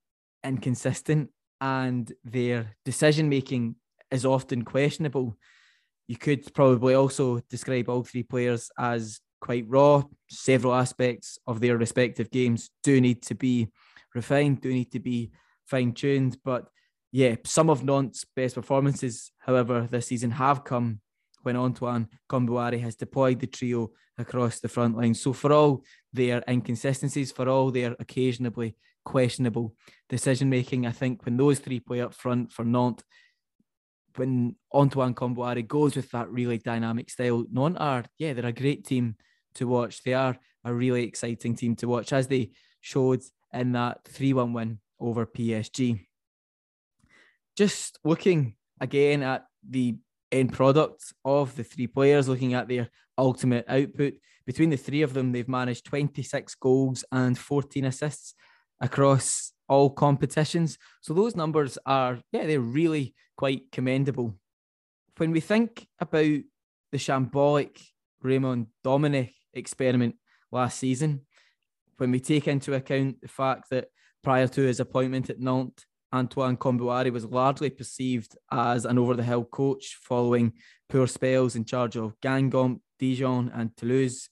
inconsistent, 0.44 1.30
and 1.60 2.12
their 2.24 2.76
decision 2.84 3.28
making 3.28 3.76
is 4.10 4.24
often 4.24 4.62
questionable. 4.62 5.36
You 6.08 6.16
could 6.16 6.52
probably 6.54 6.94
also 6.94 7.40
describe 7.48 7.88
all 7.88 8.02
three 8.02 8.22
players 8.22 8.70
as 8.78 9.20
quite 9.40 9.64
raw. 9.68 10.02
Several 10.28 10.74
aspects 10.74 11.38
of 11.46 11.60
their 11.60 11.76
respective 11.76 12.30
games 12.30 12.70
do 12.82 13.00
need 13.00 13.22
to 13.22 13.34
be 13.34 13.68
refined, 14.14 14.60
do 14.60 14.72
need 14.72 14.92
to 14.92 15.00
be 15.00 15.30
fine 15.66 15.92
tuned. 15.92 16.38
But 16.44 16.68
yeah, 17.12 17.36
some 17.44 17.70
of 17.70 17.84
Nantes' 17.84 18.24
best 18.36 18.54
performances, 18.54 19.32
however, 19.38 19.88
this 19.90 20.06
season 20.06 20.30
have 20.32 20.64
come 20.64 21.00
when 21.46 21.56
Antoine 21.56 22.08
Kombouaré 22.28 22.80
has 22.80 22.96
deployed 22.96 23.38
the 23.38 23.46
trio 23.46 23.92
across 24.18 24.58
the 24.58 24.68
front 24.68 24.96
line. 24.96 25.14
So 25.14 25.32
for 25.32 25.52
all 25.52 25.84
their 26.12 26.42
inconsistencies, 26.48 27.30
for 27.30 27.48
all 27.48 27.70
their 27.70 27.94
occasionally 28.00 28.74
questionable 29.04 29.74
decision 30.08 30.50
making, 30.50 30.86
I 30.86 30.90
think 30.90 31.24
when 31.24 31.36
those 31.36 31.60
three 31.60 31.78
play 31.78 32.00
up 32.00 32.14
front 32.14 32.52
for 32.52 32.64
Nantes, 32.64 33.04
when 34.16 34.56
Antoine 34.74 35.14
Kombouaré 35.14 35.66
goes 35.66 35.94
with 35.94 36.10
that 36.10 36.28
really 36.28 36.58
dynamic 36.58 37.10
style, 37.10 37.44
Nantes 37.52 37.78
are, 37.80 38.04
yeah, 38.18 38.32
they're 38.32 38.46
a 38.46 38.52
great 38.52 38.84
team 38.84 39.14
to 39.54 39.68
watch. 39.68 40.02
They 40.02 40.14
are 40.14 40.36
a 40.64 40.74
really 40.74 41.04
exciting 41.04 41.54
team 41.54 41.76
to 41.76 41.86
watch, 41.86 42.12
as 42.12 42.26
they 42.26 42.50
showed 42.80 43.22
in 43.52 43.72
that 43.72 44.04
3 44.08 44.32
1 44.32 44.52
win 44.52 44.80
over 44.98 45.24
PSG. 45.26 46.06
Just 47.56 48.00
looking 48.04 48.56
again 48.80 49.22
at 49.22 49.46
the 49.68 49.96
end 50.36 50.52
product 50.52 51.12
of 51.24 51.54
the 51.56 51.64
three 51.64 51.86
players, 51.86 52.28
looking 52.28 52.54
at 52.54 52.68
their 52.68 52.88
ultimate 53.18 53.64
output. 53.68 54.14
Between 54.46 54.70
the 54.70 54.76
three 54.76 55.02
of 55.02 55.14
them, 55.14 55.32
they've 55.32 55.48
managed 55.48 55.86
26 55.86 56.54
goals 56.56 57.04
and 57.10 57.36
14 57.36 57.84
assists 57.84 58.34
across 58.80 59.52
all 59.68 59.90
competitions. 59.90 60.78
So 61.00 61.14
those 61.14 61.34
numbers 61.34 61.78
are, 61.84 62.20
yeah, 62.32 62.46
they're 62.46 62.60
really 62.60 63.14
quite 63.36 63.72
commendable. 63.72 64.38
When 65.16 65.32
we 65.32 65.40
think 65.40 65.86
about 65.98 66.22
the 66.92 66.98
shambolic 66.98 67.80
Raymond 68.22 68.66
Domenech 68.84 69.32
experiment 69.54 70.16
last 70.52 70.78
season, 70.78 71.22
when 71.96 72.10
we 72.10 72.20
take 72.20 72.46
into 72.46 72.74
account 72.74 73.20
the 73.22 73.28
fact 73.28 73.70
that 73.70 73.88
prior 74.22 74.46
to 74.48 74.60
his 74.62 74.80
appointment 74.80 75.30
at 75.30 75.40
Nantes, 75.40 75.86
Antoine 76.12 76.56
Kombouaré 76.56 77.12
was 77.12 77.24
largely 77.24 77.70
perceived 77.70 78.36
as 78.50 78.84
an 78.84 78.98
over 78.98 79.14
the 79.14 79.22
hill 79.22 79.44
coach 79.44 79.98
following 80.00 80.52
poor 80.88 81.06
spells 81.06 81.56
in 81.56 81.64
charge 81.64 81.96
of 81.96 82.18
Guingamp, 82.20 82.80
Dijon, 82.98 83.50
and 83.54 83.76
Toulouse. 83.76 84.28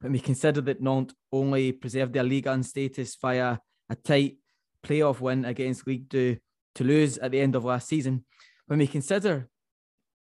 When 0.00 0.12
we 0.12 0.20
consider 0.20 0.60
that 0.62 0.80
Nantes 0.80 1.14
only 1.30 1.72
preserved 1.72 2.14
their 2.14 2.24
Ligue 2.24 2.46
1 2.46 2.62
status 2.62 3.16
via 3.20 3.58
a 3.90 3.94
tight 3.96 4.38
playoff 4.82 5.20
win 5.20 5.44
against 5.44 5.86
Ligue 5.86 6.08
2 6.08 6.38
Toulouse 6.74 7.18
at 7.18 7.32
the 7.32 7.40
end 7.40 7.54
of 7.54 7.64
last 7.64 7.88
season, 7.88 8.24
when 8.66 8.78
we 8.78 8.86
consider 8.86 9.48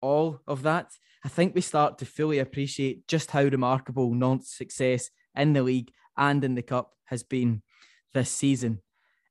all 0.01 0.41
of 0.47 0.63
that, 0.63 0.93
I 1.25 1.29
think 1.29 1.55
we 1.55 1.61
start 1.61 1.99
to 1.99 2.07
fully 2.07 2.39
appreciate 2.39 3.07
just 3.09 3.33
how 3.33 3.43
remarkable 3.43 4.15
Nantes' 4.15 4.57
success 4.57 5.11
in 5.35 5.53
the 5.53 5.63
league 5.63 5.91
and 6.17 6.43
in 6.43 6.55
the 6.55 6.63
cup 6.63 6.93
has 7.07 7.23
been 7.23 7.63
this 8.15 8.31
season. 8.31 8.81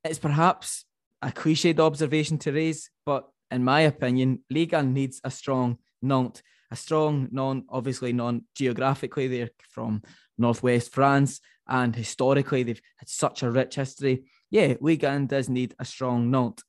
It's 0.03 0.19
perhaps 0.19 0.85
a 1.21 1.29
cliched 1.29 1.79
observation 1.79 2.37
to 2.39 2.51
raise, 2.51 2.89
but 3.05 3.27
in 3.51 3.63
my 3.63 3.81
opinion, 3.81 4.43
Liga 4.49 4.83
needs 4.83 5.21
a 5.23 5.31
strong 5.31 5.77
Nantes, 6.01 6.41
a 6.71 6.75
strong 6.75 7.27
non, 7.31 7.63
obviously 7.69 8.13
non 8.13 8.43
geographically, 8.55 9.27
they're 9.27 9.51
from 9.69 10.03
northwest 10.37 10.91
France, 10.91 11.39
and 11.67 11.95
historically 11.95 12.63
they've 12.63 12.81
had 12.97 13.09
such 13.09 13.43
a 13.43 13.51
rich 13.51 13.75
history. 13.75 14.25
Yeah, 14.51 14.75
Liga 14.81 15.19
does 15.27 15.49
need 15.49 15.75
a 15.79 15.85
strong 15.85 16.29
Nantes 16.31 16.63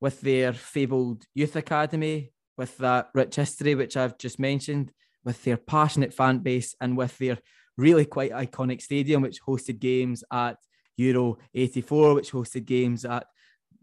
with 0.00 0.20
their 0.20 0.52
fabled 0.52 1.24
youth 1.34 1.56
academy, 1.56 2.32
with 2.56 2.76
that 2.78 3.10
rich 3.14 3.36
history 3.36 3.74
which 3.74 3.96
I've 3.96 4.18
just 4.18 4.38
mentioned, 4.38 4.92
with 5.24 5.42
their 5.44 5.56
passionate 5.56 6.14
fan 6.14 6.38
base, 6.38 6.74
and 6.80 6.96
with 6.96 7.16
their 7.18 7.38
really 7.76 8.04
quite 8.04 8.32
iconic 8.32 8.82
stadium 8.82 9.22
which 9.22 9.42
hosted 9.42 9.78
games 9.78 10.24
at 10.32 10.56
Euro 10.96 11.38
84, 11.54 12.14
which 12.14 12.32
hosted 12.32 12.64
games 12.64 13.04
at 13.04 13.26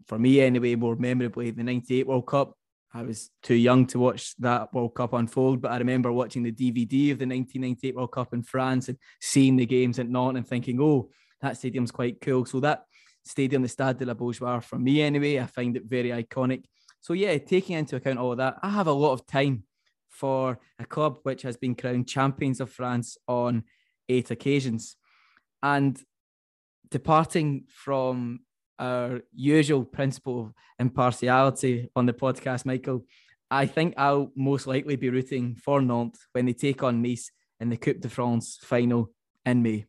for 0.06 0.18
me 0.18 0.40
anyway, 0.40 0.74
more 0.74 0.96
memorably, 0.96 1.50
the 1.50 1.62
98 1.62 2.06
World 2.06 2.26
Cup. 2.26 2.56
I 2.94 3.02
was 3.02 3.30
too 3.42 3.54
young 3.54 3.86
to 3.88 3.98
watch 3.98 4.34
that 4.38 4.72
World 4.72 4.94
Cup 4.94 5.12
unfold, 5.12 5.60
but 5.60 5.72
I 5.72 5.78
remember 5.78 6.12
watching 6.12 6.42
the 6.42 6.52
DVD 6.52 7.12
of 7.12 7.18
the 7.18 7.26
1998 7.26 7.94
World 7.94 8.12
Cup 8.12 8.32
in 8.32 8.42
France 8.42 8.88
and 8.88 8.98
seeing 9.20 9.56
the 9.56 9.66
games 9.66 9.98
at 9.98 10.08
Nantes 10.08 10.38
and 10.38 10.46
thinking, 10.46 10.80
oh, 10.80 11.10
that 11.42 11.56
stadium's 11.56 11.90
quite 11.90 12.20
cool. 12.20 12.46
So 12.46 12.60
that 12.60 12.84
stadium, 13.24 13.62
the 13.62 13.68
Stade 13.68 13.98
de 13.98 14.06
la 14.06 14.14
Beaujoire, 14.14 14.62
for 14.62 14.78
me 14.78 15.02
anyway, 15.02 15.38
I 15.38 15.46
find 15.46 15.76
it 15.76 15.84
very 15.84 16.10
iconic. 16.10 16.64
So 17.00 17.12
yeah, 17.12 17.36
taking 17.38 17.76
into 17.76 17.96
account 17.96 18.18
all 18.18 18.32
of 18.32 18.38
that, 18.38 18.58
I 18.62 18.70
have 18.70 18.86
a 18.86 18.92
lot 18.92 19.12
of 19.12 19.26
time 19.26 19.64
for 20.08 20.58
a 20.78 20.86
club 20.86 21.18
which 21.24 21.42
has 21.42 21.56
been 21.56 21.74
crowned 21.74 22.08
champions 22.08 22.60
of 22.60 22.70
France 22.70 23.18
on 23.28 23.64
eight 24.08 24.30
occasions. 24.30 24.96
And 25.62 26.00
departing 26.90 27.64
from 27.68 28.40
our 28.78 29.20
usual 29.34 29.84
principle 29.84 30.40
of 30.40 30.52
impartiality 30.78 31.90
on 31.96 32.06
the 32.06 32.12
podcast, 32.12 32.66
Michael, 32.66 33.04
I 33.50 33.66
think 33.66 33.94
I'll 33.96 34.32
most 34.34 34.66
likely 34.66 34.96
be 34.96 35.10
rooting 35.10 35.56
for 35.56 35.80
Nantes 35.80 36.26
when 36.32 36.46
they 36.46 36.52
take 36.52 36.82
on 36.82 37.02
Nice 37.02 37.30
in 37.60 37.68
the 37.70 37.76
Coupe 37.76 38.00
de 38.00 38.08
France 38.08 38.58
final 38.60 39.10
in 39.44 39.62
May. 39.62 39.86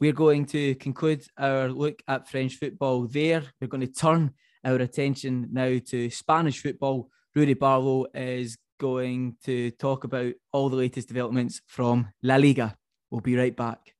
We're 0.00 0.12
going 0.12 0.46
to 0.46 0.74
conclude 0.76 1.24
our 1.36 1.68
look 1.68 2.02
at 2.06 2.28
French 2.28 2.56
football 2.56 3.06
there. 3.06 3.42
We're 3.60 3.66
going 3.68 3.86
to 3.86 3.92
turn 3.92 4.32
our 4.64 4.76
attention 4.76 5.48
now 5.52 5.78
to 5.88 6.10
Spanish 6.10 6.62
football. 6.62 7.10
Rudy 7.34 7.54
Barlow 7.54 8.06
is 8.14 8.56
going 8.78 9.36
to 9.44 9.70
talk 9.72 10.04
about 10.04 10.32
all 10.52 10.68
the 10.68 10.76
latest 10.76 11.08
developments 11.08 11.60
from 11.66 12.08
La 12.22 12.36
Liga. 12.36 12.76
We'll 13.10 13.20
be 13.20 13.36
right 13.36 13.54
back. 13.54 13.97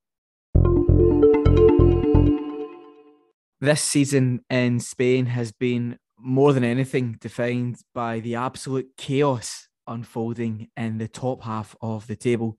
This 3.61 3.83
season 3.83 4.41
in 4.51 4.79
Spain 4.79 5.27
has 5.27 5.51
been 5.51 5.99
more 6.19 6.53
than 6.53 6.65
anything 6.65 7.17
defined 7.21 7.79
by 7.95 8.21
the 8.21 8.37
absolute 8.37 8.89
chaos 8.97 9.69
unfolding 9.87 10.69
in 10.77 10.99
the 10.99 11.09
top 11.09 11.43
half 11.43 11.75
of 11.81 12.07
the 12.07 12.17
table. 12.17 12.57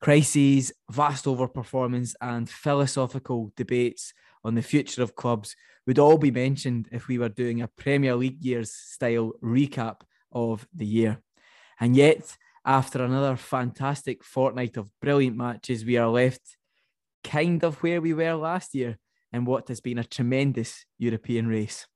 Crises, 0.00 0.72
vast 0.90 1.26
overperformance, 1.26 2.14
and 2.20 2.48
philosophical 2.48 3.52
debates 3.56 4.14
on 4.44 4.54
the 4.54 4.62
future 4.62 5.02
of 5.02 5.16
clubs 5.16 5.54
would 5.86 5.98
all 5.98 6.16
be 6.16 6.30
mentioned 6.30 6.88
if 6.92 7.08
we 7.08 7.18
were 7.18 7.28
doing 7.28 7.60
a 7.60 7.68
Premier 7.68 8.14
League 8.14 8.42
years 8.42 8.72
style 8.72 9.32
recap 9.42 10.00
of 10.32 10.66
the 10.74 10.86
year. 10.86 11.18
And 11.80 11.96
yet, 11.96 12.36
after 12.64 13.04
another 13.04 13.36
fantastic 13.36 14.22
fortnight 14.24 14.76
of 14.76 14.88
brilliant 15.00 15.36
matches, 15.36 15.84
we 15.84 15.96
are 15.96 16.08
left 16.08 16.56
kind 17.24 17.64
of 17.64 17.82
where 17.82 18.00
we 18.00 18.14
were 18.14 18.34
last 18.34 18.74
year 18.74 18.98
in 19.32 19.44
what 19.44 19.68
has 19.68 19.80
been 19.80 19.98
a 19.98 20.04
tremendous 20.04 20.84
European 20.98 21.46
race. 21.46 21.86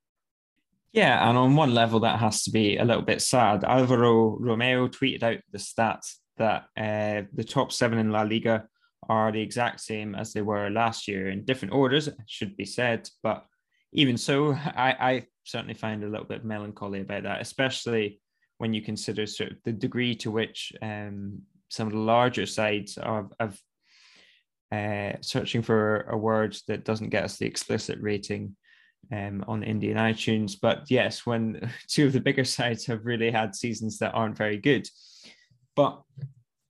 Yeah, 0.91 1.27
and 1.27 1.37
on 1.37 1.55
one 1.55 1.73
level, 1.73 2.01
that 2.01 2.19
has 2.19 2.43
to 2.43 2.51
be 2.51 2.77
a 2.77 2.85
little 2.85 3.01
bit 3.01 3.21
sad. 3.21 3.63
Alvaro 3.63 4.37
Romeo 4.39 4.87
tweeted 4.87 5.23
out 5.23 5.39
the 5.51 5.57
stats 5.57 6.17
that 6.37 6.65
uh, 6.77 7.27
the 7.33 7.43
top 7.43 7.71
seven 7.71 7.97
in 7.97 8.11
La 8.11 8.21
Liga 8.21 8.67
are 9.09 9.31
the 9.31 9.41
exact 9.41 9.81
same 9.81 10.15
as 10.15 10.33
they 10.33 10.41
were 10.41 10.69
last 10.69 11.07
year 11.07 11.29
in 11.29 11.45
different 11.45 11.73
orders, 11.73 12.09
should 12.27 12.55
be 12.55 12.65
said. 12.65 13.09
But 13.23 13.43
even 13.91 14.17
so, 14.17 14.53
I, 14.53 14.95
I 14.99 15.25
certainly 15.43 15.73
find 15.73 16.03
a 16.03 16.07
little 16.07 16.27
bit 16.27 16.45
melancholy 16.45 17.01
about 17.01 17.23
that, 17.23 17.41
especially 17.41 18.21
when 18.59 18.73
you 18.73 18.81
consider 18.81 19.25
sort 19.25 19.51
of 19.51 19.57
the 19.65 19.73
degree 19.73 20.15
to 20.15 20.31
which 20.31 20.71
um, 20.81 21.41
some 21.69 21.87
of 21.87 21.93
the 21.93 21.99
larger 21.99 22.45
sides 22.45 22.97
are, 22.97 23.27
have 23.39 23.59
uh, 24.73 25.17
searching 25.21 25.61
for 25.61 26.01
a 26.09 26.17
word 26.17 26.57
that 26.67 26.83
doesn't 26.83 27.09
get 27.09 27.23
us 27.23 27.37
the 27.37 27.45
explicit 27.45 27.99
rating 28.01 28.55
um, 29.11 29.43
on 29.47 29.61
Indian 29.63 29.97
iTunes. 29.97 30.55
But 30.59 30.89
yes, 30.89 31.25
when 31.25 31.71
two 31.87 32.07
of 32.07 32.13
the 32.13 32.19
bigger 32.19 32.43
sites 32.43 32.85
have 32.87 33.05
really 33.05 33.29
had 33.29 33.55
seasons 33.55 33.99
that 33.99 34.13
aren't 34.13 34.37
very 34.37 34.57
good. 34.57 34.87
But 35.75 36.01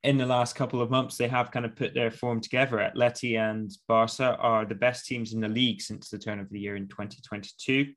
in 0.04 0.18
the 0.18 0.26
last 0.26 0.56
couple 0.56 0.82
of 0.82 0.91
months, 0.91 1.16
they 1.16 1.30
have 1.30 1.51
kind 1.51 1.66
of 1.66 1.78
put 1.78 1.93
their 1.93 2.12
form 2.12 2.41
together. 2.41 2.78
Atleti 2.78 3.39
and 3.39 3.72
Barca 3.88 4.36
are 4.38 4.66
the 4.66 4.76
best 4.76 5.06
teams 5.06 5.34
in 5.34 5.39
the 5.39 5.47
league 5.47 5.82
since 5.82 6.10
the 6.10 6.20
turn 6.20 6.39
of 6.39 6.49
the 6.49 6.60
year 6.60 6.76
in 6.76 6.89
2022. 6.89 7.93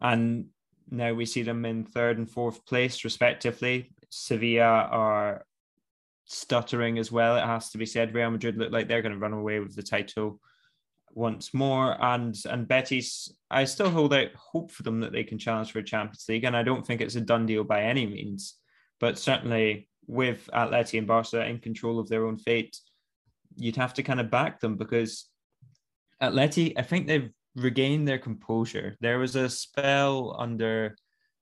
And 0.00 0.46
now 0.90 1.12
we 1.12 1.26
see 1.26 1.42
them 1.42 1.66
in 1.66 1.84
third 1.84 2.16
and 2.16 2.30
fourth 2.30 2.64
place, 2.64 3.04
respectively. 3.04 3.92
Sevilla 4.08 4.88
are 4.90 5.44
stuttering 6.24 6.98
as 6.98 7.12
well. 7.12 7.36
It 7.36 7.44
has 7.44 7.70
to 7.70 7.78
be 7.78 7.86
said. 7.86 8.14
Real 8.14 8.30
Madrid 8.30 8.56
look 8.56 8.72
like 8.72 8.88
they're 8.88 9.02
going 9.02 9.12
to 9.12 9.18
run 9.18 9.32
away 9.32 9.60
with 9.60 9.74
the 9.74 9.82
title 9.82 10.40
once 11.12 11.54
more, 11.54 11.96
and 12.02 12.36
and 12.50 12.66
Betis. 12.66 13.32
I 13.50 13.64
still 13.64 13.90
hold 13.90 14.14
out 14.14 14.34
hope 14.34 14.70
for 14.70 14.82
them 14.82 15.00
that 15.00 15.12
they 15.12 15.24
can 15.24 15.38
challenge 15.38 15.72
for 15.72 15.78
a 15.78 15.84
Champions 15.84 16.26
League, 16.28 16.44
and 16.44 16.56
I 16.56 16.62
don't 16.62 16.86
think 16.86 17.00
it's 17.00 17.16
a 17.16 17.20
done 17.20 17.46
deal 17.46 17.64
by 17.64 17.82
any 17.82 18.06
means. 18.06 18.54
But 19.00 19.18
certainly 19.18 19.88
with 20.06 20.48
Atleti 20.52 20.98
and 20.98 21.06
Barca 21.06 21.44
in 21.44 21.58
control 21.58 21.98
of 21.98 22.08
their 22.08 22.26
own 22.26 22.36
fate, 22.36 22.78
you'd 23.56 23.76
have 23.76 23.94
to 23.94 24.02
kind 24.02 24.20
of 24.20 24.30
back 24.30 24.60
them 24.60 24.76
because 24.76 25.26
Atleti, 26.22 26.74
I 26.76 26.82
think 26.82 27.06
they've 27.06 27.30
regained 27.56 28.06
their 28.06 28.18
composure. 28.18 28.96
There 29.00 29.18
was 29.18 29.36
a 29.36 29.48
spell 29.48 30.36
under 30.38 30.96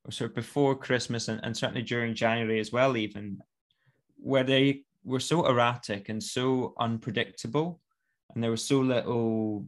or 0.05 0.11
sort 0.11 0.30
of 0.30 0.35
before 0.35 0.74
Christmas 0.74 1.28
and, 1.28 1.41
and 1.45 1.57
certainly 1.57 1.83
during 1.83 2.14
January 2.14 2.59
as 2.59 2.72
well, 2.72 2.97
even 2.97 3.39
where 4.23 4.45
they 4.45 4.85
were 5.05 5.20
so 5.20 5.47
erratic 5.47 6.09
and 6.09 6.23
so 6.23 6.75
unpredictable, 6.79 7.81
and 8.35 8.43
there 8.43 8.51
was 8.51 8.64
so 8.64 8.81
little 8.81 9.66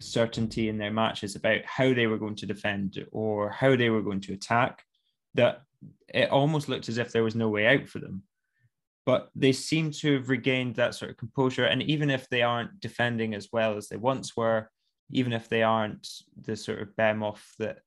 certainty 0.00 0.68
in 0.68 0.78
their 0.78 0.90
matches 0.90 1.36
about 1.36 1.64
how 1.64 1.94
they 1.94 2.06
were 2.06 2.18
going 2.18 2.34
to 2.36 2.46
defend 2.46 3.04
or 3.12 3.50
how 3.50 3.76
they 3.76 3.90
were 3.90 4.02
going 4.02 4.20
to 4.20 4.32
attack 4.32 4.82
that 5.34 5.62
it 6.08 6.30
almost 6.30 6.68
looked 6.68 6.88
as 6.88 6.98
if 6.98 7.12
there 7.12 7.24
was 7.24 7.34
no 7.34 7.48
way 7.48 7.66
out 7.66 7.88
for 7.88 7.98
them. 7.98 8.22
But 9.06 9.28
they 9.34 9.52
seem 9.52 9.90
to 9.92 10.14
have 10.14 10.30
regained 10.30 10.76
that 10.76 10.94
sort 10.94 11.10
of 11.10 11.18
composure. 11.18 11.66
And 11.66 11.82
even 11.82 12.08
if 12.10 12.28
they 12.28 12.42
aren't 12.42 12.80
defending 12.80 13.34
as 13.34 13.48
well 13.52 13.76
as 13.76 13.88
they 13.88 13.96
once 13.96 14.36
were, 14.36 14.70
even 15.10 15.32
if 15.32 15.48
they 15.48 15.62
aren't 15.62 16.08
the 16.40 16.56
sort 16.56 16.80
of 16.80 16.96
behemoth 16.96 17.44
that 17.58 17.80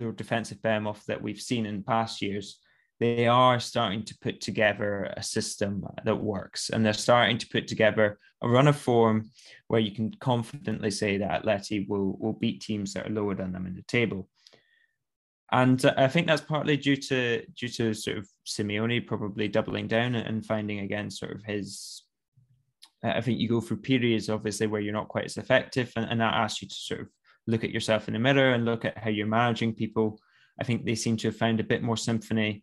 or 0.00 0.12
defensive 0.12 0.62
behemoth 0.62 1.04
that 1.06 1.20
we've 1.20 1.40
seen 1.40 1.66
in 1.66 1.82
past 1.82 2.22
years, 2.22 2.58
they 3.02 3.26
are 3.26 3.58
starting 3.58 4.04
to 4.04 4.16
put 4.18 4.40
together 4.40 5.12
a 5.16 5.22
system 5.24 5.84
that 6.04 6.14
works 6.14 6.70
and 6.70 6.86
they're 6.86 6.92
starting 6.92 7.36
to 7.36 7.48
put 7.48 7.66
together 7.66 8.16
a 8.42 8.48
run 8.48 8.68
of 8.68 8.76
form 8.76 9.28
where 9.66 9.80
you 9.80 9.90
can 9.90 10.14
confidently 10.20 10.92
say 10.92 11.16
that 11.16 11.42
Atleti 11.42 11.88
will, 11.88 12.16
will 12.20 12.34
beat 12.34 12.60
teams 12.60 12.94
that 12.94 13.06
are 13.08 13.12
lower 13.12 13.34
than 13.34 13.50
them 13.50 13.66
in 13.66 13.74
the 13.74 13.82
table. 13.82 14.28
And 15.50 15.84
uh, 15.84 15.94
I 15.96 16.06
think 16.06 16.28
that's 16.28 16.42
partly 16.42 16.76
due 16.76 16.94
to 16.94 17.44
due 17.58 17.68
to 17.68 17.92
sort 17.92 18.18
of 18.18 18.28
Simeone 18.46 19.04
probably 19.04 19.48
doubling 19.48 19.88
down 19.88 20.14
and 20.14 20.46
finding 20.46 20.78
again 20.78 21.10
sort 21.10 21.32
of 21.32 21.42
his. 21.44 22.04
I 23.02 23.20
think 23.20 23.40
you 23.40 23.48
go 23.48 23.60
through 23.60 23.78
periods 23.78 24.30
obviously 24.30 24.68
where 24.68 24.80
you're 24.80 24.92
not 24.92 25.08
quite 25.08 25.24
as 25.24 25.38
effective, 25.38 25.92
and, 25.96 26.06
and 26.08 26.20
that 26.20 26.34
asks 26.34 26.62
you 26.62 26.68
to 26.68 26.74
sort 26.74 27.00
of 27.00 27.08
look 27.48 27.64
at 27.64 27.72
yourself 27.72 28.06
in 28.06 28.14
the 28.14 28.20
mirror 28.20 28.54
and 28.54 28.64
look 28.64 28.84
at 28.84 28.96
how 28.96 29.10
you're 29.10 29.26
managing 29.26 29.74
people. 29.74 30.20
I 30.60 30.64
think 30.64 30.84
they 30.84 30.94
seem 30.94 31.16
to 31.16 31.28
have 31.28 31.36
found 31.36 31.58
a 31.58 31.64
bit 31.64 31.82
more 31.82 31.96
symphony 31.96 32.62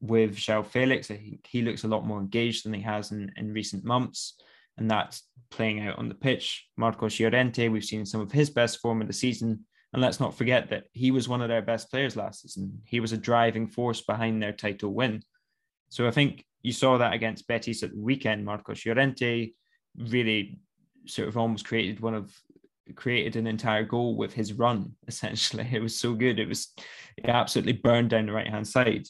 with 0.00 0.36
João 0.36 0.66
Felix. 0.66 1.10
I 1.10 1.16
think 1.16 1.46
he 1.46 1.62
looks 1.62 1.84
a 1.84 1.88
lot 1.88 2.06
more 2.06 2.20
engaged 2.20 2.64
than 2.64 2.74
he 2.74 2.82
has 2.82 3.12
in, 3.12 3.32
in 3.36 3.52
recent 3.52 3.84
months, 3.84 4.34
and 4.76 4.90
that's 4.90 5.24
playing 5.50 5.86
out 5.86 5.98
on 5.98 6.08
the 6.08 6.14
pitch. 6.14 6.66
Marcos 6.76 7.18
Llorente, 7.18 7.68
we've 7.68 7.84
seen 7.84 8.06
some 8.06 8.20
of 8.20 8.32
his 8.32 8.50
best 8.50 8.80
form 8.80 9.00
of 9.00 9.06
the 9.06 9.12
season. 9.12 9.64
And 9.92 10.02
let's 10.02 10.20
not 10.20 10.36
forget 10.36 10.68
that 10.68 10.84
he 10.92 11.10
was 11.10 11.28
one 11.28 11.40
of 11.40 11.48
their 11.48 11.62
best 11.62 11.90
players 11.90 12.14
last 12.14 12.42
season. 12.42 12.82
He 12.84 13.00
was 13.00 13.12
a 13.12 13.16
driving 13.16 13.66
force 13.66 14.02
behind 14.02 14.42
their 14.42 14.52
title 14.52 14.92
win. 14.92 15.22
So 15.88 16.06
I 16.06 16.10
think 16.10 16.44
you 16.62 16.72
saw 16.72 16.98
that 16.98 17.14
against 17.14 17.48
Betis 17.48 17.82
at 17.82 17.92
the 17.92 18.00
weekend. 18.00 18.44
Marcos 18.44 18.84
Llorente 18.84 19.52
really 19.96 20.58
sort 21.06 21.28
of 21.28 21.36
almost 21.36 21.66
created 21.66 22.00
one 22.00 22.14
of 22.14 22.32
created 22.94 23.36
an 23.36 23.46
entire 23.46 23.84
goal 23.84 24.16
with 24.16 24.32
his 24.32 24.54
run 24.54 24.92
essentially 25.08 25.68
it 25.72 25.82
was 25.82 25.98
so 25.98 26.14
good 26.14 26.38
it 26.38 26.48
was 26.48 26.72
it 27.16 27.28
absolutely 27.28 27.72
burned 27.72 28.10
down 28.10 28.26
the 28.26 28.32
right 28.32 28.48
hand 28.48 28.66
side 28.66 29.06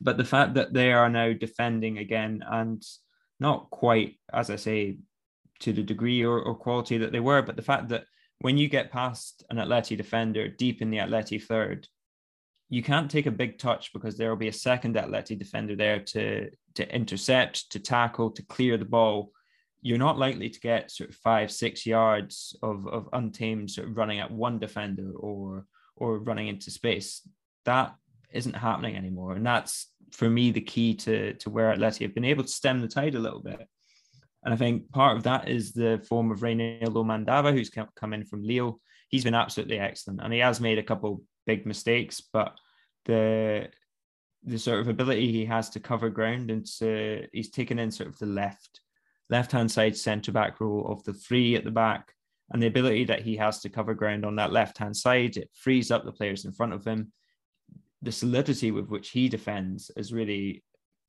but 0.00 0.16
the 0.16 0.24
fact 0.24 0.54
that 0.54 0.72
they 0.72 0.92
are 0.92 1.08
now 1.08 1.32
defending 1.32 1.98
again 1.98 2.42
and 2.50 2.82
not 3.38 3.70
quite 3.70 4.16
as 4.32 4.50
i 4.50 4.56
say 4.56 4.96
to 5.58 5.72
the 5.72 5.82
degree 5.82 6.24
or, 6.24 6.40
or 6.40 6.54
quality 6.54 6.98
that 6.98 7.12
they 7.12 7.20
were 7.20 7.42
but 7.42 7.56
the 7.56 7.62
fact 7.62 7.88
that 7.88 8.04
when 8.40 8.56
you 8.56 8.68
get 8.68 8.92
past 8.92 9.44
an 9.50 9.58
atleti 9.58 9.96
defender 9.96 10.48
deep 10.48 10.82
in 10.82 10.90
the 10.90 10.98
atleti 10.98 11.42
third 11.42 11.86
you 12.68 12.82
can't 12.82 13.10
take 13.10 13.26
a 13.26 13.32
big 13.32 13.58
touch 13.58 13.92
because 13.92 14.16
there 14.16 14.30
will 14.30 14.36
be 14.36 14.48
a 14.48 14.52
second 14.52 14.94
atleti 14.96 15.38
defender 15.38 15.76
there 15.76 16.00
to 16.00 16.50
to 16.74 16.94
intercept 16.94 17.70
to 17.70 17.78
tackle 17.78 18.30
to 18.30 18.42
clear 18.44 18.76
the 18.76 18.84
ball 18.84 19.32
you're 19.82 19.98
not 19.98 20.18
likely 20.18 20.50
to 20.50 20.60
get 20.60 20.90
sort 20.90 21.10
of 21.10 21.16
five, 21.16 21.50
six 21.50 21.86
yards 21.86 22.56
of, 22.62 22.86
of 22.86 23.08
untamed 23.12 23.70
sort 23.70 23.88
of 23.88 23.96
running 23.96 24.20
at 24.20 24.30
one 24.30 24.58
defender 24.58 25.12
or 25.12 25.64
or 25.96 26.18
running 26.18 26.48
into 26.48 26.70
space. 26.70 27.26
That 27.66 27.94
isn't 28.32 28.56
happening 28.56 28.96
anymore. 28.96 29.34
And 29.34 29.44
that's 29.44 29.89
for 30.12 30.28
me 30.28 30.50
the 30.50 30.60
key 30.60 30.94
to, 30.94 31.34
to 31.34 31.50
where 31.50 31.74
Atleti 31.74 32.02
have 32.02 32.14
been 32.14 32.24
able 32.24 32.44
to 32.44 32.48
stem 32.48 32.80
the 32.80 32.88
tide 32.88 33.14
a 33.14 33.20
little 33.20 33.42
bit. 33.42 33.66
And 34.44 34.54
I 34.54 34.56
think 34.56 34.90
part 34.90 35.16
of 35.16 35.22
that 35.24 35.48
is 35.48 35.72
the 35.72 36.04
form 36.08 36.30
of 36.30 36.40
Reinildo 36.40 37.04
Mandava, 37.04 37.52
who's 37.52 37.70
come 37.70 38.12
in 38.12 38.24
from 38.24 38.42
Lille. 38.42 38.80
He's 39.08 39.24
been 39.24 39.34
absolutely 39.34 39.78
excellent. 39.78 40.20
And 40.22 40.32
he 40.32 40.38
has 40.38 40.60
made 40.60 40.78
a 40.78 40.82
couple 40.82 41.22
big 41.46 41.66
mistakes, 41.66 42.22
but 42.32 42.56
the 43.04 43.68
the 44.44 44.58
sort 44.58 44.80
of 44.80 44.88
ability 44.88 45.30
he 45.30 45.44
has 45.44 45.68
to 45.68 45.80
cover 45.80 46.08
ground 46.08 46.50
and 46.50 46.64
to 46.64 47.26
he's 47.32 47.50
taken 47.50 47.78
in 47.78 47.90
sort 47.90 48.08
of 48.08 48.18
the 48.18 48.24
left 48.24 48.80
left 49.28 49.52
hand 49.52 49.70
side 49.70 49.94
centre 49.94 50.32
back 50.32 50.60
role 50.60 50.86
of 50.90 51.04
the 51.04 51.12
three 51.12 51.56
at 51.56 51.64
the 51.64 51.70
back 51.70 52.14
and 52.50 52.62
the 52.62 52.66
ability 52.66 53.04
that 53.04 53.20
he 53.20 53.36
has 53.36 53.60
to 53.60 53.68
cover 53.68 53.94
ground 53.94 54.24
on 54.24 54.36
that 54.36 54.52
left 54.52 54.78
hand 54.78 54.96
side. 54.96 55.36
It 55.36 55.50
frees 55.54 55.90
up 55.90 56.04
the 56.04 56.12
players 56.12 56.44
in 56.44 56.52
front 56.52 56.72
of 56.72 56.84
him. 56.84 57.12
The 58.02 58.12
solidity 58.12 58.70
with 58.70 58.88
which 58.88 59.10
he 59.10 59.28
defends 59.28 59.90
is 59.96 60.12
really 60.12 60.62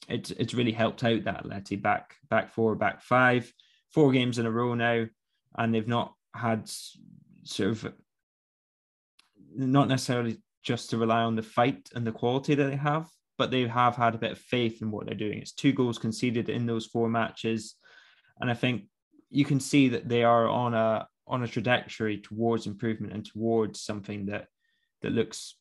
it's 0.08 0.32
it's 0.32 0.54
really 0.54 0.72
helped 0.72 1.04
out 1.04 1.24
that 1.26 1.46
Letty 1.46 1.76
back 1.76 2.16
back 2.30 2.50
four 2.50 2.76
back 2.76 3.02
five 3.02 3.52
four 3.92 4.12
games 4.12 4.40
in 4.40 4.46
a 4.46 4.52
row 4.52 4.74
now, 4.74 5.06
and 5.58 5.74
they've 5.74 5.88
not 5.88 6.14
had 6.34 6.70
sort 7.44 7.72
of 7.72 7.94
not 9.54 9.88
necessarily 9.88 10.38
just 10.64 10.90
to 10.90 10.98
rely 10.98 11.22
on 11.22 11.36
the 11.36 11.44
fight 11.44 11.90
and 11.96 12.06
the 12.06 12.12
quality 12.12 12.56
that 12.56 12.70
they 12.70 12.76
have, 12.76 13.08
but 13.38 13.52
they 13.52 13.68
have 13.68 13.96
had 13.96 14.16
a 14.16 14.20
bit 14.20 14.32
of 14.32 14.38
faith 14.38 14.82
in 14.82 14.92
what 14.92 15.06
they're 15.06 15.16
doing. 15.16 15.40
It's 15.40 15.52
two 15.52 15.74
goals 15.74 15.98
conceded 15.98 16.50
in 16.50 16.66
those 16.66 16.86
four 16.86 17.10
matches 17.10 17.76
and 18.42 18.50
I 18.50 18.56
think 18.56 18.86
you 19.30 19.46
can 19.46 19.60
see 19.60 19.90
that 19.90 20.10
they 20.10 20.24
are 20.24 20.48
on 20.50 20.74
a 20.74 21.08
on 21.28 21.44
a 21.44 21.48
trajectory 21.48 22.18
towards 22.18 22.68
improvement 22.68 23.14
and 23.14 23.26
towards 23.26 23.80
something 23.80 24.26
that 24.26 24.48
that 25.02 25.14
looks 25.14 25.56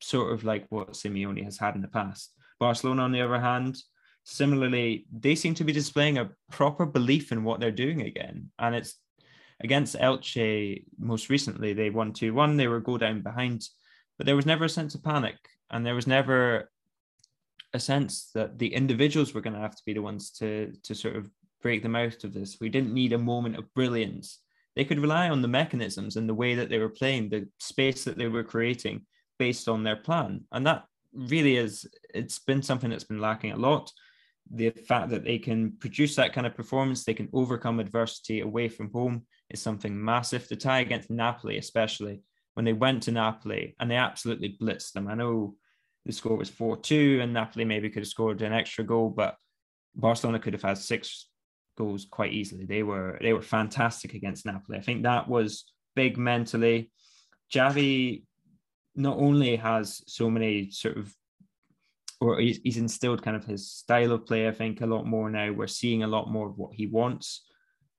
sort 0.00 0.32
of 0.32 0.44
like 0.44 0.66
what 0.70 0.92
Simeone 0.92 1.44
has 1.44 1.58
had 1.58 1.74
in 1.74 1.82
the 1.82 1.88
past. 1.88 2.32
Barcelona, 2.58 3.02
on 3.02 3.12
the 3.12 3.22
other 3.22 3.40
hand, 3.40 3.76
similarly, 4.24 5.06
they 5.12 5.34
seem 5.34 5.54
to 5.54 5.64
be 5.64 5.72
displaying 5.72 6.18
a 6.18 6.30
proper 6.50 6.86
belief 6.86 7.32
in 7.32 7.44
what 7.44 7.60
they're 7.60 7.70
doing 7.70 8.02
again. 8.02 8.50
And 8.58 8.74
it's 8.74 8.98
against 9.60 9.96
Elche 9.96 10.84
most 10.98 11.30
recently, 11.30 11.72
they 11.72 11.90
won 11.90 12.12
2 12.12 12.34
1. 12.34 12.56
They 12.56 12.68
were 12.68 12.80
go 12.80 12.98
down 12.98 13.22
behind, 13.22 13.66
but 14.16 14.26
there 14.26 14.36
was 14.36 14.46
never 14.46 14.64
a 14.64 14.70
sense 14.70 14.94
of 14.94 15.04
panic. 15.04 15.36
And 15.70 15.84
there 15.84 15.94
was 15.94 16.06
never 16.06 16.70
a 17.72 17.80
sense 17.80 18.30
that 18.34 18.58
the 18.58 18.72
individuals 18.72 19.34
were 19.34 19.40
going 19.40 19.54
to 19.54 19.60
have 19.60 19.76
to 19.76 19.82
be 19.84 19.92
the 19.92 20.02
ones 20.02 20.30
to, 20.30 20.72
to 20.82 20.94
sort 20.94 21.16
of 21.16 21.30
break 21.62 21.82
them 21.82 21.96
out 21.96 22.24
of 22.24 22.32
this. 22.32 22.58
We 22.60 22.68
didn't 22.68 22.94
need 22.94 23.12
a 23.12 23.18
moment 23.18 23.56
of 23.56 23.72
brilliance. 23.74 24.40
They 24.76 24.84
could 24.84 25.00
rely 25.00 25.30
on 25.30 25.42
the 25.42 25.48
mechanisms 25.48 26.16
and 26.16 26.28
the 26.28 26.34
way 26.34 26.54
that 26.54 26.68
they 26.68 26.78
were 26.78 26.88
playing, 26.88 27.28
the 27.28 27.48
space 27.58 28.04
that 28.04 28.18
they 28.18 28.28
were 28.28 28.44
creating 28.44 29.06
based 29.38 29.68
on 29.68 29.82
their 29.82 29.96
plan. 29.96 30.44
And 30.52 30.66
that 30.66 30.84
really 31.12 31.56
is, 31.56 31.86
it's 32.14 32.38
been 32.38 32.62
something 32.62 32.90
that's 32.90 33.04
been 33.04 33.20
lacking 33.20 33.52
a 33.52 33.56
lot. 33.56 33.92
The 34.50 34.70
fact 34.70 35.10
that 35.10 35.24
they 35.24 35.38
can 35.38 35.72
produce 35.78 36.14
that 36.16 36.32
kind 36.32 36.46
of 36.46 36.54
performance, 36.54 37.04
they 37.04 37.14
can 37.14 37.28
overcome 37.32 37.80
adversity 37.80 38.40
away 38.40 38.68
from 38.68 38.90
home 38.92 39.26
is 39.50 39.60
something 39.60 40.02
massive. 40.02 40.46
The 40.48 40.56
tie 40.56 40.80
against 40.80 41.10
Napoli, 41.10 41.58
especially 41.58 42.22
when 42.54 42.64
they 42.64 42.72
went 42.72 43.02
to 43.04 43.12
Napoli 43.12 43.74
and 43.80 43.90
they 43.90 43.96
absolutely 43.96 44.56
blitzed 44.60 44.92
them. 44.92 45.08
I 45.08 45.14
know 45.14 45.56
the 46.04 46.12
score 46.12 46.36
was 46.36 46.48
4 46.48 46.76
2, 46.76 47.20
and 47.22 47.32
Napoli 47.32 47.64
maybe 47.64 47.90
could 47.90 48.02
have 48.02 48.08
scored 48.08 48.40
an 48.42 48.52
extra 48.52 48.84
goal, 48.84 49.10
but 49.10 49.36
Barcelona 49.96 50.38
could 50.38 50.52
have 50.52 50.62
had 50.62 50.78
six 50.78 51.28
goals 51.76 52.06
quite 52.10 52.32
easily. 52.32 52.64
They 52.64 52.82
were 52.82 53.18
they 53.20 53.32
were 53.32 53.42
fantastic 53.42 54.14
against 54.14 54.46
Napoli. 54.46 54.78
I 54.78 54.82
think 54.82 55.02
that 55.02 55.28
was 55.28 55.64
big 55.94 56.16
mentally. 56.16 56.92
Xavi 57.52 58.22
not 58.96 59.18
only 59.18 59.56
has 59.56 60.02
so 60.06 60.30
many 60.30 60.70
sort 60.70 60.96
of 60.96 61.14
or 62.20 62.40
he's, 62.40 62.58
he's 62.64 62.78
instilled 62.78 63.22
kind 63.22 63.36
of 63.36 63.44
his 63.44 63.70
style 63.70 64.12
of 64.12 64.26
play, 64.26 64.48
I 64.48 64.52
think, 64.52 64.80
a 64.80 64.86
lot 64.86 65.06
more 65.06 65.30
now. 65.30 65.52
We're 65.52 65.66
seeing 65.66 66.02
a 66.02 66.08
lot 66.08 66.30
more 66.30 66.48
of 66.48 66.56
what 66.56 66.72
he 66.74 66.86
wants. 66.86 67.44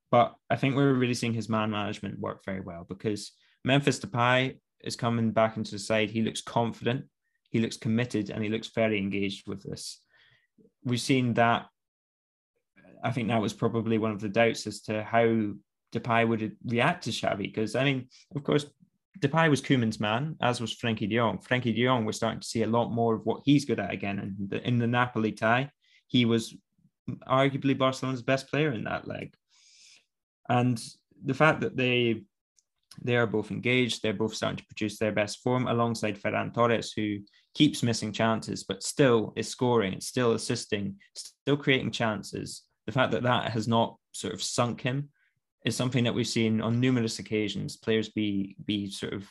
But 0.09 0.33
I 0.49 0.55
think 0.55 0.75
we're 0.75 0.93
really 0.93 1.13
seeing 1.13 1.33
his 1.33 1.49
man 1.49 1.69
management 1.69 2.19
work 2.19 2.43
very 2.45 2.61
well 2.61 2.85
because 2.87 3.31
Memphis 3.63 3.99
Depay 3.99 4.57
is 4.81 4.95
coming 4.95 5.31
back 5.31 5.57
into 5.57 5.71
the 5.71 5.79
side. 5.79 6.09
He 6.09 6.21
looks 6.21 6.41
confident, 6.41 7.05
he 7.49 7.59
looks 7.59 7.77
committed, 7.77 8.29
and 8.29 8.43
he 8.43 8.49
looks 8.49 8.69
very 8.69 8.97
engaged 8.97 9.47
with 9.47 9.63
this. 9.63 10.01
We've 10.83 11.01
seen 11.01 11.33
that 11.35 11.67
I 13.03 13.11
think 13.11 13.27
that 13.27 13.41
was 13.41 13.53
probably 13.53 13.97
one 13.97 14.11
of 14.11 14.21
the 14.21 14.29
doubts 14.29 14.65
as 14.65 14.81
to 14.83 15.03
how 15.03 15.53
Depay 15.93 16.27
would 16.27 16.57
react 16.65 17.03
to 17.03 17.11
Xavi. 17.11 17.43
Because 17.43 17.75
I 17.75 17.83
mean, 17.83 18.07
of 18.35 18.43
course, 18.43 18.65
Depay 19.19 19.49
was 19.49 19.61
Koeman's 19.61 19.99
man, 19.99 20.35
as 20.41 20.61
was 20.61 20.75
Frenkie 20.75 21.09
De 21.09 21.15
Jong. 21.15 21.39
Frenkie 21.39 21.75
De 21.75 21.83
Jong, 21.83 22.05
we're 22.05 22.11
starting 22.11 22.39
to 22.39 22.47
see 22.47 22.63
a 22.63 22.67
lot 22.67 22.91
more 22.91 23.15
of 23.15 23.25
what 23.25 23.41
he's 23.45 23.65
good 23.65 23.79
at 23.79 23.93
again. 23.93 24.19
And 24.19 24.53
in, 24.53 24.59
in 24.59 24.77
the 24.79 24.87
Napoli 24.87 25.31
tie, 25.31 25.69
he 26.07 26.25
was 26.25 26.55
arguably 27.27 27.77
Barcelona's 27.77 28.21
best 28.21 28.49
player 28.49 28.71
in 28.71 28.83
that 28.83 29.07
leg. 29.07 29.33
And 30.49 30.81
the 31.23 31.33
fact 31.33 31.61
that 31.61 31.75
they 31.77 32.23
They 33.03 33.15
are 33.15 33.27
both 33.27 33.51
engaged. 33.51 34.01
They're 34.01 34.23
both 34.23 34.33
starting 34.33 34.57
to 34.57 34.65
produce 34.65 34.97
their 34.97 35.13
best 35.13 35.43
form 35.43 35.67
alongside 35.67 36.17
Ferran 36.17 36.51
Torres, 36.51 36.93
who 36.97 37.19
keeps 37.53 37.83
missing 37.83 38.11
chances, 38.11 38.63
but 38.63 38.81
still 38.81 39.33
is 39.35 39.47
scoring, 39.49 40.01
still 40.01 40.31
assisting, 40.33 40.95
still 41.13 41.57
creating 41.57 41.91
chances. 41.91 42.63
The 42.87 42.91
fact 42.91 43.11
that 43.11 43.23
that 43.23 43.51
has 43.51 43.67
not 43.67 43.97
sort 44.13 44.33
of 44.33 44.41
sunk 44.41 44.81
him 44.81 45.09
is 45.65 45.75
something 45.75 46.03
that 46.03 46.13
we've 46.13 46.27
seen 46.27 46.61
on 46.61 46.79
numerous 46.79 47.19
occasions. 47.19 47.77
Players 47.77 48.09
be 48.09 48.55
be 48.65 48.89
sort 48.89 49.13
of 49.13 49.27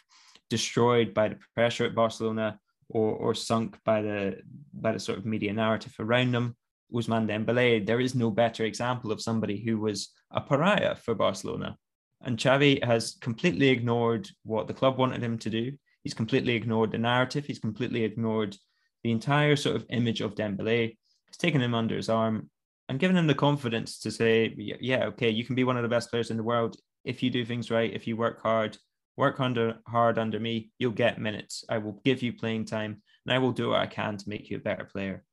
destroyed 0.50 1.14
by 1.14 1.28
the 1.28 1.38
pressure 1.54 1.84
at 1.84 1.94
Barcelona 1.94 2.58
or 2.88 3.12
or 3.12 3.34
sunk 3.34 3.78
by 3.84 4.02
the 4.02 4.38
by 4.72 4.92
the 4.92 5.00
sort 5.00 5.18
of 5.18 5.26
media 5.26 5.52
narrative 5.52 5.94
around 5.98 6.32
them. 6.32 6.56
Ousmane 6.92 7.26
Dembele, 7.26 7.84
there 7.84 8.00
is 8.00 8.14
no 8.14 8.30
better 8.30 8.64
example 8.64 9.10
of 9.10 9.20
somebody 9.20 9.58
who 9.58 9.78
was 9.78 10.10
a 10.30 10.40
pariah 10.40 10.94
for 10.94 11.14
Barcelona. 11.14 11.76
And 12.22 12.38
Xavi 12.38 12.82
has 12.84 13.16
completely 13.20 13.68
ignored 13.68 14.28
what 14.44 14.68
the 14.68 14.74
club 14.74 14.96
wanted 14.96 15.22
him 15.22 15.38
to 15.38 15.50
do. 15.50 15.72
He's 16.04 16.14
completely 16.14 16.54
ignored 16.54 16.92
the 16.92 16.98
narrative. 16.98 17.44
He's 17.44 17.58
completely 17.58 18.04
ignored 18.04 18.56
the 19.02 19.10
entire 19.10 19.56
sort 19.56 19.76
of 19.76 19.86
image 19.90 20.20
of 20.20 20.34
Dembele. 20.34 20.96
He's 21.26 21.36
taken 21.36 21.60
him 21.60 21.74
under 21.74 21.96
his 21.96 22.08
arm 22.08 22.48
and 22.88 22.98
giving 22.98 23.16
him 23.16 23.26
the 23.26 23.34
confidence 23.34 23.98
to 24.00 24.10
say, 24.10 24.54
yeah, 24.56 25.06
okay, 25.06 25.30
you 25.30 25.44
can 25.44 25.54
be 25.54 25.64
one 25.64 25.76
of 25.76 25.82
the 25.82 25.88
best 25.88 26.10
players 26.10 26.30
in 26.30 26.36
the 26.36 26.42
world 26.42 26.76
if 27.06 27.22
you 27.22 27.30
do 27.30 27.44
things 27.44 27.70
right, 27.70 27.94
if 27.94 28.06
you 28.06 28.16
work 28.16 28.42
hard, 28.42 28.76
work 29.16 29.40
under 29.40 29.78
hard 29.86 30.18
under 30.18 30.38
me, 30.38 30.70
you'll 30.78 30.90
get 30.90 31.20
minutes. 31.20 31.64
I 31.70 31.78
will 31.78 32.00
give 32.04 32.20
you 32.20 32.32
playing 32.32 32.66
time 32.66 33.00
and 33.24 33.32
I 33.32 33.38
will 33.38 33.52
do 33.52 33.70
what 33.70 33.80
I 33.80 33.86
can 33.86 34.18
to 34.18 34.28
make 34.28 34.50
you 34.50 34.58
a 34.58 34.60
better 34.60 34.84
player. 34.84 35.24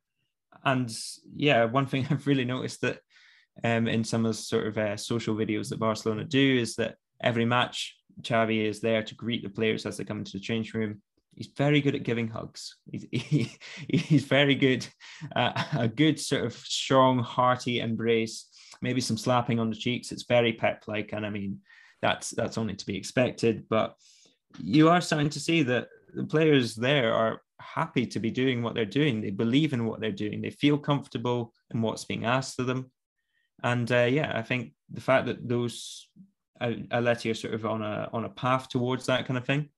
And 0.63 0.95
yeah, 1.35 1.65
one 1.65 1.87
thing 1.87 2.07
I've 2.09 2.27
really 2.27 2.45
noticed 2.45 2.81
that 2.81 2.99
um, 3.63 3.87
in 3.87 4.03
some 4.03 4.25
of 4.25 4.31
the 4.31 4.41
sort 4.41 4.67
of 4.67 4.77
uh, 4.77 4.97
social 4.97 5.35
videos 5.35 5.69
that 5.69 5.79
Barcelona 5.79 6.23
do 6.23 6.57
is 6.57 6.75
that 6.75 6.95
every 7.21 7.45
match, 7.45 7.97
Xavi 8.21 8.65
is 8.65 8.79
there 8.79 9.01
to 9.01 9.15
greet 9.15 9.43
the 9.43 9.49
players 9.49 9.85
as 9.85 9.97
they 9.97 10.03
come 10.03 10.19
into 10.19 10.33
the 10.33 10.39
change 10.39 10.73
room. 10.75 11.01
He's 11.35 11.49
very 11.57 11.81
good 11.81 11.95
at 11.95 12.03
giving 12.03 12.27
hugs. 12.27 12.75
He's, 12.91 13.05
he, 13.11 13.51
he's 13.87 14.25
very 14.25 14.55
good, 14.55 14.85
uh, 15.35 15.63
a 15.77 15.87
good 15.87 16.19
sort 16.19 16.45
of 16.45 16.53
strong, 16.53 17.19
hearty 17.19 17.79
embrace, 17.79 18.47
maybe 18.81 19.01
some 19.01 19.17
slapping 19.17 19.59
on 19.59 19.69
the 19.69 19.75
cheeks. 19.75 20.11
It's 20.11 20.23
very 20.23 20.53
pep-like, 20.53 21.13
and 21.13 21.25
I 21.25 21.29
mean, 21.29 21.59
that's 22.01 22.31
that's 22.31 22.57
only 22.57 22.75
to 22.75 22.85
be 22.85 22.97
expected. 22.97 23.65
But 23.69 23.95
you 24.59 24.89
are 24.89 25.01
starting 25.01 25.29
to 25.29 25.39
see 25.39 25.63
that 25.63 25.87
the 26.13 26.25
players 26.25 26.75
there 26.75 27.13
are 27.13 27.41
happy 27.59 28.05
to 28.05 28.19
be 28.19 28.29
doing 28.29 28.61
what 28.61 28.75
they're 28.75 28.85
doing. 28.85 29.21
They 29.21 29.31
believe 29.31 29.73
in 29.73 29.85
what 29.85 29.99
they're 29.99 30.11
doing. 30.11 30.41
They 30.41 30.49
feel 30.49 30.77
comfortable 30.77 31.53
in 31.73 31.81
what's 31.81 32.05
being 32.05 32.25
asked 32.25 32.59
of 32.59 32.67
them. 32.67 32.91
And 33.63 33.89
uh, 33.91 34.03
yeah, 34.09 34.31
I 34.35 34.41
think 34.41 34.73
the 34.91 35.01
fact 35.01 35.27
that 35.27 35.47
those 35.47 36.07
Atleti 36.61 37.31
are 37.31 37.35
sort 37.35 37.53
of 37.53 37.65
on 37.65 37.81
a 37.81 38.09
on 38.13 38.25
a 38.25 38.29
path 38.29 38.69
towards 38.69 39.05
that 39.05 39.25
kind 39.25 39.37
of 39.37 39.45
thing, 39.45 39.69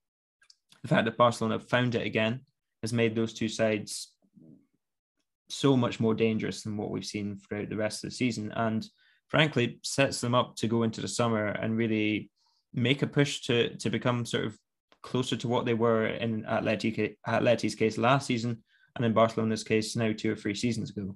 the 0.85 0.89
fact 0.95 1.05
that 1.05 1.17
Barcelona 1.17 1.59
found 1.59 1.95
it 1.95 2.05
again 2.05 2.41
has 2.83 2.93
made 2.93 3.15
those 3.15 3.33
two 3.33 3.47
sides 3.47 4.11
so 5.49 5.75
much 5.75 5.99
more 5.99 6.13
dangerous 6.13 6.61
than 6.61 6.77
what 6.77 6.91
we've 6.91 7.03
seen 7.03 7.37
throughout 7.37 7.69
the 7.69 7.75
rest 7.75 8.03
of 8.03 8.11
the 8.11 8.15
season. 8.15 8.51
And 8.55 8.87
frankly 9.27 9.79
sets 9.81 10.21
them 10.21 10.35
up 10.35 10.55
to 10.57 10.67
go 10.67 10.83
into 10.83 11.01
the 11.01 11.07
summer 11.07 11.47
and 11.47 11.75
really 11.75 12.29
make 12.71 13.01
a 13.01 13.07
push 13.07 13.41
to 13.41 13.75
to 13.77 13.89
become 13.89 14.27
sort 14.27 14.45
of 14.45 14.55
closer 15.01 15.35
to 15.37 15.47
what 15.47 15.65
they 15.65 15.73
were 15.73 16.05
in 16.05 16.43
Atleti, 16.43 17.15
Atleti's 17.27 17.73
case 17.73 17.97
last 17.97 18.27
season 18.27 18.63
and 18.95 19.03
in 19.03 19.13
Barcelona's 19.13 19.63
case 19.63 19.95
now 19.95 20.11
two 20.15 20.31
or 20.31 20.35
three 20.35 20.53
seasons 20.53 20.91
ago. 20.91 21.15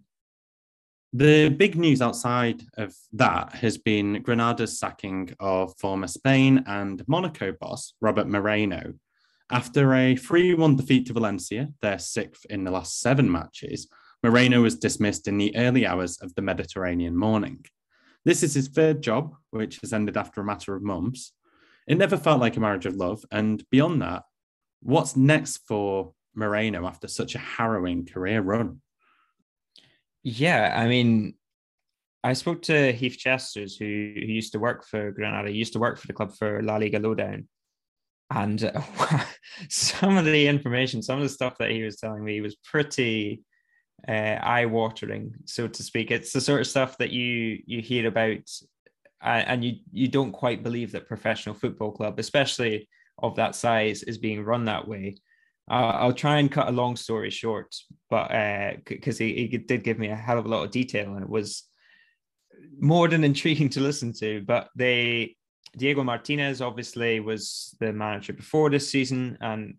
The 1.13 1.49
big 1.49 1.75
news 1.75 2.01
outside 2.01 2.63
of 2.77 2.95
that 3.13 3.53
has 3.53 3.77
been 3.77 4.23
Granada's 4.23 4.79
sacking 4.79 5.35
of 5.39 5.75
former 5.77 6.07
Spain 6.07 6.63
and 6.65 7.07
Monaco 7.07 7.51
boss 7.59 7.93
Robert 8.01 8.27
Moreno. 8.27 8.93
After 9.51 9.95
a 9.95 10.15
3 10.15 10.53
1 10.53 10.75
defeat 10.75 11.07
to 11.07 11.13
Valencia, 11.13 11.69
their 11.81 11.97
sixth 11.97 12.45
in 12.49 12.63
the 12.63 12.71
last 12.71 12.99
seven 12.99 13.31
matches, 13.31 13.87
Moreno 14.21 14.61
was 14.61 14.75
dismissed 14.75 15.27
in 15.27 15.37
the 15.39 15.55
early 15.55 15.87
hours 15.87 16.17
of 16.17 16.35
the 16.35 16.41
Mediterranean 16.43 17.17
morning. 17.17 17.65
This 18.25 18.43
is 18.43 18.53
his 18.53 18.67
third 18.67 19.01
job, 19.01 19.33
which 19.49 19.79
has 19.81 19.91
ended 19.91 20.17
after 20.17 20.41
a 20.41 20.45
matter 20.45 20.75
of 20.75 20.83
months. 20.83 21.33
It 21.87 21.97
never 21.97 22.17
felt 22.17 22.41
like 22.41 22.57
a 22.57 22.59
marriage 22.59 22.85
of 22.85 22.95
love. 22.95 23.23
And 23.31 23.63
beyond 23.71 24.03
that, 24.03 24.23
what's 24.81 25.15
next 25.15 25.61
for 25.67 26.13
Moreno 26.35 26.85
after 26.85 27.07
such 27.07 27.33
a 27.33 27.39
harrowing 27.39 28.05
career 28.05 28.41
run? 28.41 28.81
Yeah, 30.21 30.75
I 30.77 30.87
mean, 30.87 31.33
I 32.23 32.33
spoke 32.33 32.61
to 32.63 32.91
Heath 32.91 33.17
Chesters, 33.17 33.77
who, 33.77 33.85
who 33.85 34.21
used 34.27 34.51
to 34.51 34.59
work 34.59 34.85
for 34.85 35.11
Granada, 35.11 35.49
he 35.49 35.57
used 35.57 35.73
to 35.73 35.79
work 35.79 35.97
for 35.97 36.05
the 36.05 36.13
club 36.13 36.35
for 36.35 36.61
La 36.61 36.75
Liga 36.75 36.99
Lowdown. 36.99 37.47
And 38.31 38.63
uh, 38.63 38.81
some 39.69 40.17
of 40.17 40.25
the 40.25 40.47
information, 40.47 41.01
some 41.01 41.17
of 41.17 41.23
the 41.23 41.29
stuff 41.29 41.57
that 41.59 41.71
he 41.71 41.83
was 41.83 41.97
telling 41.97 42.23
me 42.23 42.41
was 42.41 42.55
pretty 42.57 43.43
uh, 44.07 44.11
eye-watering, 44.41 45.33
so 45.45 45.67
to 45.67 45.83
speak. 45.83 46.11
It's 46.11 46.31
the 46.31 46.41
sort 46.41 46.61
of 46.61 46.67
stuff 46.67 46.97
that 46.99 47.11
you 47.11 47.59
you 47.65 47.81
hear 47.81 48.07
about, 48.07 48.49
uh, 49.21 49.43
and 49.47 49.63
you 49.63 49.77
you 49.91 50.07
don't 50.07 50.31
quite 50.31 50.63
believe 50.63 50.91
that 50.91 51.07
professional 51.07 51.55
football 51.55 51.91
club, 51.91 52.19
especially 52.19 52.87
of 53.17 53.35
that 53.35 53.55
size, 53.55 54.03
is 54.03 54.17
being 54.17 54.43
run 54.43 54.65
that 54.65 54.87
way. 54.87 55.15
I'll 55.71 56.13
try 56.13 56.39
and 56.39 56.51
cut 56.51 56.67
a 56.67 56.71
long 56.71 56.95
story 56.95 57.29
short, 57.29 57.75
but 58.09 58.29
because 58.85 59.21
uh, 59.21 59.23
he, 59.23 59.47
he 59.51 59.57
did 59.57 59.83
give 59.83 59.99
me 59.99 60.07
a 60.07 60.15
hell 60.15 60.39
of 60.39 60.45
a 60.45 60.49
lot 60.49 60.63
of 60.63 60.71
detail, 60.71 61.13
and 61.13 61.21
it 61.21 61.29
was 61.29 61.63
more 62.79 63.07
than 63.07 63.23
intriguing 63.23 63.69
to 63.69 63.79
listen 63.79 64.11
to. 64.13 64.41
But 64.41 64.69
they 64.75 65.35
Diego 65.77 66.03
Martinez 66.03 66.61
obviously 66.61 67.19
was 67.19 67.75
the 67.79 67.93
manager 67.93 68.33
before 68.33 68.69
this 68.69 68.89
season 68.89 69.37
and 69.41 69.75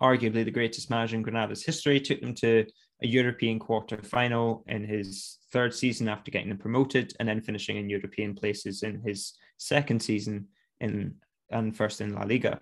arguably 0.00 0.44
the 0.44 0.50
greatest 0.50 0.90
manager 0.90 1.16
in 1.16 1.22
Granada's 1.22 1.64
history. 1.64 2.00
Took 2.00 2.20
them 2.20 2.34
to 2.36 2.66
a 3.02 3.06
European 3.06 3.58
quarter 3.58 4.02
final 4.02 4.64
in 4.66 4.84
his 4.84 5.38
third 5.52 5.74
season 5.74 6.08
after 6.08 6.30
getting 6.30 6.48
them 6.48 6.58
promoted, 6.58 7.14
and 7.18 7.28
then 7.28 7.40
finishing 7.40 7.76
in 7.76 7.88
European 7.88 8.34
places 8.34 8.82
in 8.82 9.00
his 9.00 9.34
second 9.56 10.00
season 10.00 10.48
in 10.80 11.14
and 11.50 11.76
first 11.76 12.00
in 12.00 12.14
La 12.14 12.22
Liga. 12.22 12.60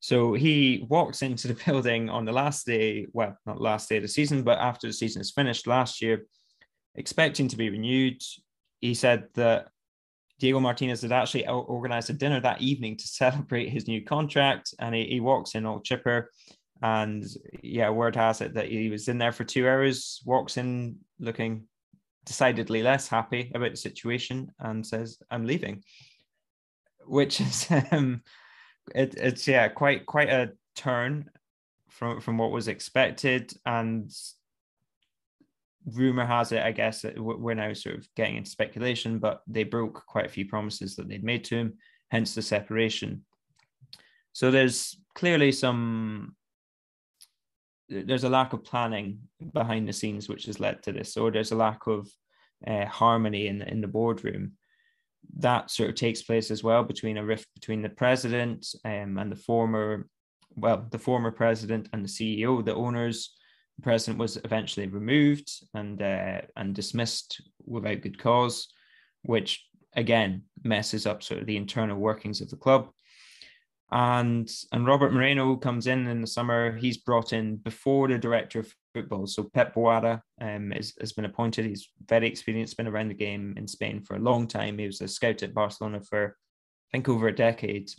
So 0.00 0.34
he 0.34 0.86
walks 0.88 1.22
into 1.22 1.48
the 1.48 1.62
building 1.66 2.08
on 2.08 2.24
the 2.24 2.32
last 2.32 2.66
day, 2.66 3.06
well, 3.12 3.36
not 3.46 3.60
last 3.60 3.88
day 3.88 3.96
of 3.96 4.02
the 4.02 4.08
season, 4.08 4.42
but 4.42 4.58
after 4.58 4.86
the 4.86 4.92
season 4.92 5.20
is 5.20 5.30
finished 5.30 5.66
last 5.66 6.02
year, 6.02 6.26
expecting 6.94 7.48
to 7.48 7.56
be 7.56 7.70
renewed. 7.70 8.22
He 8.80 8.94
said 8.94 9.24
that 9.34 9.68
Diego 10.40 10.58
Martinez 10.58 11.02
had 11.02 11.12
actually 11.12 11.46
organized 11.46 12.10
a 12.10 12.14
dinner 12.14 12.40
that 12.40 12.60
evening 12.60 12.96
to 12.96 13.06
celebrate 13.06 13.68
his 13.68 13.86
new 13.86 14.02
contract, 14.04 14.74
and 14.80 14.94
he, 14.94 15.04
he 15.04 15.20
walks 15.20 15.54
in 15.54 15.66
all 15.66 15.80
chipper 15.80 16.30
and 16.82 17.26
yeah, 17.62 17.90
word 17.90 18.16
has 18.16 18.40
it 18.40 18.54
that 18.54 18.68
he 18.70 18.88
was 18.88 19.08
in 19.08 19.18
there 19.18 19.32
for 19.32 19.44
two 19.44 19.68
hours, 19.68 20.22
walks 20.24 20.56
in 20.56 20.96
looking 21.18 21.64
decidedly 22.24 22.82
less 22.82 23.08
happy 23.08 23.50
about 23.54 23.70
the 23.70 23.76
situation 23.76 24.50
and 24.58 24.86
says, 24.86 25.18
I'm 25.30 25.46
leaving. 25.46 25.82
Which 27.06 27.40
is 27.40 27.66
um 27.90 28.22
it, 28.94 29.14
it's 29.16 29.46
yeah, 29.46 29.68
quite 29.68 30.06
quite 30.06 30.30
a 30.30 30.52
turn 30.74 31.30
from 31.88 32.20
from 32.20 32.38
what 32.38 32.50
was 32.50 32.68
expected. 32.68 33.52
And 33.66 34.10
rumor 35.86 36.26
has 36.26 36.52
it, 36.52 36.62
I 36.62 36.72
guess, 36.72 37.04
we're 37.16 37.54
now 37.54 37.72
sort 37.72 37.96
of 37.96 38.08
getting 38.14 38.36
into 38.36 38.50
speculation, 38.50 39.18
but 39.18 39.42
they 39.46 39.64
broke 39.64 40.04
quite 40.06 40.26
a 40.26 40.30
few 40.30 40.46
promises 40.46 40.96
that 40.96 41.08
they'd 41.08 41.24
made 41.24 41.44
to 41.44 41.56
him, 41.56 41.74
hence 42.10 42.34
the 42.34 42.42
separation. 42.42 43.24
So 44.32 44.50
there's 44.50 45.00
clearly 45.14 45.52
some 45.52 46.36
there's 47.88 48.22
a 48.22 48.28
lack 48.28 48.52
of 48.52 48.62
planning 48.62 49.18
behind 49.52 49.88
the 49.88 49.92
scenes 49.92 50.28
which 50.28 50.44
has 50.46 50.60
led 50.60 50.80
to 50.84 50.92
this, 50.92 51.16
or 51.16 51.30
there's 51.30 51.50
a 51.50 51.56
lack 51.56 51.88
of 51.88 52.08
uh, 52.66 52.86
harmony 52.86 53.48
in 53.48 53.62
in 53.62 53.80
the 53.80 53.88
boardroom. 53.88 54.52
That 55.38 55.70
sort 55.70 55.90
of 55.90 55.96
takes 55.96 56.22
place 56.22 56.50
as 56.50 56.62
well 56.62 56.84
between 56.84 57.16
a 57.16 57.24
rift 57.24 57.48
between 57.54 57.82
the 57.82 57.88
president 57.88 58.66
um, 58.84 59.18
and 59.18 59.30
the 59.30 59.36
former, 59.36 60.08
well, 60.54 60.86
the 60.90 60.98
former 60.98 61.32
president 61.32 61.88
and 61.92 62.04
the 62.04 62.08
CEO, 62.08 62.64
the 62.64 62.74
owners. 62.74 63.36
President 63.82 64.18
was 64.18 64.38
eventually 64.44 64.86
removed 64.86 65.50
and 65.74 66.00
uh, 66.00 66.42
and 66.56 66.74
dismissed 66.74 67.42
without 67.64 68.02
good 68.02 68.18
cause, 68.18 68.68
which 69.22 69.66
again 69.94 70.42
messes 70.62 71.06
up 71.06 71.22
sort 71.22 71.40
of 71.40 71.46
the 71.46 71.56
internal 71.56 71.98
workings 71.98 72.40
of 72.40 72.48
the 72.50 72.56
club 72.56 72.90
and 73.92 74.50
and 74.72 74.86
Robert 74.86 75.12
Moreno 75.12 75.56
comes 75.56 75.86
in 75.86 76.06
in 76.06 76.20
the 76.20 76.26
summer. 76.26 76.76
He's 76.76 76.98
brought 76.98 77.32
in 77.32 77.56
before 77.56 78.08
the 78.08 78.18
director 78.18 78.60
of 78.60 78.74
football. 78.94 79.26
So 79.26 79.50
Pep 79.52 79.74
Boada 79.74 80.20
um, 80.40 80.72
is, 80.72 80.94
has 81.00 81.12
been 81.12 81.24
appointed. 81.24 81.64
He's 81.64 81.88
very 82.06 82.28
experienced, 82.28 82.76
been 82.76 82.86
around 82.86 83.08
the 83.08 83.14
game 83.14 83.54
in 83.56 83.66
Spain 83.66 84.00
for 84.02 84.16
a 84.16 84.20
long 84.20 84.46
time. 84.46 84.78
He 84.78 84.86
was 84.86 85.00
a 85.00 85.08
scout 85.08 85.42
at 85.42 85.54
Barcelona 85.54 86.00
for 86.00 86.36
I 86.88 86.90
think 86.92 87.08
over 87.08 87.28
a 87.28 87.34
decade, 87.34 87.90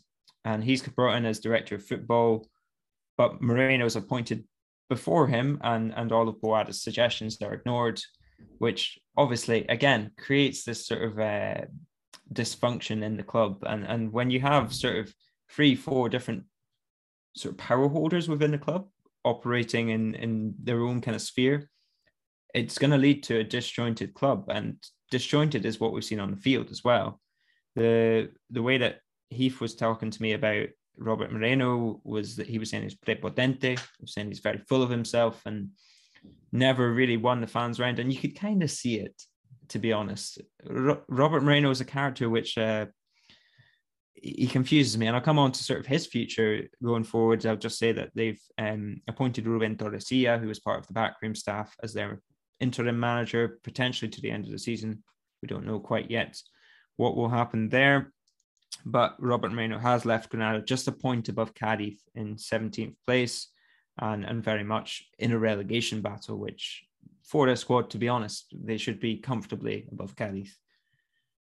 and 0.46 0.64
he's 0.64 0.82
brought 0.82 1.16
in 1.16 1.26
as 1.26 1.40
director 1.40 1.76
of 1.76 1.86
football. 1.86 2.48
But 3.18 3.42
Moreno 3.42 3.86
is 3.86 3.98
appointed 3.98 4.46
before 4.92 5.26
him, 5.26 5.58
and 5.64 5.94
and 5.96 6.12
all 6.12 6.28
of 6.28 6.42
Boada's 6.42 6.84
suggestions 6.84 7.42
are 7.42 7.54
ignored, 7.54 8.02
which 8.58 9.00
obviously 9.16 9.66
again 9.70 10.12
creates 10.18 10.66
this 10.66 10.86
sort 10.86 11.04
of 11.04 11.18
uh, 11.18 11.62
dysfunction 12.34 13.02
in 13.02 13.16
the 13.16 13.24
club. 13.24 13.64
And 13.66 13.86
and 13.86 14.12
when 14.12 14.30
you 14.30 14.42
have 14.42 14.74
sort 14.74 14.98
of 14.98 15.14
three, 15.50 15.76
four 15.76 16.10
different 16.10 16.44
sort 17.38 17.54
of 17.54 17.58
power 17.58 17.88
holders 17.88 18.28
within 18.28 18.52
the 18.52 18.58
club 18.58 18.90
operating 19.24 19.90
in 19.90 20.16
in 20.16 20.56
their 20.62 20.82
own 20.82 21.00
kind 21.00 21.16
of 21.16 21.22
sphere, 21.22 21.70
it's 22.54 22.78
going 22.78 22.92
to 22.92 23.06
lead 23.06 23.24
to 23.24 23.40
a 23.40 23.52
disjointed 23.56 24.14
club, 24.14 24.40
and 24.50 24.76
disjointed 25.10 25.66
is 25.66 25.80
what 25.80 25.94
we've 25.94 26.10
seen 26.10 26.20
on 26.20 26.32
the 26.32 26.44
field 26.48 26.70
as 26.70 26.84
well. 26.84 27.22
The 27.76 28.30
the 28.50 28.66
way 28.68 28.78
that 28.80 29.00
Heath 29.30 29.62
was 29.62 29.76
talking 29.76 30.12
to 30.12 30.22
me 30.22 30.34
about 30.34 30.68
Robert 30.98 31.32
Moreno 31.32 32.02
was 32.04 32.36
that 32.36 32.48
he 32.48 32.60
was 32.60 32.70
saying 32.70 32.84
he's 32.84 32.96
prepotente, 32.96 33.80
was 34.00 34.14
saying 34.14 34.28
he's 34.28 34.40
very 34.40 34.60
full 34.60 34.84
of 34.84 34.90
himself 34.90 35.42
and 35.46 35.70
never 36.52 36.94
really 36.94 37.18
won 37.18 37.42
the 37.42 37.48
fans 37.48 37.80
round, 37.80 38.00
and 38.00 38.12
you 38.14 38.20
could 38.20 38.36
kind 38.36 38.64
of 38.64 38.72
see 38.72 39.00
it. 39.00 39.22
To 39.70 39.80
be 39.80 39.94
honest, 39.94 40.42
Ro- 40.66 41.02
Robert 41.08 41.44
Moreno 41.44 41.70
is 41.70 41.80
a 41.80 41.86
character 41.86 42.30
which 42.30 42.58
uh, 42.58 42.88
he 44.22 44.48
confuses 44.48 44.98
me. 44.98 45.08
And 45.08 45.16
I'll 45.16 45.22
come 45.22 45.40
on 45.40 45.52
to 45.52 45.64
sort 45.64 45.80
of 45.80 45.86
his 45.86 46.06
future 46.06 46.68
going 46.84 47.04
forward. 47.04 47.46
I'll 47.46 47.56
just 47.56 47.80
say 47.80 47.92
that 47.94 48.12
they've 48.14 48.42
um, 48.58 49.02
appointed 49.08 49.48
Ruben 49.48 49.76
Torrecilla, 49.76 50.40
who 50.40 50.50
is 50.50 50.60
part 50.60 50.80
of 50.80 50.88
the 50.88 50.94
backroom 50.94 51.36
staff, 51.36 51.74
as 51.82 51.94
their 51.94 52.22
interim 52.60 53.00
manager, 53.00 53.60
potentially 53.64 54.10
to 54.10 54.22
the 54.22 54.30
end 54.30 54.46
of 54.46 54.52
the 54.52 54.60
season. 54.60 55.04
We 55.42 55.48
don't 55.48 55.66
know 55.66 55.80
quite 55.80 56.12
yet 56.12 56.38
what 56.98 57.16
will 57.16 57.30
happen 57.30 57.70
there. 57.70 58.12
But 58.86 59.16
Robert 59.20 59.52
Moreno 59.52 59.78
has 59.80 60.06
left 60.06 60.30
Granada 60.30 60.62
just 60.62 60.88
a 60.88 60.92
point 60.92 61.30
above 61.30 61.54
Cadiz 61.54 62.02
in 62.16 62.36
17th 62.36 62.96
place 63.06 63.48
and, 64.00 64.26
and 64.26 64.44
very 64.44 64.64
much 64.64 65.04
in 65.20 65.32
a 65.32 65.40
relegation 65.40 66.02
battle, 66.02 66.38
which 66.38 66.84
for 67.24 67.46
their 67.46 67.56
squad, 67.56 67.90
to 67.92 67.98
be 67.98 68.10
honest, 68.10 68.54
they 68.54 68.78
should 68.78 69.00
be 69.00 69.18
comfortably 69.18 69.88
above 69.92 70.16
Cadiz 70.16 70.58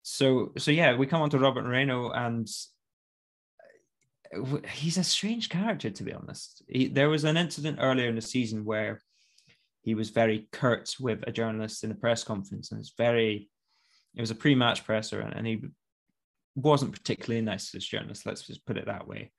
so 0.08 0.52
so 0.56 0.70
yeah, 0.70 0.94
we 0.94 1.08
come 1.08 1.20
on 1.20 1.30
to 1.30 1.38
Robert 1.38 1.64
Moreno, 1.64 2.10
and 2.10 2.48
uh, 4.32 4.58
he's 4.68 4.98
a 4.98 5.02
strange 5.02 5.48
character 5.48 5.90
to 5.90 6.04
be 6.04 6.12
honest. 6.12 6.62
He, 6.68 6.86
there 6.86 7.10
was 7.10 7.24
an 7.24 7.36
incident 7.36 7.78
earlier 7.80 8.08
in 8.08 8.14
the 8.14 8.22
season 8.22 8.64
where 8.64 9.00
he 9.82 9.96
was 9.96 10.10
very 10.10 10.46
curt 10.52 10.94
with 11.00 11.24
a 11.26 11.32
journalist 11.32 11.82
in 11.82 11.90
a 11.90 11.96
press 11.96 12.22
conference, 12.22 12.70
and 12.70 12.78
it's 12.78 12.94
very 12.96 13.50
it 14.14 14.20
was 14.20 14.30
a 14.30 14.36
pre-match 14.36 14.84
presser, 14.84 15.20
and, 15.20 15.34
and 15.34 15.44
he 15.44 15.60
wasn't 16.56 16.92
particularly 16.92 17.44
nice 17.44 17.70
to 17.70 17.76
this 17.76 17.86
journalist. 17.86 18.26
Let's 18.26 18.46
just 18.46 18.66
put 18.66 18.78
it 18.78 18.86
that 18.86 19.06
way. 19.06 19.30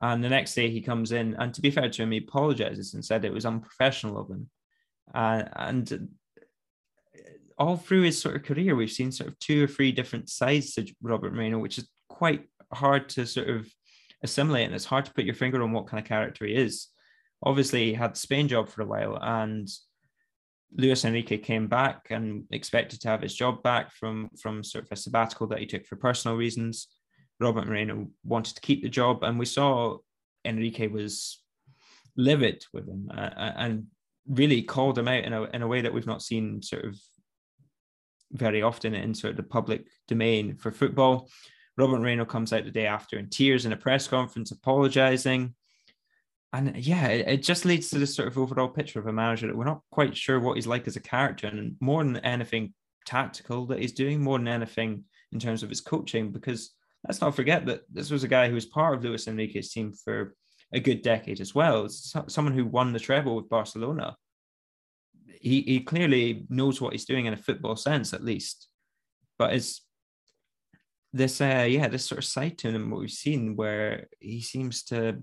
And 0.00 0.22
the 0.22 0.28
next 0.28 0.54
day 0.54 0.70
he 0.70 0.80
comes 0.80 1.12
in, 1.12 1.34
and 1.34 1.52
to 1.54 1.60
be 1.60 1.70
fair 1.70 1.88
to 1.88 2.02
him, 2.02 2.12
he 2.12 2.18
apologizes 2.18 2.94
and 2.94 3.04
said 3.04 3.24
it 3.24 3.32
was 3.32 3.46
unprofessional 3.46 4.18
of 4.18 4.30
him. 4.30 4.50
Uh, 5.14 5.44
and 5.56 6.08
all 7.58 7.76
through 7.76 8.02
his 8.02 8.20
sort 8.20 8.36
of 8.36 8.42
career, 8.42 8.74
we've 8.74 8.90
seen 8.90 9.12
sort 9.12 9.30
of 9.30 9.38
two 9.38 9.64
or 9.64 9.66
three 9.66 9.92
different 9.92 10.28
sides 10.28 10.74
to 10.74 10.86
Robert 11.02 11.34
Moreno, 11.34 11.58
which 11.58 11.78
is 11.78 11.88
quite 12.08 12.48
hard 12.72 13.08
to 13.10 13.26
sort 13.26 13.48
of 13.48 13.68
assimilate, 14.22 14.66
and 14.66 14.74
it's 14.74 14.84
hard 14.84 15.04
to 15.04 15.14
put 15.14 15.24
your 15.24 15.34
finger 15.34 15.62
on 15.62 15.72
what 15.72 15.86
kind 15.86 16.02
of 16.02 16.08
character 16.08 16.44
he 16.44 16.54
is. 16.54 16.88
Obviously, 17.42 17.86
he 17.86 17.94
had 17.94 18.14
the 18.14 18.18
Spain 18.18 18.48
job 18.48 18.68
for 18.68 18.82
a 18.82 18.86
while, 18.86 19.18
and 19.20 19.68
Luis 20.76 21.04
Enrique 21.04 21.38
came 21.38 21.68
back 21.68 22.08
and 22.10 22.44
expected 22.50 23.00
to 23.00 23.08
have 23.08 23.22
his 23.22 23.34
job 23.34 23.62
back 23.62 23.92
from 23.92 24.28
from 24.40 24.64
sort 24.64 24.84
of 24.84 24.92
a 24.92 24.96
sabbatical 24.96 25.46
that 25.46 25.60
he 25.60 25.66
took 25.66 25.86
for 25.86 25.96
personal 25.96 26.36
reasons. 26.36 26.88
Robert 27.40 27.66
Moreno 27.66 28.08
wanted 28.24 28.54
to 28.54 28.60
keep 28.60 28.82
the 28.82 28.88
job, 28.88 29.22
and 29.22 29.38
we 29.38 29.44
saw 29.44 29.98
Enrique 30.44 30.88
was 30.88 31.42
livid 32.16 32.64
with 32.72 32.88
him 32.88 33.10
uh, 33.12 33.30
and 33.56 33.86
really 34.28 34.62
called 34.62 34.98
him 34.98 35.08
out 35.08 35.24
in 35.24 35.32
a, 35.32 35.42
in 35.44 35.62
a 35.62 35.66
way 35.66 35.80
that 35.80 35.92
we've 35.92 36.06
not 36.06 36.22
seen 36.22 36.62
sort 36.62 36.84
of 36.84 36.98
very 38.32 38.62
often 38.62 38.94
in 38.94 39.14
sort 39.14 39.32
of 39.32 39.36
the 39.36 39.42
public 39.42 39.86
domain 40.08 40.56
for 40.56 40.70
football. 40.70 41.28
Robert 41.76 41.98
Moreno 41.98 42.24
comes 42.24 42.52
out 42.52 42.64
the 42.64 42.70
day 42.70 42.86
after 42.86 43.18
in 43.18 43.28
tears 43.28 43.66
in 43.66 43.72
a 43.72 43.76
press 43.76 44.06
conference, 44.06 44.50
apologizing. 44.50 45.54
And 46.54 46.76
yeah, 46.76 47.08
it, 47.08 47.28
it, 47.28 47.42
just 47.42 47.64
leads 47.64 47.90
to 47.90 47.98
this 47.98 48.14
sort 48.14 48.28
of 48.28 48.38
overall 48.38 48.68
picture 48.68 49.00
of 49.00 49.06
a 49.06 49.12
manager 49.12 49.48
that 49.48 49.56
we're 49.56 49.64
not 49.64 49.82
quite 49.90 50.16
sure 50.16 50.38
what 50.38 50.54
he's 50.54 50.66
like 50.66 50.86
as 50.86 50.96
a 50.96 51.00
character, 51.00 51.48
and 51.48 51.76
more 51.80 52.02
than 52.04 52.16
anything 52.18 52.72
tactical 53.04 53.66
that 53.66 53.80
he's 53.80 53.92
doing, 53.92 54.22
more 54.22 54.38
than 54.38 54.48
anything 54.48 55.04
in 55.32 55.40
terms 55.40 55.62
of 55.62 55.68
his 55.68 55.80
coaching. 55.80 56.30
Because 56.30 56.70
let's 57.06 57.20
not 57.20 57.34
forget 57.34 57.66
that 57.66 57.82
this 57.92 58.10
was 58.10 58.24
a 58.24 58.28
guy 58.28 58.48
who 58.48 58.54
was 58.54 58.66
part 58.66 58.94
of 58.94 59.04
Luis 59.04 59.26
Enrique's 59.26 59.72
team 59.72 59.92
for 59.92 60.34
a 60.72 60.80
good 60.80 61.02
decade 61.02 61.40
as 61.40 61.54
well. 61.54 61.88
someone 61.88 62.54
who 62.54 62.64
won 62.64 62.92
the 62.92 63.00
treble 63.00 63.36
with 63.36 63.48
Barcelona 63.48 64.16
he, 65.44 65.60
he 65.60 65.80
clearly 65.80 66.46
knows 66.48 66.80
what 66.80 66.92
he's 66.92 67.04
doing 67.04 67.26
in 67.26 67.34
a 67.34 67.36
football 67.36 67.76
sense, 67.76 68.14
at 68.14 68.24
least. 68.24 68.68
But 69.38 69.52
it's 69.52 69.82
this, 71.12 71.38
uh, 71.38 71.66
yeah, 71.68 71.88
this 71.88 72.06
sort 72.06 72.18
of 72.18 72.24
side 72.24 72.56
to 72.58 72.70
him, 72.70 72.90
what 72.90 73.00
we've 73.00 73.10
seen, 73.10 73.54
where 73.54 74.06
he 74.20 74.40
seems 74.40 74.84
to, 74.84 75.18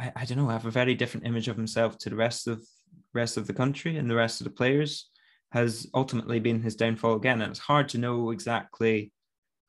I, 0.00 0.12
I 0.16 0.24
don't 0.24 0.38
know, 0.38 0.48
have 0.48 0.66
a 0.66 0.70
very 0.70 0.94
different 0.94 1.26
image 1.26 1.48
of 1.48 1.56
himself 1.56 1.98
to 1.98 2.10
the 2.10 2.16
rest 2.16 2.48
of 2.48 2.66
rest 3.12 3.36
of 3.36 3.46
the 3.46 3.52
country 3.52 3.96
and 3.96 4.08
the 4.08 4.14
rest 4.14 4.40
of 4.40 4.44
the 4.44 4.50
players, 4.50 5.10
has 5.52 5.86
ultimately 5.94 6.40
been 6.40 6.62
his 6.62 6.76
downfall 6.76 7.16
again. 7.16 7.42
And 7.42 7.50
it's 7.50 7.60
hard 7.60 7.88
to 7.90 7.98
know 7.98 8.30
exactly 8.30 9.12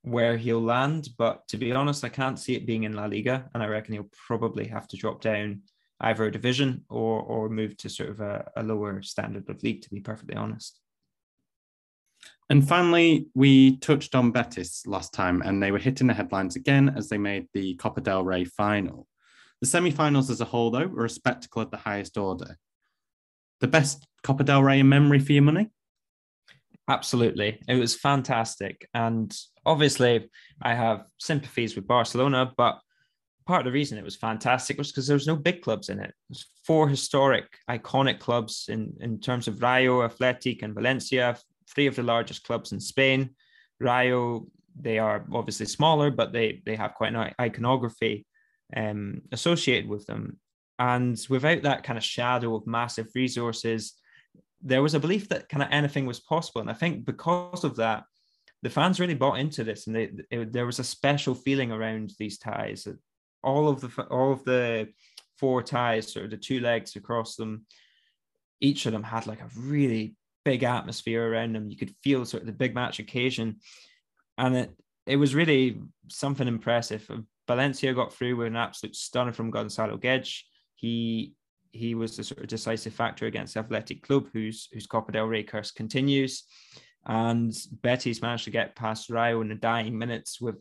where 0.04 0.38
he'll 0.38 0.62
land. 0.62 1.10
But 1.18 1.48
to 1.50 1.58
be 1.58 1.72
honest, 1.72 2.04
I 2.04 2.10
can't 2.10 2.40
see 2.40 2.56
it 2.56 2.68
being 2.68 2.84
in 2.84 2.94
La 2.94 3.06
Liga, 3.06 3.50
and 3.54 3.62
I 3.62 3.68
reckon 3.68 3.94
he'll 3.94 4.10
probably 4.28 4.68
have 4.68 4.88
to 4.90 4.98
drop 4.98 5.22
down 5.22 5.62
either 6.00 6.26
a 6.26 6.32
division 6.32 6.84
or 6.90 7.22
or 7.22 7.50
move 7.50 7.78
to 7.78 7.90
sort 7.90 8.10
of 8.10 8.22
a, 8.22 8.50
a 8.56 8.64
lower 8.64 9.02
standard 9.02 9.50
of 9.50 9.62
league, 9.64 9.82
to 9.84 9.90
be 9.90 10.00
perfectly 10.00 10.36
honest. 10.36 10.80
And 12.50 12.68
finally, 12.68 13.28
we 13.34 13.78
touched 13.78 14.14
on 14.14 14.32
Betis 14.32 14.86
last 14.86 15.14
time, 15.14 15.42
and 15.42 15.64
they 15.64 15.72
were 15.72 15.80
hitting 15.80 16.08
the 16.08 16.14
headlines 16.14 16.56
again 16.56 16.94
as 16.98 17.08
they 17.08 17.18
made 17.18 17.48
the 17.54 17.76
Copa 17.76 18.02
del 18.02 18.26
Rey 18.26 18.44
final. 18.44 19.08
The 19.62 19.68
semi-finals 19.68 20.30
as 20.30 20.42
a 20.42 20.46
whole, 20.46 20.72
though, 20.72 20.88
were 20.88 21.06
a 21.06 21.10
spectacle 21.10 21.62
of 21.62 21.72
the 21.72 21.78
highest 21.78 22.18
order. 22.18 22.58
The 23.60 23.68
best 23.68 24.06
Copa 24.24 24.44
del 24.44 24.64
Rey 24.64 24.80
in 24.80 24.90
memory 24.90 25.20
for 25.20 25.34
your 25.34 25.44
money? 25.44 25.70
Absolutely. 26.90 27.62
It 27.68 27.76
was 27.76 27.96
fantastic. 27.96 28.88
And 28.94 29.36
obviously, 29.66 30.30
I 30.62 30.74
have 30.74 31.06
sympathies 31.20 31.76
with 31.76 31.88
Barcelona, 31.88 32.52
but 32.58 32.80
part 33.46 33.62
of 33.62 33.66
the 33.66 33.72
reason 33.72 33.98
it 33.98 34.04
was 34.04 34.16
fantastic 34.16 34.78
was 34.78 34.92
because 34.92 35.06
there 35.06 35.16
was 35.16 35.28
no 35.28 35.36
big 35.36 35.62
clubs 35.62 35.90
in 35.90 36.00
it. 36.00 36.14
There's 36.30 36.46
four 36.66 36.90
historic, 36.90 37.46
iconic 37.70 38.20
clubs 38.20 38.66
in, 38.68 38.94
in 39.00 39.20
terms 39.20 39.48
of 39.48 39.62
Rayo, 39.62 40.04
Athletic, 40.04 40.64
and 40.64 40.74
Valencia, 40.74 41.38
three 41.70 41.86
of 41.86 41.96
the 41.96 42.04
largest 42.04 42.44
clubs 42.44 42.72
in 42.72 42.80
Spain. 42.80 43.30
Rayo, 43.80 44.48
they 44.80 44.98
are 45.00 45.26
obviously 45.32 45.66
smaller, 45.68 46.12
but 46.12 46.34
they 46.34 46.62
they 46.66 46.76
have 46.76 46.94
quite 46.96 47.14
an 47.14 47.34
iconography 47.40 48.26
um, 48.76 49.22
associated 49.32 49.90
with 49.90 50.06
them. 50.06 50.38
And 50.80 51.20
without 51.30 51.62
that 51.64 51.84
kind 51.84 51.98
of 51.98 52.04
shadow 52.04 52.56
of 52.56 52.66
massive 52.66 53.08
resources, 53.14 53.94
there 54.62 54.82
was 54.82 54.94
a 54.94 55.00
belief 55.00 55.30
that 55.30 55.50
kind 55.50 55.64
of 55.64 55.70
anything 55.72 56.06
was 56.06 56.20
possible. 56.20 56.62
And 56.62 56.70
I 56.70 56.74
think 56.74 57.06
because 57.06 57.64
of 57.64 57.76
that, 57.78 58.04
the 58.64 58.70
fans 58.70 59.00
really 59.00 59.16
bought 59.16 59.40
into 59.40 59.64
this, 59.64 59.88
and 59.88 59.96
they, 59.96 60.12
it, 60.30 60.54
there 60.54 60.68
was 60.68 60.80
a 60.80 60.84
special 60.84 61.34
feeling 61.34 61.72
around 61.72 62.14
these 62.20 62.38
ties 62.38 62.88
all 63.44 63.68
of 63.68 63.82
the 63.82 64.04
all 64.04 64.32
of 64.32 64.44
the 64.44 64.90
four 65.38 65.64
ties, 65.64 66.12
sort 66.12 66.26
of 66.26 66.32
the 66.32 66.38
two 66.38 66.60
legs 66.60 66.96
across 66.96 67.36
them, 67.36 67.66
each 68.60 68.86
of 68.86 68.92
them 68.92 69.04
had 69.04 69.28
like 69.28 69.42
a 69.42 69.50
really 69.58 70.16
big 70.46 70.64
atmosphere 70.64 71.28
around 71.28 71.54
them. 71.54 71.70
You 71.70 71.78
could 71.78 71.96
feel 72.04 72.26
sort 72.26 72.44
of 72.44 72.48
the 72.48 72.54
big 72.54 72.76
match 72.76 73.00
occasion, 73.00 73.58
and 74.38 74.56
it 74.56 74.72
it 75.08 75.16
was 75.18 75.36
really 75.36 75.82
something 76.10 76.48
impressive. 76.48 77.10
Valencia 77.52 77.94
got 77.94 78.14
through 78.14 78.38
with 78.38 78.48
an 78.48 78.56
absolute 78.56 78.96
stunner 78.96 79.34
from 79.34 79.52
Gonzalo 79.52 79.98
Guedes. 79.98 80.40
He 80.76 81.34
he 81.74 81.96
was 81.96 82.18
the 82.18 82.24
sort 82.24 82.42
of 82.42 82.48
decisive 82.48 82.94
factor 82.94 83.26
against 83.28 83.58
Athletic 83.58 84.04
Club, 84.04 84.28
whose 84.34 84.70
whose 84.74 84.88
Copa 84.88 85.12
del 85.12 85.26
Rey 85.26 85.44
curse 85.44 85.72
continues. 85.72 86.44
And 87.06 87.54
Betis 87.82 88.22
managed 88.22 88.46
to 88.46 88.52
get 88.52 88.76
past 88.76 89.10
Rayo 89.10 89.42
in 89.42 89.50
the 89.50 89.56
dying 89.56 89.98
minutes 89.98 90.40
with 90.40 90.56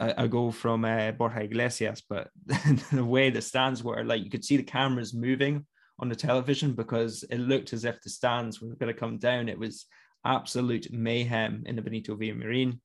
a, 0.00 0.24
a 0.24 0.28
goal 0.28 0.52
from 0.52 0.84
uh, 0.84 1.12
Borja 1.12 1.42
Iglesias, 1.42 2.02
but 2.08 2.30
the 2.92 3.04
way 3.04 3.30
the 3.30 3.42
stands 3.42 3.84
were, 3.84 4.04
like 4.04 4.24
you 4.24 4.30
could 4.30 4.44
see 4.44 4.56
the 4.56 4.62
cameras 4.62 5.12
moving 5.14 5.66
on 5.98 6.08
the 6.08 6.16
television 6.16 6.72
because 6.72 7.24
it 7.30 7.38
looked 7.38 7.72
as 7.72 7.84
if 7.84 8.00
the 8.00 8.10
stands 8.10 8.60
were 8.60 8.74
going 8.76 8.92
to 8.92 8.98
come 8.98 9.18
down. 9.18 9.48
It 9.48 9.58
was 9.58 9.86
absolute 10.24 10.92
mayhem 10.92 11.64
in 11.66 11.76
the 11.76 11.82
Benito 11.82 12.16
Villamarin. 12.16 12.78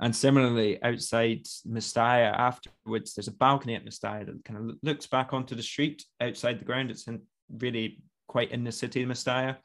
And 0.00 0.14
similarly, 0.14 0.82
outside 0.82 1.44
Mestalla 1.68 2.36
afterwards, 2.36 3.14
there's 3.14 3.28
a 3.28 3.32
balcony 3.32 3.74
at 3.74 3.84
Mestalla 3.84 4.26
that 4.26 4.44
kind 4.44 4.70
of 4.70 4.76
looks 4.82 5.06
back 5.06 5.32
onto 5.32 5.54
the 5.54 5.62
street 5.62 6.04
outside 6.20 6.58
the 6.58 6.64
ground. 6.64 6.90
It's 6.90 7.06
in, 7.06 7.22
really 7.58 8.02
quite 8.26 8.50
in 8.50 8.64
the 8.64 8.72
city 8.72 9.02
of 9.02 9.08
Mestalla 9.08 9.56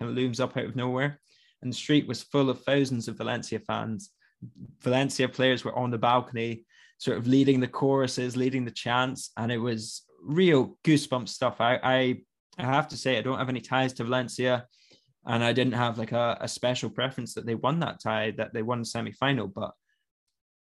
and 0.00 0.10
it 0.10 0.12
looms 0.12 0.40
up 0.40 0.56
out 0.56 0.64
of 0.64 0.76
nowhere. 0.76 1.20
And 1.62 1.72
the 1.72 1.76
street 1.76 2.06
was 2.06 2.22
full 2.22 2.50
of 2.50 2.62
thousands 2.62 3.08
of 3.08 3.16
Valencia 3.16 3.60
fans 3.60 4.10
Valencia 4.82 5.28
players 5.28 5.64
were 5.64 5.76
on 5.76 5.90
the 5.90 5.98
balcony, 5.98 6.64
sort 6.98 7.18
of 7.18 7.26
leading 7.26 7.60
the 7.60 7.68
choruses, 7.68 8.36
leading 8.36 8.64
the 8.64 8.70
chants, 8.70 9.30
and 9.36 9.50
it 9.50 9.58
was 9.58 10.02
real 10.22 10.78
goosebump 10.84 11.28
stuff. 11.28 11.60
I, 11.60 11.78
I, 11.82 12.16
I 12.58 12.64
have 12.64 12.88
to 12.88 12.96
say, 12.96 13.18
I 13.18 13.22
don't 13.22 13.38
have 13.38 13.48
any 13.48 13.60
ties 13.60 13.92
to 13.94 14.04
Valencia, 14.04 14.66
and 15.26 15.42
I 15.42 15.52
didn't 15.52 15.74
have 15.74 15.98
like 15.98 16.12
a, 16.12 16.38
a 16.40 16.48
special 16.48 16.88
preference 16.88 17.34
that 17.34 17.46
they 17.46 17.54
won 17.54 17.80
that 17.80 18.00
tie, 18.00 18.32
that 18.36 18.52
they 18.54 18.62
won 18.62 18.80
the 18.80 18.84
semi 18.84 19.12
final, 19.12 19.48
but 19.48 19.72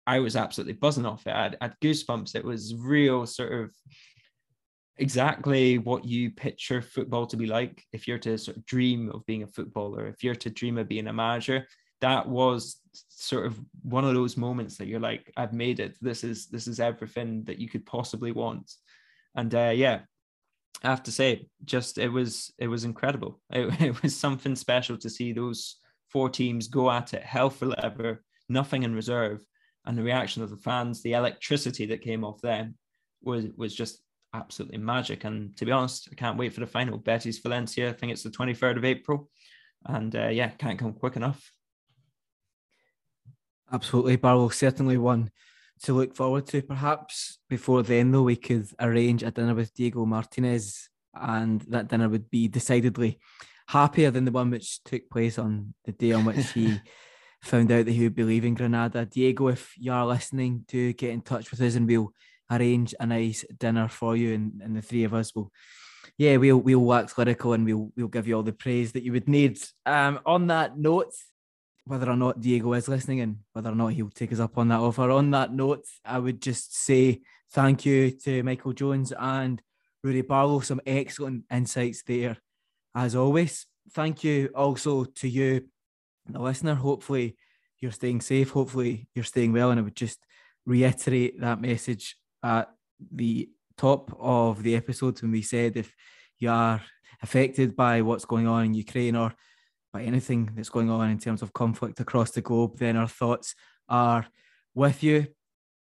I 0.07 0.19
was 0.19 0.35
absolutely 0.35 0.73
buzzing 0.73 1.05
off 1.05 1.27
it. 1.27 1.33
I 1.33 1.43
had, 1.43 1.57
I 1.61 1.65
had 1.65 1.75
goosebumps. 1.83 2.35
It 2.35 2.45
was 2.45 2.75
real 2.75 3.25
sort 3.25 3.51
of 3.51 3.71
exactly 4.97 5.77
what 5.77 6.05
you 6.05 6.31
picture 6.31 6.81
football 6.81 7.25
to 7.27 7.37
be 7.37 7.47
like. 7.47 7.83
If 7.91 8.07
you're 8.07 8.19
to 8.19 8.37
sort 8.37 8.57
of 8.57 8.65
dream 8.65 9.11
of 9.11 9.25
being 9.25 9.43
a 9.43 9.47
footballer, 9.47 10.07
if 10.07 10.23
you're 10.23 10.35
to 10.35 10.49
dream 10.49 10.77
of 10.77 10.87
being 10.87 11.07
a 11.07 11.13
manager, 11.13 11.67
that 12.01 12.27
was 12.27 12.77
sort 13.09 13.45
of 13.45 13.59
one 13.81 14.05
of 14.05 14.13
those 14.13 14.37
moments 14.37 14.77
that 14.77 14.87
you're 14.87 14.99
like, 14.99 15.31
I've 15.35 15.53
made 15.53 15.79
it. 15.79 15.97
This 16.01 16.23
is 16.23 16.47
this 16.47 16.67
is 16.67 16.79
everything 16.79 17.43
that 17.45 17.59
you 17.59 17.67
could 17.67 17.85
possibly 17.85 18.31
want. 18.31 18.71
And 19.35 19.53
uh, 19.53 19.73
yeah, 19.75 20.01
I 20.85 20.89
have 20.89 21.03
to 21.03 21.11
say, 21.11 21.47
just 21.63 21.97
it 21.97 22.09
was 22.09 22.53
it 22.59 22.67
was 22.67 22.83
incredible. 22.83 23.41
It, 23.51 23.81
it 23.81 24.01
was 24.01 24.15
something 24.15 24.55
special 24.55 24.97
to 24.97 25.09
see 25.09 25.33
those 25.33 25.77
four 26.09 26.29
teams 26.29 26.67
go 26.67 26.91
at 26.91 27.13
it, 27.13 27.23
hell 27.23 27.49
for 27.49 27.65
leather, 27.67 28.23
nothing 28.47 28.83
in 28.83 28.95
reserve, 28.95 29.43
and 29.85 29.97
the 29.97 30.03
reaction 30.03 30.43
of 30.43 30.49
the 30.49 30.57
fans, 30.57 31.01
the 31.01 31.13
electricity 31.13 31.85
that 31.87 32.01
came 32.01 32.23
off 32.23 32.41
them 32.41 32.75
was 33.23 33.45
was 33.57 33.75
just 33.75 34.01
absolutely 34.33 34.77
magic. 34.77 35.23
And 35.23 35.55
to 35.57 35.65
be 35.65 35.71
honest, 35.71 36.09
I 36.11 36.15
can't 36.15 36.37
wait 36.37 36.53
for 36.53 36.59
the 36.59 36.67
final. 36.67 36.97
Betis 36.97 37.39
Valencia, 37.39 37.89
I 37.89 37.93
think 37.93 38.11
it's 38.11 38.23
the 38.23 38.29
23rd 38.29 38.77
of 38.77 38.85
April. 38.85 39.29
And 39.85 40.15
uh, 40.15 40.27
yeah, 40.27 40.49
can't 40.49 40.79
come 40.79 40.93
quick 40.93 41.15
enough. 41.15 41.51
Absolutely, 43.71 44.15
Barlow. 44.15 44.49
Certainly 44.49 44.97
one 44.97 45.31
to 45.83 45.93
look 45.93 46.15
forward 46.15 46.47
to. 46.47 46.61
Perhaps 46.61 47.39
before 47.49 47.83
then, 47.83 48.11
though, 48.11 48.23
we 48.23 48.35
could 48.35 48.67
arrange 48.79 49.23
a 49.23 49.31
dinner 49.31 49.55
with 49.55 49.73
Diego 49.73 50.05
Martinez, 50.05 50.89
and 51.13 51.61
that 51.69 51.87
dinner 51.87 52.09
would 52.09 52.29
be 52.29 52.47
decidedly 52.47 53.19
happier 53.67 54.11
than 54.11 54.25
the 54.25 54.31
one 54.31 54.51
which 54.51 54.83
took 54.83 55.09
place 55.09 55.39
on 55.39 55.73
the 55.85 55.91
day 55.91 56.11
on 56.11 56.25
which 56.25 56.51
he 56.51 56.79
found 57.41 57.71
out 57.71 57.85
that 57.85 57.91
he 57.91 58.03
would 58.03 58.15
be 58.15 58.23
leaving 58.23 58.53
Granada. 58.53 59.05
Diego, 59.05 59.47
if 59.47 59.73
you 59.77 59.91
are 59.91 60.05
listening, 60.05 60.65
do 60.67 60.93
get 60.93 61.11
in 61.11 61.21
touch 61.21 61.51
with 61.51 61.61
us 61.61 61.75
and 61.75 61.87
we'll 61.87 62.13
arrange 62.51 62.93
a 62.99 63.05
nice 63.05 63.43
dinner 63.57 63.87
for 63.87 64.15
you 64.15 64.33
and, 64.35 64.61
and 64.63 64.75
the 64.75 64.81
three 64.81 65.03
of 65.03 65.13
us 65.13 65.33
will 65.33 65.51
yeah, 66.17 66.37
we'll 66.37 66.57
we'll 66.57 66.79
wax 66.79 67.17
lyrical 67.17 67.53
and 67.53 67.65
we'll 67.65 67.91
we'll 67.95 68.07
give 68.07 68.27
you 68.27 68.35
all 68.35 68.43
the 68.43 68.53
praise 68.53 68.93
that 68.93 69.03
you 69.03 69.11
would 69.11 69.27
need. 69.27 69.59
Um, 69.85 70.19
on 70.25 70.47
that 70.47 70.77
note, 70.77 71.13
whether 71.85 72.09
or 72.09 72.15
not 72.15 72.41
Diego 72.41 72.73
is 72.73 72.87
listening 72.87 73.21
and 73.21 73.37
whether 73.53 73.69
or 73.69 73.75
not 73.75 73.93
he'll 73.93 74.09
take 74.09 74.33
us 74.33 74.39
up 74.39 74.57
on 74.57 74.67
that 74.69 74.79
offer. 74.79 75.09
On 75.11 75.29
that 75.31 75.53
note, 75.53 75.85
I 76.03 76.17
would 76.19 76.41
just 76.41 76.75
say 76.75 77.21
thank 77.51 77.85
you 77.85 78.11
to 78.11 78.43
Michael 78.43 78.73
Jones 78.73 79.13
and 79.17 79.61
Rudy 80.03 80.21
Barlow. 80.21 80.59
Some 80.61 80.81
excellent 80.85 81.45
insights 81.51 82.01
there, 82.03 82.37
as 82.95 83.15
always. 83.15 83.67
Thank 83.91 84.23
you 84.23 84.49
also 84.55 85.05
to 85.05 85.29
you, 85.29 85.65
the 86.27 86.39
listener. 86.39 86.73
Hopefully, 86.73 87.37
you're 87.79 87.91
staying 87.91 88.21
safe. 88.21 88.49
Hopefully, 88.49 89.07
you're 89.13 89.23
staying 89.23 89.53
well. 89.53 89.69
And 89.69 89.79
I 89.79 89.83
would 89.83 89.95
just 89.95 90.19
reiterate 90.65 91.39
that 91.39 91.61
message 91.61 92.17
at 92.43 92.69
the 93.11 93.49
top 93.77 94.15
of 94.19 94.63
the 94.63 94.75
episode 94.75 95.21
when 95.21 95.31
we 95.31 95.43
said 95.43 95.77
if 95.77 95.93
you 96.39 96.49
are 96.49 96.81
affected 97.21 97.75
by 97.75 98.01
what's 98.01 98.25
going 98.25 98.47
on 98.47 98.65
in 98.65 98.73
Ukraine 98.73 99.15
or 99.15 99.33
by 99.95 100.01
anything 100.01 100.49
that's 100.53 100.67
going 100.67 100.89
on 100.89 101.09
in 101.09 101.17
terms 101.17 101.41
of 101.41 101.53
conflict 101.53 102.01
across 102.01 102.31
the 102.31 102.41
globe, 102.41 102.77
then 102.79 102.97
our 102.97 103.07
thoughts 103.07 103.55
are 103.87 104.27
with 104.73 105.01
you. 105.01 105.25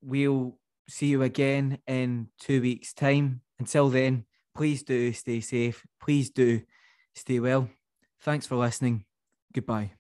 We'll 0.03 0.57
see 0.89 1.07
you 1.07 1.23
again 1.23 1.79
in 1.89 2.29
two 2.39 2.63
weeks' 2.63 2.93
time. 2.93 3.41
Until 3.59 3.89
then, 3.89 4.25
please 4.55 4.85
do 4.85 5.13
stay 5.13 5.41
safe. 5.41 5.85
Please 6.01 6.31
do 6.31 6.63
stay 7.17 7.41
well. 7.41 7.69
Thanks 8.21 8.47
for 8.47 8.55
listening. 8.55 9.05
Goodbye. 9.53 9.91